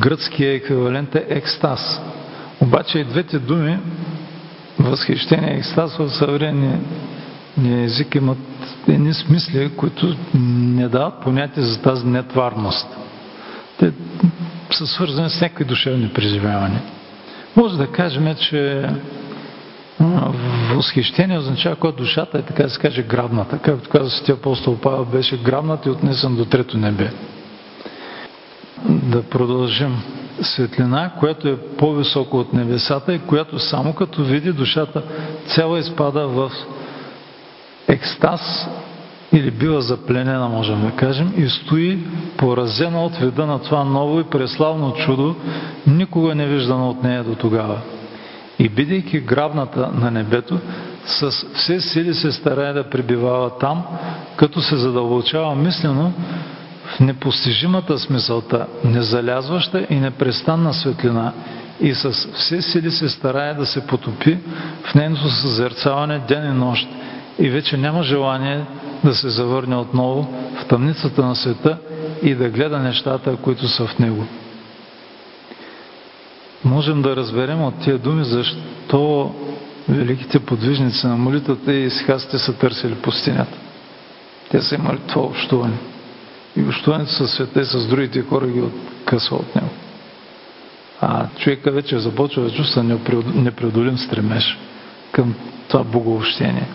Гръцкият 0.00 0.62
еквивалент 0.62 1.14
е 1.14 1.26
екстаз. 1.28 2.00
Обаче 2.60 2.98
и 2.98 3.04
двете 3.04 3.38
думи, 3.38 3.78
възхищение 4.78 5.54
и 5.54 5.58
екстаз 5.58 5.96
в 5.96 6.10
съвременния 6.10 6.80
език 7.64 8.14
имат 8.14 8.38
едни 8.88 9.14
смисли, 9.14 9.70
които 9.76 10.16
не 10.34 10.88
дават 10.88 11.22
понятие 11.22 11.62
за 11.62 11.82
тази 11.82 12.06
нетварност. 12.06 12.86
Те 13.78 13.92
са 14.70 14.86
свързани 14.86 15.30
с 15.30 15.40
някакви 15.40 15.64
душевни 15.64 16.08
преживявания. 16.08 16.82
Може 17.56 17.76
да 17.76 17.86
кажем, 17.86 18.34
че 18.34 18.88
Възхищение 20.74 21.38
означава, 21.38 21.76
когато 21.76 21.96
душата 21.96 22.38
е, 22.38 22.42
така 22.42 22.62
да 22.62 22.70
се 22.70 22.80
каже, 22.80 23.02
грабната. 23.02 23.58
Както 23.58 23.90
каза 23.90 24.10
Светия 24.10 24.34
апостол 24.34 24.76
Павел, 24.76 25.04
беше 25.04 25.42
грабната 25.42 25.88
и 25.88 25.92
отнесен 25.92 26.36
до 26.36 26.44
трето 26.44 26.78
небе. 26.78 27.10
Да 28.88 29.22
продължим. 29.22 29.96
Светлина, 30.40 31.12
която 31.18 31.48
е 31.48 31.56
по-високо 31.56 32.38
от 32.38 32.52
небесата 32.52 33.14
и 33.14 33.18
която 33.18 33.58
само 33.58 33.92
като 33.92 34.24
види 34.24 34.52
душата 34.52 35.02
цяла 35.46 35.78
изпада 35.78 36.28
в 36.28 36.52
екстаз 37.88 38.68
или 39.32 39.50
бива 39.50 39.80
запленена, 39.80 40.48
можем 40.48 40.82
да 40.82 40.90
кажем, 40.90 41.32
и 41.36 41.48
стои 41.48 41.98
поразена 42.36 43.04
от 43.04 43.16
вида 43.16 43.46
на 43.46 43.58
това 43.58 43.84
ново 43.84 44.20
и 44.20 44.24
преславно 44.24 44.94
чудо, 44.94 45.36
никога 45.86 46.34
не 46.34 46.46
виждано 46.46 46.90
от 46.90 47.02
нея 47.02 47.24
до 47.24 47.34
тогава. 47.34 47.78
И 48.58 48.68
бидейки 48.68 49.20
грабната 49.20 49.90
на 49.94 50.10
небето, 50.10 50.58
с 51.06 51.30
все 51.54 51.80
сили 51.80 52.14
се 52.14 52.32
старае 52.32 52.72
да 52.72 52.90
пребивава 52.90 53.58
там, 53.58 53.84
като 54.36 54.60
се 54.60 54.76
задълбочава 54.76 55.54
мислено 55.54 56.12
в 56.84 57.00
непостижимата 57.00 57.98
смисълта, 57.98 58.66
незалязваща 58.84 59.86
и 59.90 59.94
непрестанна 59.94 60.74
светлина 60.74 61.32
и 61.80 61.94
с 61.94 62.10
все 62.34 62.62
сили 62.62 62.90
се 62.90 63.08
старае 63.08 63.54
да 63.54 63.66
се 63.66 63.86
потопи 63.86 64.38
в 64.84 64.94
нейното 64.94 65.30
съзерцаване 65.30 66.18
ден 66.28 66.50
и 66.50 66.54
нощ 66.54 66.88
и 67.38 67.50
вече 67.50 67.76
няма 67.76 68.02
желание 68.02 68.64
да 69.04 69.14
се 69.14 69.28
завърне 69.28 69.76
отново 69.76 70.34
в 70.60 70.66
тъмницата 70.66 71.26
на 71.26 71.36
света 71.36 71.78
и 72.22 72.34
да 72.34 72.48
гледа 72.48 72.78
нещата, 72.78 73.36
които 73.36 73.68
са 73.68 73.86
в 73.86 73.98
него 73.98 74.26
можем 76.66 77.02
да 77.02 77.16
разберем 77.16 77.62
от 77.62 77.74
тия 77.80 77.98
думи 77.98 78.24
защо 78.24 79.34
великите 79.88 80.38
подвижници 80.38 81.06
на 81.06 81.16
молитвата 81.16 81.74
и 81.74 81.90
сихасите 81.90 82.38
са 82.38 82.52
търсили 82.52 82.94
пустинята. 82.94 83.58
Те 84.50 84.62
са 84.62 84.74
имали 84.74 84.98
това 85.08 85.22
общуване. 85.22 85.76
И 86.56 86.62
общуването 86.62 87.10
със 87.10 87.30
света 87.30 87.60
и 87.60 87.64
с 87.64 87.86
другите 87.86 88.22
хора 88.22 88.46
ги 88.46 88.60
откъсва 88.60 89.36
от 89.36 89.56
него. 89.56 89.68
А 91.00 91.26
човека 91.38 91.70
вече 91.70 91.98
започва 91.98 92.42
да 92.42 92.50
чувства 92.50 92.82
непреодолим 93.34 93.98
стремеж 93.98 94.58
към 95.12 95.34
това 95.68 95.84
боговощение. 95.84 96.68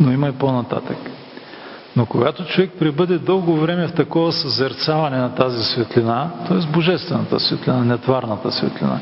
Но 0.00 0.12
има 0.12 0.28
и 0.28 0.32
по-нататък. 0.32 0.96
Но 1.96 2.06
когато 2.06 2.44
човек 2.44 2.70
прибъде 2.78 3.18
дълго 3.18 3.56
време 3.56 3.88
в 3.88 3.94
такова 3.94 4.32
съзерцаване 4.32 5.16
на 5.16 5.34
тази 5.34 5.64
светлина, 5.64 6.30
т.е. 6.48 6.72
божествената 6.72 7.40
светлина, 7.40 7.84
нетварната 7.84 8.52
светлина, 8.52 8.98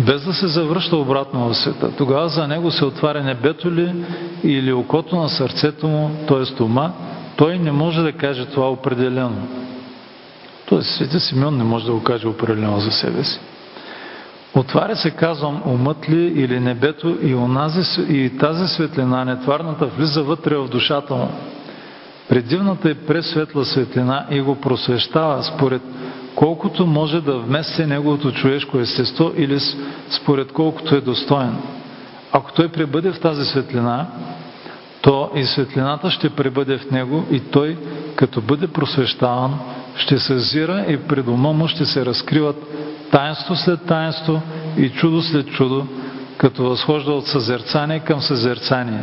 без 0.00 0.24
да 0.24 0.34
се 0.34 0.46
завръща 0.46 0.96
обратно 0.96 1.48
в 1.48 1.54
света. 1.54 1.96
Тогава 1.96 2.28
за 2.28 2.48
него 2.48 2.70
се 2.70 2.84
отваря 2.84 3.22
небето 3.22 3.72
ли 3.72 3.94
или 4.44 4.72
окото 4.72 5.16
на 5.16 5.28
сърцето 5.28 5.88
му, 5.88 6.10
т.е. 6.28 6.62
ума, 6.62 6.92
той 7.36 7.58
не 7.58 7.72
може 7.72 8.02
да 8.02 8.12
каже 8.12 8.46
това 8.46 8.70
определено. 8.70 9.48
Тоест, 10.66 10.90
Свети 10.90 11.20
Симеон 11.20 11.56
не 11.56 11.64
може 11.64 11.86
да 11.86 11.92
го 11.92 12.02
каже 12.02 12.28
определено 12.28 12.80
за 12.80 12.90
себе 12.90 13.24
си. 13.24 13.40
Отваря 14.58 14.96
се, 14.96 15.10
казвам, 15.10 15.62
умът 15.66 16.08
ли 16.10 16.26
или 16.26 16.60
небето 16.60 17.18
и, 17.22 17.34
онази, 17.34 18.02
и 18.08 18.38
тази 18.38 18.68
светлина, 18.68 19.24
нетварната, 19.24 19.86
влиза 19.86 20.22
вътре 20.22 20.56
в 20.56 20.68
душата 20.68 21.14
му. 21.14 21.28
Предивната 22.28 22.90
и 22.90 22.94
пресветла 22.94 23.64
светлина 23.64 24.26
и 24.30 24.40
го 24.40 24.54
просвещава 24.54 25.42
според 25.42 25.82
колкото 26.34 26.86
може 26.86 27.20
да 27.20 27.38
вмести 27.38 27.86
неговото 27.86 28.32
човешко 28.32 28.78
естество 28.78 29.32
или 29.36 29.58
според 30.10 30.52
колкото 30.52 30.94
е 30.94 31.00
достоен. 31.00 31.56
Ако 32.32 32.52
той 32.52 32.68
пребъде 32.68 33.12
в 33.12 33.20
тази 33.20 33.44
светлина, 33.44 34.06
то 35.02 35.30
и 35.34 35.44
светлината 35.44 36.10
ще 36.10 36.30
пребъде 36.30 36.78
в 36.78 36.90
него 36.90 37.24
и 37.30 37.40
той, 37.40 37.76
като 38.16 38.40
бъде 38.40 38.66
просвещаван, 38.66 39.58
ще 39.96 40.18
съзира 40.18 40.84
и 40.88 40.96
пред 40.96 41.28
ума 41.28 41.52
му 41.52 41.68
ще 41.68 41.84
се 41.84 42.06
разкриват 42.06 42.56
таинство 43.10 43.56
след 43.56 43.86
таинство 43.86 44.42
и 44.76 44.90
чудо 44.90 45.22
след 45.22 45.46
чудо, 45.46 45.86
като 46.36 46.64
възхожда 46.64 47.12
от 47.12 47.26
съзерцание 47.26 48.00
към 48.00 48.20
съзерцание. 48.20 49.00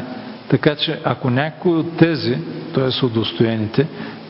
Така 0.50 0.76
че 0.76 1.00
ако 1.04 1.30
някой 1.30 1.72
от 1.72 1.98
тези, 1.98 2.38
т.е. 2.74 3.06
удостоените, 3.06 3.88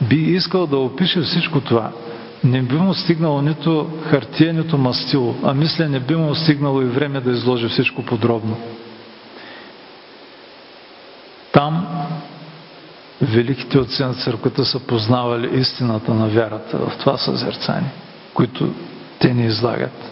би 0.10 0.16
искал 0.16 0.68
да 0.68 0.78
опише 0.78 1.22
всичко 1.22 1.62
това, 1.62 1.92
не 2.44 2.62
би 2.62 2.76
му 2.76 2.94
стигнало 2.94 3.42
нито 3.42 3.90
хартия, 4.10 4.54
нито 4.54 4.78
мастило, 4.78 5.36
а 5.44 5.54
мисля 5.54 5.90
не 5.90 6.00
би 6.00 6.16
му 6.16 6.36
стигнало 6.36 6.82
и 6.82 6.86
време 6.86 7.22
да 7.22 7.32
изложи 7.32 7.68
всичко 7.68 8.06
подробно. 8.06 8.58
Там 11.52 11.88
великите 13.22 13.80
отци 13.80 14.04
на 14.04 14.14
църквата 14.14 14.66
са 14.66 14.80
познавали 14.80 15.60
истината 15.60 16.14
на 16.14 16.28
вярата 16.28 16.78
в 16.78 16.98
това 17.00 17.18
съзерцание, 17.18 17.92
които 18.34 18.74
те 19.20 19.34
ни 19.34 19.46
излагат. 19.46 20.12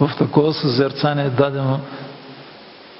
В 0.00 0.10
такова 0.18 0.54
съзерцание 0.54 1.24
е 1.24 1.30
дадено, 1.30 1.80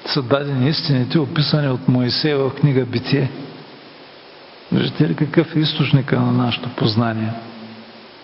са 0.07 0.23
дадени 0.23 0.69
истините, 0.69 1.19
описани 1.19 1.69
от 1.69 1.89
Моисея 1.89 2.39
в 2.39 2.55
книга 2.55 2.85
Битие. 2.85 3.31
Виждате 4.73 5.09
ли 5.09 5.15
какъв 5.15 5.57
е 5.57 5.59
източника 5.59 6.21
на 6.21 6.33
нашето 6.33 6.69
познание 6.69 7.33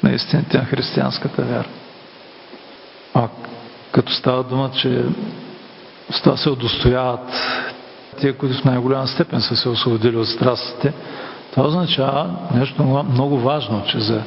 на 0.03 0.13
истините 0.13 0.59
на 0.59 0.65
християнската 0.65 1.43
вяра? 1.43 1.69
А 3.15 3.29
като 3.93 4.13
става 4.13 4.43
дума, 4.43 4.71
че 4.75 5.05
с 6.11 6.21
това 6.23 6.37
се 6.37 6.51
удостояват 6.51 7.33
тия, 8.21 8.37
които 8.37 8.59
в 8.59 8.65
най-голяма 8.65 9.07
степен 9.07 9.41
са 9.41 9.57
се 9.57 9.69
освободили 9.69 10.17
от 10.17 10.29
страстите, 10.29 10.93
това 11.51 11.67
означава 11.67 12.37
нещо 12.55 13.05
много 13.13 13.39
важно, 13.39 13.85
че 13.87 14.01
за, 14.01 14.23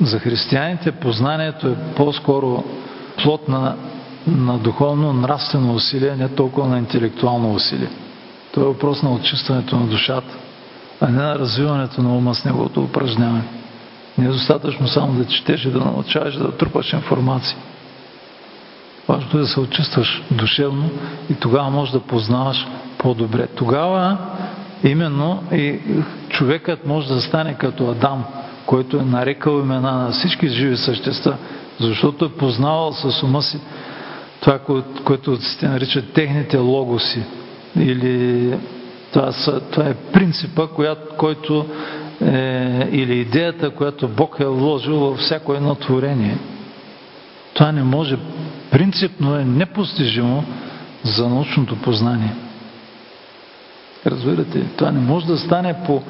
за 0.00 0.18
християните 0.18 0.92
познанието 0.92 1.68
е 1.68 1.94
по-скоро 1.96 2.64
плод 3.22 3.48
на, 3.48 3.76
на 4.26 4.58
духовно-нравствено 4.58 5.74
усилие, 5.74 6.16
не 6.16 6.28
толкова 6.28 6.68
на 6.68 6.78
интелектуално 6.78 7.54
усилие. 7.54 7.88
Това 8.52 8.66
е 8.66 8.68
въпрос 8.68 9.02
на 9.02 9.12
очистването 9.12 9.76
на 9.76 9.86
душата, 9.86 10.34
а 11.00 11.06
не 11.06 11.22
на 11.22 11.38
развиването 11.38 12.02
на 12.02 12.16
ума 12.16 12.34
с 12.34 12.44
неговото 12.44 12.82
упражняване. 12.82 13.44
Не 14.18 14.24
е 14.24 14.28
достатъчно 14.28 14.88
само 14.88 15.12
да 15.12 15.26
четеш 15.26 15.64
и 15.64 15.70
да 15.70 15.78
научаваш, 15.78 16.36
да 16.36 16.56
трупаш 16.56 16.92
информация. 16.92 17.56
Важното 19.08 19.38
е 19.38 19.40
да 19.40 19.46
се 19.46 19.60
очистваш 19.60 20.22
душевно 20.30 20.90
и 21.30 21.34
тогава 21.34 21.70
можеш 21.70 21.92
да 21.92 22.00
познаваш 22.00 22.66
по-добре. 22.98 23.46
Тогава 23.46 24.18
именно 24.84 25.42
и 25.52 25.80
човекът 26.28 26.86
може 26.86 27.08
да 27.08 27.20
стане 27.20 27.54
като 27.54 27.90
Адам, 27.90 28.24
който 28.66 28.96
е 28.96 29.02
нарекал 29.02 29.60
имена 29.60 29.92
на 29.92 30.10
всички 30.10 30.48
живи 30.48 30.76
същества, 30.76 31.36
защото 31.80 32.24
е 32.24 32.32
познавал 32.32 32.92
с 32.92 33.22
ума 33.22 33.42
си 33.42 33.60
това, 34.40 34.58
което 35.04 35.42
се 35.42 35.68
наричат 35.68 36.12
техните 36.12 36.56
логоси. 36.56 37.22
Или 37.76 38.52
това, 39.12 39.32
са, 39.32 39.60
това 39.60 39.88
е 39.88 39.94
принципа, 39.94 40.66
който 41.18 41.66
е, 42.22 42.88
или 42.92 43.20
идеята, 43.20 43.70
която 43.70 44.08
Бог 44.08 44.36
е 44.40 44.46
вложил 44.46 44.96
във 44.96 45.18
всяко 45.18 45.54
едно 45.54 45.74
творение. 45.74 46.38
Това 47.54 47.72
не 47.72 47.82
може, 47.82 48.16
принципно 48.70 49.36
е 49.36 49.44
непостижимо 49.44 50.44
за 51.02 51.28
научното 51.28 51.76
познание. 51.76 52.32
Разбирате, 54.06 54.62
това 54.76 54.90
не 54.90 55.00
може 55.00 55.26
да 55.26 55.38
стане 55.38 55.74
по 55.86 56.02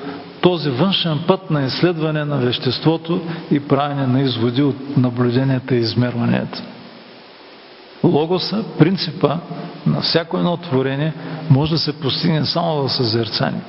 този 0.46 0.70
външен 0.70 1.18
път 1.26 1.50
на 1.50 1.62
изследване 1.64 2.24
на 2.24 2.36
веществото 2.36 3.20
и 3.50 3.60
правене 3.60 4.06
на 4.06 4.20
изводи 4.20 4.62
от 4.62 4.96
наблюденията 4.96 5.74
и 5.74 5.78
измерванията. 5.78 6.62
Логоса, 8.04 8.64
принципа 8.78 9.36
на 9.86 10.00
всяко 10.00 10.36
едно 10.36 10.56
творение 10.56 11.12
може 11.50 11.72
да 11.72 11.78
се 11.78 12.00
постигне 12.00 12.44
само 12.44 12.82
в 12.82 12.92
съзерцание. 12.92 13.60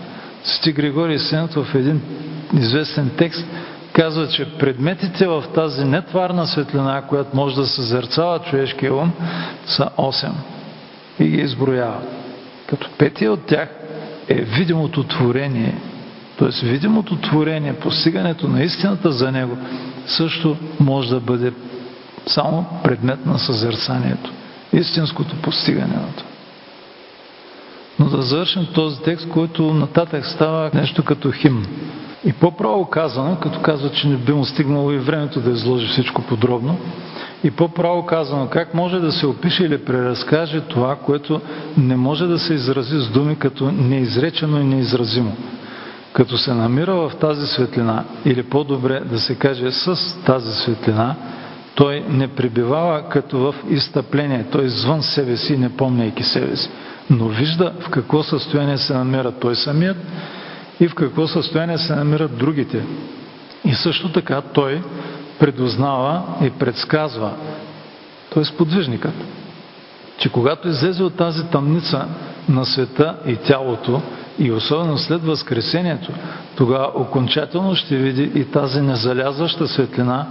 Свети 0.44 0.72
Григорий 0.72 1.20
Сенът 1.20 1.54
в 1.54 1.76
един 1.76 2.02
известен 2.54 3.12
текст 3.18 3.48
казва, 3.94 4.28
че 4.28 4.58
предметите 4.58 5.28
в 5.28 5.44
тази 5.56 5.86
нетварна 5.86 6.48
светлина, 6.48 7.02
която 7.02 7.36
може 7.36 7.56
да 7.56 7.66
съзерцава 7.66 8.40
човешкия 8.40 8.95
ум, 8.95 9.12
са 9.66 9.90
8 9.98 10.30
и 11.20 11.28
ги 11.28 11.38
изброява. 11.38 12.02
Като 12.68 12.90
петия 12.98 13.32
от 13.32 13.45
тях 13.45 13.70
е 14.30 14.36
видимото 14.41 15.04
творение, 15.04 15.76
т.е. 16.39 16.65
видимото 16.65 17.15
творение, 17.15 17.73
постигането 17.73 18.47
на 18.47 18.64
истината 18.64 19.11
за 19.11 19.31
него, 19.31 19.57
също 20.05 20.57
може 20.80 21.09
да 21.09 21.19
бъде 21.19 21.53
само 22.27 22.65
предмет 22.84 23.26
на 23.26 23.39
съзерцанието. 23.39 24.31
Истинското 24.73 25.35
постигане 25.35 25.95
на 25.95 26.14
това. 26.18 26.30
Но 27.99 28.05
да 28.05 28.22
завършим 28.22 28.68
този 28.73 29.01
текст, 29.01 29.30
който 29.30 29.73
нататък 29.73 30.26
става 30.26 30.72
нещо 30.73 31.03
като 31.03 31.31
химн. 31.31 31.65
И 32.26 32.34
по-право 32.34 32.85
казано, 32.85 33.38
като 33.41 33.59
казва, 33.61 33.91
че 33.91 34.07
не 34.07 34.15
би 34.15 34.34
му 34.34 34.45
стигнало 34.45 34.91
и 34.91 34.97
времето 34.97 35.39
да 35.39 35.51
изложи 35.51 35.88
всичко 35.88 36.22
подробно, 36.22 36.77
и 37.43 37.51
по-право 37.51 38.05
казано, 38.05 38.47
как 38.47 38.73
може 38.73 38.99
да 38.99 39.11
се 39.11 39.27
опише 39.27 39.64
или 39.64 39.85
преразкаже 39.85 40.61
това, 40.61 40.95
което 40.95 41.41
не 41.77 41.95
може 41.95 42.27
да 42.27 42.39
се 42.39 42.53
изрази 42.53 42.99
с 42.99 43.09
думи 43.09 43.35
като 43.35 43.72
неизречено 43.72 44.61
и 44.61 44.64
неизразимо. 44.64 45.38
Като 46.18 46.38
се 46.38 46.53
намира 46.53 46.95
в 46.95 47.11
тази 47.22 47.48
светлина, 47.48 48.03
или 48.26 48.44
по-добре 48.44 48.99
да 48.99 49.19
се 49.19 49.35
каже 49.35 49.72
с 49.72 50.15
тази 50.26 50.52
светлина, 50.52 51.15
той 51.76 52.03
не 52.10 52.27
пребивава 52.27 53.10
като 53.10 53.39
в 53.39 53.56
изтъпление, 53.69 54.45
той 54.52 54.65
извън 54.65 55.03
себе 55.03 55.38
си, 55.38 55.57
не 55.57 55.77
помняйки 55.77 56.23
себе 56.23 56.56
си, 56.56 56.69
но 57.10 57.27
вижда 57.27 57.73
в 57.80 57.89
какво 57.89 58.23
състояние 58.23 58.77
се 58.77 58.94
намира 58.94 59.31
той 59.31 59.56
самият 59.56 59.98
и 60.80 60.88
в 60.88 60.95
какво 60.95 61.27
състояние 61.27 61.77
се 61.77 61.95
намират 61.95 62.38
другите. 62.38 62.84
И 63.65 63.73
също 63.73 64.11
така 64.11 64.41
той 64.41 64.81
предознава 65.39 66.23
и 66.44 66.49
предсказва, 66.49 67.31
т.е. 68.34 68.57
подвижникът, 68.57 69.14
че 70.18 70.30
когато 70.30 70.68
излезе 70.68 71.03
от 71.03 71.15
тази 71.15 71.44
тъмница 71.48 72.07
на 72.49 72.65
света 72.65 73.15
и 73.27 73.35
тялото, 73.35 74.02
и 74.39 74.51
особено 74.51 74.97
след 74.97 75.22
Възкресението, 75.23 76.11
тогава 76.55 76.91
окончателно 76.95 77.76
ще 77.76 77.95
види 77.97 78.31
и 78.35 78.45
тази 78.45 78.81
незалязваща 78.81 79.68
светлина, 79.68 80.27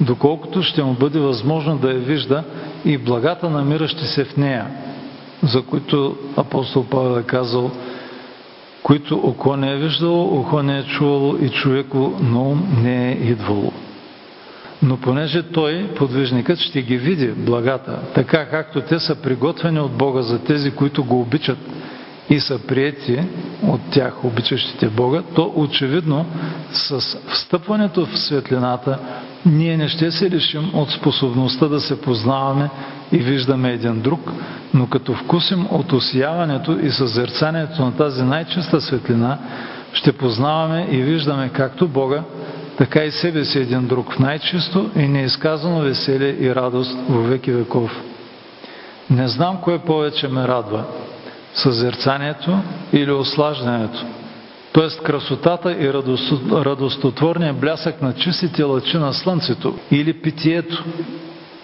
доколкото 0.00 0.62
ще 0.62 0.82
му 0.82 0.92
бъде 0.92 1.18
възможно 1.18 1.78
да 1.78 1.90
я 1.92 1.98
вижда 1.98 2.44
и 2.84 2.98
благата 2.98 3.50
намиращи 3.50 4.04
се 4.04 4.24
в 4.24 4.36
нея, 4.36 4.66
за 5.42 5.62
които 5.62 6.16
апостол 6.36 6.84
Павел 6.90 7.20
е 7.20 7.22
казал, 7.22 7.70
които 8.82 9.16
око 9.16 9.56
не 9.56 9.72
е 9.72 9.76
виждало, 9.76 10.40
ухо 10.40 10.62
не 10.62 10.78
е 10.78 10.82
чувало 10.84 11.36
и 11.36 11.48
човеко 11.48 12.18
на 12.20 12.42
ум 12.42 12.62
не 12.82 13.08
е 13.08 13.12
идвало. 13.12 13.72
Но 14.82 14.96
понеже 14.96 15.42
той, 15.42 15.88
подвижникът, 15.96 16.58
ще 16.58 16.82
ги 16.82 16.96
види 16.96 17.28
благата, 17.28 17.98
така 18.14 18.46
както 18.46 18.80
те 18.80 18.98
са 18.98 19.14
приготвени 19.22 19.80
от 19.80 19.92
Бога 19.92 20.22
за 20.22 20.38
тези, 20.38 20.70
които 20.70 21.04
го 21.04 21.20
обичат 21.20 21.58
и 22.30 22.40
са 22.40 22.58
приети 22.58 23.20
от 23.62 23.80
тях, 23.90 24.24
обичащите 24.24 24.88
Бога, 24.88 25.22
то 25.34 25.52
очевидно 25.56 26.26
с 26.72 27.00
встъпването 27.28 28.06
в 28.06 28.18
светлината 28.18 28.98
ние 29.46 29.76
не 29.76 29.88
ще 29.88 30.10
се 30.10 30.30
лишим 30.30 30.70
от 30.74 30.90
способността 30.90 31.68
да 31.68 31.80
се 31.80 32.00
познаваме 32.00 32.70
и 33.12 33.18
виждаме 33.18 33.72
един 33.72 34.00
друг, 34.00 34.32
но 34.74 34.86
като 34.86 35.14
вкусим 35.14 35.66
от 35.70 35.92
осияването 35.92 36.78
и 36.82 36.90
съзерцанието 36.90 37.84
на 37.84 37.96
тази 37.96 38.22
най-чиста 38.22 38.80
светлина, 38.80 39.38
ще 39.92 40.12
познаваме 40.12 40.88
и 40.90 41.02
виждаме 41.02 41.48
както 41.48 41.88
Бога, 41.88 42.22
така 42.78 43.04
и 43.04 43.10
себе 43.10 43.44
си 43.44 43.58
един 43.58 43.86
друг 43.86 44.12
в 44.12 44.18
най-чисто 44.18 44.90
и 44.96 45.08
неизказано 45.08 45.80
веселие 45.80 46.36
и 46.40 46.54
радост 46.54 46.98
во 47.08 47.22
веки 47.22 47.52
веков. 47.52 48.02
Не 49.10 49.28
знам 49.28 49.56
кое 49.62 49.78
повече 49.78 50.28
ме 50.28 50.48
радва– 50.48 50.84
съзерцанието 51.54 52.58
или 52.92 53.12
ослаждането, 53.12 54.04
т.е. 54.72 55.02
красотата 55.02 55.72
и 55.72 55.92
радостотворния 56.52 57.54
блясък 57.54 58.02
на 58.02 58.14
чистите 58.14 58.62
лъчи 58.62 58.96
на 58.96 59.14
слънцето 59.14 59.78
или 59.90 60.12
питието 60.12 60.84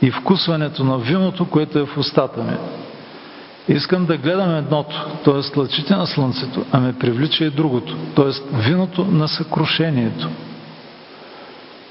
и 0.02 0.10
вкусването 0.10 0.84
на 0.84 0.98
виното, 0.98 1.44
което 1.44 1.78
е 1.78 1.86
в 1.86 1.98
устата 1.98 2.42
ми. 2.42 2.56
Искам 3.68 4.06
да 4.06 4.16
гледам 4.16 4.54
едното, 4.56 5.06
т.е. 5.24 5.58
лъчите 5.58 5.96
на 5.96 6.06
слънцето, 6.06 6.64
а 6.72 6.80
ме 6.80 6.98
привлича 6.98 7.44
и 7.44 7.50
другото, 7.50 7.96
т.е. 8.16 8.56
виното 8.56 9.04
на 9.04 9.28
съкрушението, 9.28 10.28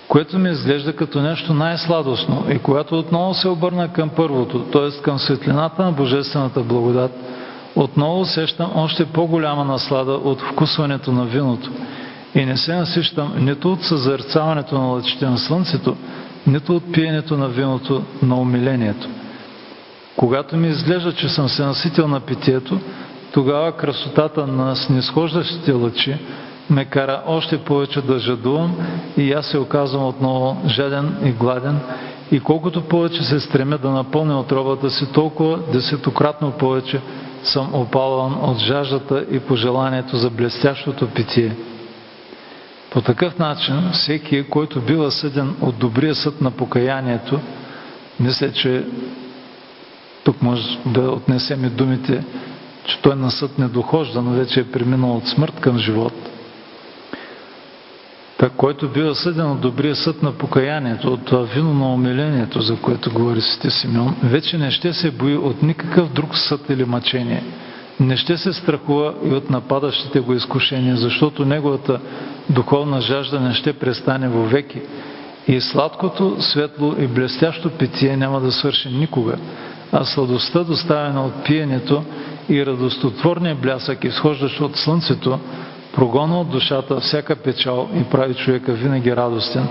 което 0.08 0.40
ми 0.40 0.50
изглежда 0.50 0.96
като 0.96 1.22
нещо 1.22 1.54
най-сладостно 1.54 2.46
и 2.50 2.60
когато 2.60 3.00
отново 3.00 3.34
се 3.34 3.48
обърна 3.48 3.94
към 3.94 4.10
първото, 4.10 4.60
т.е. 4.60 5.02
към 5.02 5.20
светлината 5.20 5.84
на 5.84 5.92
Божествената 5.92 6.60
благодат, 6.60 7.12
отново 7.76 8.20
усещам 8.22 8.72
още 8.76 9.06
по-голяма 9.06 9.66
наслада 9.66 10.12
от 10.12 10.42
вкусването 10.42 11.12
на 11.12 11.26
виното 11.26 11.72
и 12.36 12.46
не 12.46 12.58
се 12.58 12.76
насищам 12.76 13.34
нито 13.40 13.72
от 13.72 13.84
съзерцаването 13.84 14.76
на 14.76 14.88
лъчите 14.88 15.26
на 15.26 15.38
слънцето, 15.38 15.98
нито 16.48 16.76
от 16.76 16.94
пиенето 16.94 17.38
на 17.38 17.48
виното 17.48 18.04
на 18.24 18.36
умилението. 18.36 19.08
Когато 20.16 20.58
ми 20.58 20.68
изглежда, 20.68 21.14
че 21.14 21.30
съм 21.30 21.50
се 21.50 21.66
наситил 21.66 22.08
на 22.08 22.20
питието, 22.20 22.80
тогава 23.34 23.72
красотата 23.72 24.48
на 24.48 24.76
снисхождащите 24.76 25.72
лъчи 25.72 26.18
ме 26.70 26.86
кара 26.86 27.22
още 27.28 27.58
повече 27.58 28.02
да 28.02 28.20
жадувам 28.20 28.76
и 29.18 29.34
аз 29.34 29.46
се 29.46 29.58
оказвам 29.58 30.08
отново 30.08 30.62
жаден 30.68 31.18
и 31.26 31.32
гладен 31.32 31.80
и 32.32 32.40
колкото 32.40 32.82
повече 32.82 33.24
се 33.24 33.40
стремя 33.40 33.78
да 33.78 33.90
напълня 33.90 34.40
отробата 34.40 34.90
си, 34.90 35.12
толкова 35.12 35.60
десетократно 35.74 36.52
повече 36.52 37.02
съм 37.44 37.70
опалван 37.74 38.34
от 38.34 38.58
жаждата 38.58 39.26
и 39.32 39.40
пожеланието 39.40 40.18
за 40.18 40.30
блестящото 40.30 41.08
питие. 41.08 41.56
По 42.92 43.02
такъв 43.02 43.40
начин 43.40 43.76
всеки, 43.94 44.44
който 44.44 44.82
бива 44.82 45.12
съден 45.12 45.56
от 45.62 45.78
добрия 45.78 46.16
съд 46.16 46.42
на 46.42 46.52
покаянието, 46.52 47.40
мисля, 48.20 48.52
че 48.52 48.86
тук 50.24 50.42
може 50.42 50.78
да 50.86 51.02
отнесем 51.02 51.66
и 51.66 51.70
думите, 51.70 52.24
че 52.86 53.02
той 53.02 53.16
на 53.16 53.32
съд 53.32 53.60
не 53.60 53.68
дохожда, 53.68 54.22
но 54.22 54.32
вече 54.32 54.60
е 54.60 54.72
преминал 54.72 55.18
от 55.18 55.28
смърт 55.28 55.60
към 55.60 55.78
живот. 55.78 56.33
Който 58.50 58.90
бива 58.90 59.16
съден 59.16 59.52
от 59.52 59.60
добрия 59.60 59.96
съд 59.96 60.24
на 60.24 60.32
покаянието, 60.32 61.14
от 61.14 61.26
това 61.26 61.42
вино 61.42 61.74
на 61.74 61.94
умилението, 61.94 62.62
за 62.62 62.76
което 62.76 63.12
говори 63.12 63.42
Свети 63.42 63.70
Симеон, 63.70 64.16
вече 64.24 64.58
не 64.58 64.72
ще 64.72 64.94
се 64.94 65.12
бои 65.12 65.38
от 65.38 65.64
никакъв 65.64 66.14
друг 66.14 66.38
съд 66.38 66.70
или 66.70 66.86
мъчение. 66.86 67.44
Не 68.00 68.18
ще 68.18 68.38
се 68.38 68.54
страхува 68.54 69.14
и 69.26 69.34
от 69.34 69.50
нападащите 69.50 70.20
го 70.20 70.34
изкушения, 70.34 70.96
защото 70.98 71.46
неговата 71.46 72.00
духовна 72.50 73.02
жажда 73.02 73.40
не 73.40 73.54
ще 73.54 73.74
престане 73.74 74.28
вовеки. 74.28 74.82
И 75.48 75.62
сладкото, 75.62 76.36
светло 76.40 76.96
и 77.00 77.08
блестящо 77.08 77.70
питие 77.70 78.18
няма 78.18 78.40
да 78.40 78.52
свърши 78.52 78.90
никога, 78.90 79.36
а 79.92 80.06
сладостта, 80.06 80.64
доставена 80.64 81.26
от 81.26 81.44
пиенето 81.46 82.04
и 82.50 82.66
радостотворния 82.66 83.56
блясък, 83.56 84.04
изхождащ 84.04 84.62
от 84.62 84.76
слънцето, 84.76 85.40
прогона 85.94 86.40
от 86.40 86.50
душата 86.50 87.00
всяка 87.00 87.36
печал 87.36 87.90
и 87.96 88.04
прави 88.04 88.34
човека 88.34 88.74
винаги 88.74 89.16
радостен. 89.16 89.68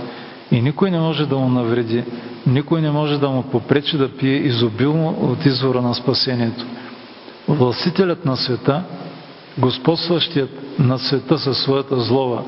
И 0.50 0.62
никой 0.62 0.90
не 0.90 0.98
може 0.98 1.26
да 1.26 1.36
му 1.36 1.48
навреди, 1.48 2.04
никой 2.46 2.82
не 2.82 2.90
може 2.90 3.18
да 3.18 3.28
му 3.28 3.42
попречи 3.42 3.98
да 3.98 4.16
пие 4.16 4.34
изобилно 4.34 5.08
от 5.08 5.46
извора 5.46 5.82
на 5.82 5.94
спасението. 5.94 6.64
Властителят 7.48 8.24
на 8.24 8.36
света, 8.36 8.82
господстващият 9.58 10.50
на 10.78 10.98
света 10.98 11.38
със 11.38 11.58
своята 11.58 12.00
злова, 12.00 12.42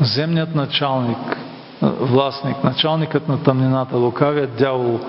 земният 0.00 0.54
началник, 0.54 1.36
властник, 1.82 2.64
началникът 2.64 3.28
на 3.28 3.42
тъмнината, 3.42 3.96
лукавият 3.96 4.56
дявол, 4.56 5.00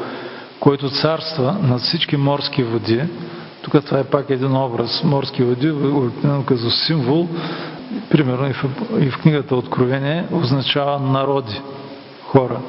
който 0.59 0.89
царства 0.89 1.57
над 1.63 1.81
всички 1.81 2.17
морски 2.17 2.63
води, 2.63 3.01
тук 3.61 3.85
това 3.85 3.99
е 3.99 4.03
пак 4.03 4.29
един 4.29 4.55
образ, 4.55 5.03
морски 5.03 5.43
води, 5.43 5.73
като 6.45 6.71
символ, 6.71 7.27
примерно 8.11 8.49
и 8.49 8.53
в, 8.53 8.65
и 8.99 9.09
в 9.09 9.17
книгата 9.17 9.55
Откровение, 9.55 10.25
означава 10.31 10.99
народи, 10.99 11.61
хора. 12.23 12.59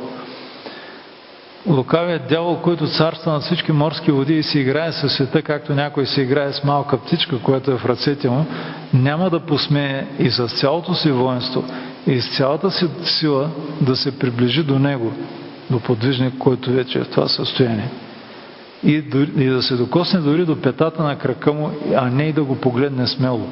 Лукавият 1.67 2.29
дявол, 2.29 2.57
който 2.57 2.87
царства 2.87 3.33
над 3.33 3.43
всички 3.43 3.73
морски 3.73 4.13
води 4.13 4.35
и 4.35 4.43
си 4.43 4.59
играе 4.59 4.93
със 4.93 5.13
света, 5.13 5.43
както 5.43 5.75
някой 5.75 6.07
си 6.07 6.21
играе 6.21 6.53
с 6.53 6.65
малка 6.65 6.99
птичка, 6.99 7.39
която 7.39 7.71
е 7.71 7.79
в 7.79 7.87
ръцете 7.87 8.31
му, 8.31 8.47
няма 8.95 9.31
да 9.31 9.41
посмее 9.41 10.07
и 10.19 10.31
с 10.31 10.49
цялото 10.49 10.95
си 10.95 11.11
воинство, 11.11 11.65
и 12.07 12.21
с 12.21 12.37
цялата 12.37 12.71
си 12.71 12.87
сила 13.05 13.51
да 13.81 13.97
се 13.97 14.19
приближи 14.19 14.63
до 14.63 14.79
него, 14.79 15.13
до 15.71 15.81
подвижник, 15.81 16.39
който 16.39 16.71
вече 16.71 16.99
е 16.99 17.05
в 17.05 17.09
това 17.09 17.29
състояние. 17.29 17.91
И, 18.85 18.93
и 19.37 19.47
да 19.47 19.63
се 19.63 19.77
докосне 19.77 20.21
дори 20.21 20.45
до 20.45 20.61
петата 20.61 21.03
на 21.03 21.19
крака 21.19 21.53
му, 21.53 21.71
а 21.97 22.11
не 22.11 22.25
и 22.25 22.33
да 22.33 22.45
го 22.45 22.57
погледне 22.57 23.07
смело. 23.07 23.49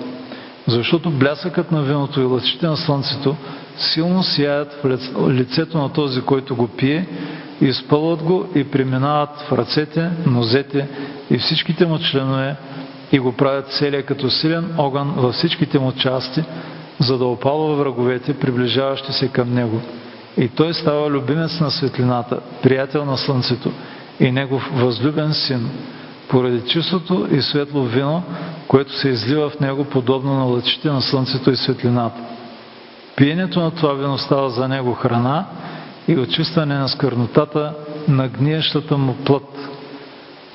Защото 0.71 1.11
блясъкът 1.11 1.73
на 1.73 1.83
виното 1.83 2.21
и 2.21 2.25
лъчите 2.25 2.67
на 2.67 2.77
слънцето 2.77 3.37
силно 3.77 4.23
сияят 4.23 4.81
в 4.85 4.99
лицето 5.31 5.79
на 5.79 5.93
този, 5.93 6.21
който 6.23 6.57
го 6.57 6.69
пие, 6.69 7.07
изпълват 7.61 8.23
го 8.23 8.47
и 8.55 8.65
преминават 8.65 9.31
в 9.49 9.53
ръцете, 9.53 10.11
нозете 10.27 10.89
и 11.31 11.39
всичките 11.39 11.87
му 11.87 11.99
членове 11.99 12.57
и 13.13 13.19
го 13.19 13.33
правят 13.33 13.73
целия 13.73 14.03
като 14.03 14.31
силен 14.31 14.75
огън 14.79 15.15
във 15.17 15.35
всичките 15.35 15.79
му 15.79 15.93
части, 15.93 16.45
за 16.99 17.19
да 17.19 17.25
опалва 17.25 17.77
враговете, 17.77 18.35
приближаващи 18.35 19.13
се 19.13 19.29
към 19.29 19.55
него. 19.55 19.81
И 20.37 20.49
той 20.49 20.75
става 20.75 21.11
любимец 21.11 21.61
на 21.61 21.71
светлината, 21.71 22.41
приятел 22.63 23.05
на 23.05 23.17
слънцето 23.17 23.73
и 24.21 24.33
негов 24.33 24.71
възлюбен 24.75 25.33
син, 25.33 25.71
поради 26.31 26.61
чистото 26.69 27.29
и 27.31 27.43
светло 27.43 27.83
вино, 27.83 28.23
което 28.69 28.99
се 28.99 29.09
излива 29.09 29.51
в 29.51 29.61
него 29.61 29.85
подобно 29.85 30.35
на 30.35 30.45
лъчите 30.45 30.89
на 30.89 31.03
слънцето 31.03 31.51
и 31.51 31.57
светлината. 31.57 32.21
Пиенето 33.17 33.61
на 33.61 33.71
това 33.71 33.93
вино 33.93 34.19
става 34.19 34.51
за 34.51 34.69
него 34.69 34.95
храна 34.95 35.45
и 36.09 36.19
очистване 36.19 36.79
на 36.79 36.89
скърнотата 36.89 37.75
на 38.09 38.29
гниещата 38.29 38.97
му 38.97 39.15
плът, 39.15 39.71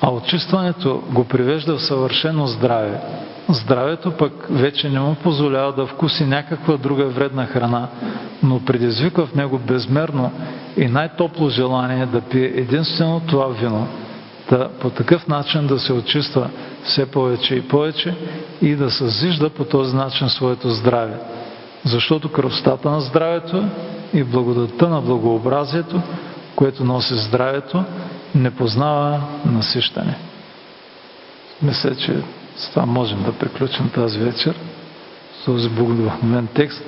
а 0.00 0.10
очистването 0.10 1.02
го 1.12 1.24
привежда 1.24 1.76
в 1.76 1.82
съвършено 1.82 2.46
здраве. 2.46 3.00
Здравето 3.48 4.10
пък 4.10 4.46
вече 4.50 4.88
не 4.88 5.00
му 5.00 5.14
позволява 5.14 5.72
да 5.72 5.86
вкуси 5.86 6.24
някаква 6.24 6.76
друга 6.76 7.04
вредна 7.04 7.46
храна, 7.46 7.88
но 8.42 8.64
предизвиква 8.64 9.26
в 9.26 9.34
него 9.34 9.58
безмерно 9.58 10.32
и 10.76 10.88
най-топло 10.88 11.48
желание 11.48 12.06
да 12.06 12.20
пие 12.20 12.44
единствено 12.44 13.20
това 13.20 13.46
вино, 13.46 13.88
да 14.50 14.68
по 14.80 14.90
такъв 14.90 15.28
начин 15.28 15.66
да 15.66 15.78
се 15.78 15.92
очиства 15.92 16.50
все 16.84 17.10
повече 17.10 17.54
и 17.54 17.68
повече 17.68 18.14
и 18.62 18.74
да 18.74 18.90
съзижда 18.90 19.50
по 19.50 19.64
този 19.64 19.96
начин 19.96 20.28
своето 20.28 20.70
здраве. 20.70 21.18
Защото 21.84 22.32
кръвстата 22.32 22.90
на 22.90 23.00
здравето 23.00 23.64
и 24.14 24.24
благодатта 24.24 24.88
на 24.88 25.00
благообразието, 25.00 26.02
което 26.56 26.84
носи 26.84 27.14
здравето, 27.14 27.84
не 28.34 28.50
познава 28.50 29.20
насищане. 29.46 30.16
Мисля, 31.62 31.94
че 31.94 32.22
с 32.56 32.70
това 32.70 32.86
можем 32.86 33.22
да 33.22 33.32
приключим 33.32 33.88
тази 33.88 34.18
вечер, 34.18 34.54
с 35.40 35.44
този 35.44 35.68
благодухновен 35.68 36.48
текст. 36.54 36.82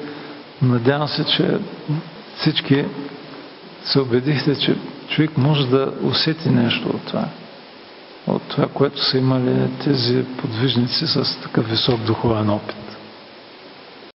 Надявам 0.62 1.08
се, 1.08 1.24
че 1.24 1.58
всички 2.36 2.84
се 3.84 4.00
убедихте, 4.00 4.58
че 4.58 4.76
човек 5.08 5.36
може 5.36 5.66
да 5.66 5.92
усети 6.02 6.50
нещо 6.50 6.88
от 6.88 7.02
това. 7.06 7.24
От 8.28 8.42
това, 8.42 8.68
което 8.68 9.04
са 9.04 9.18
имали 9.18 9.70
тези 9.84 10.24
подвижници 10.36 11.06
с 11.06 11.40
такъв 11.42 11.70
висок 11.70 12.00
духовен 12.00 12.50
опит. 12.50 12.87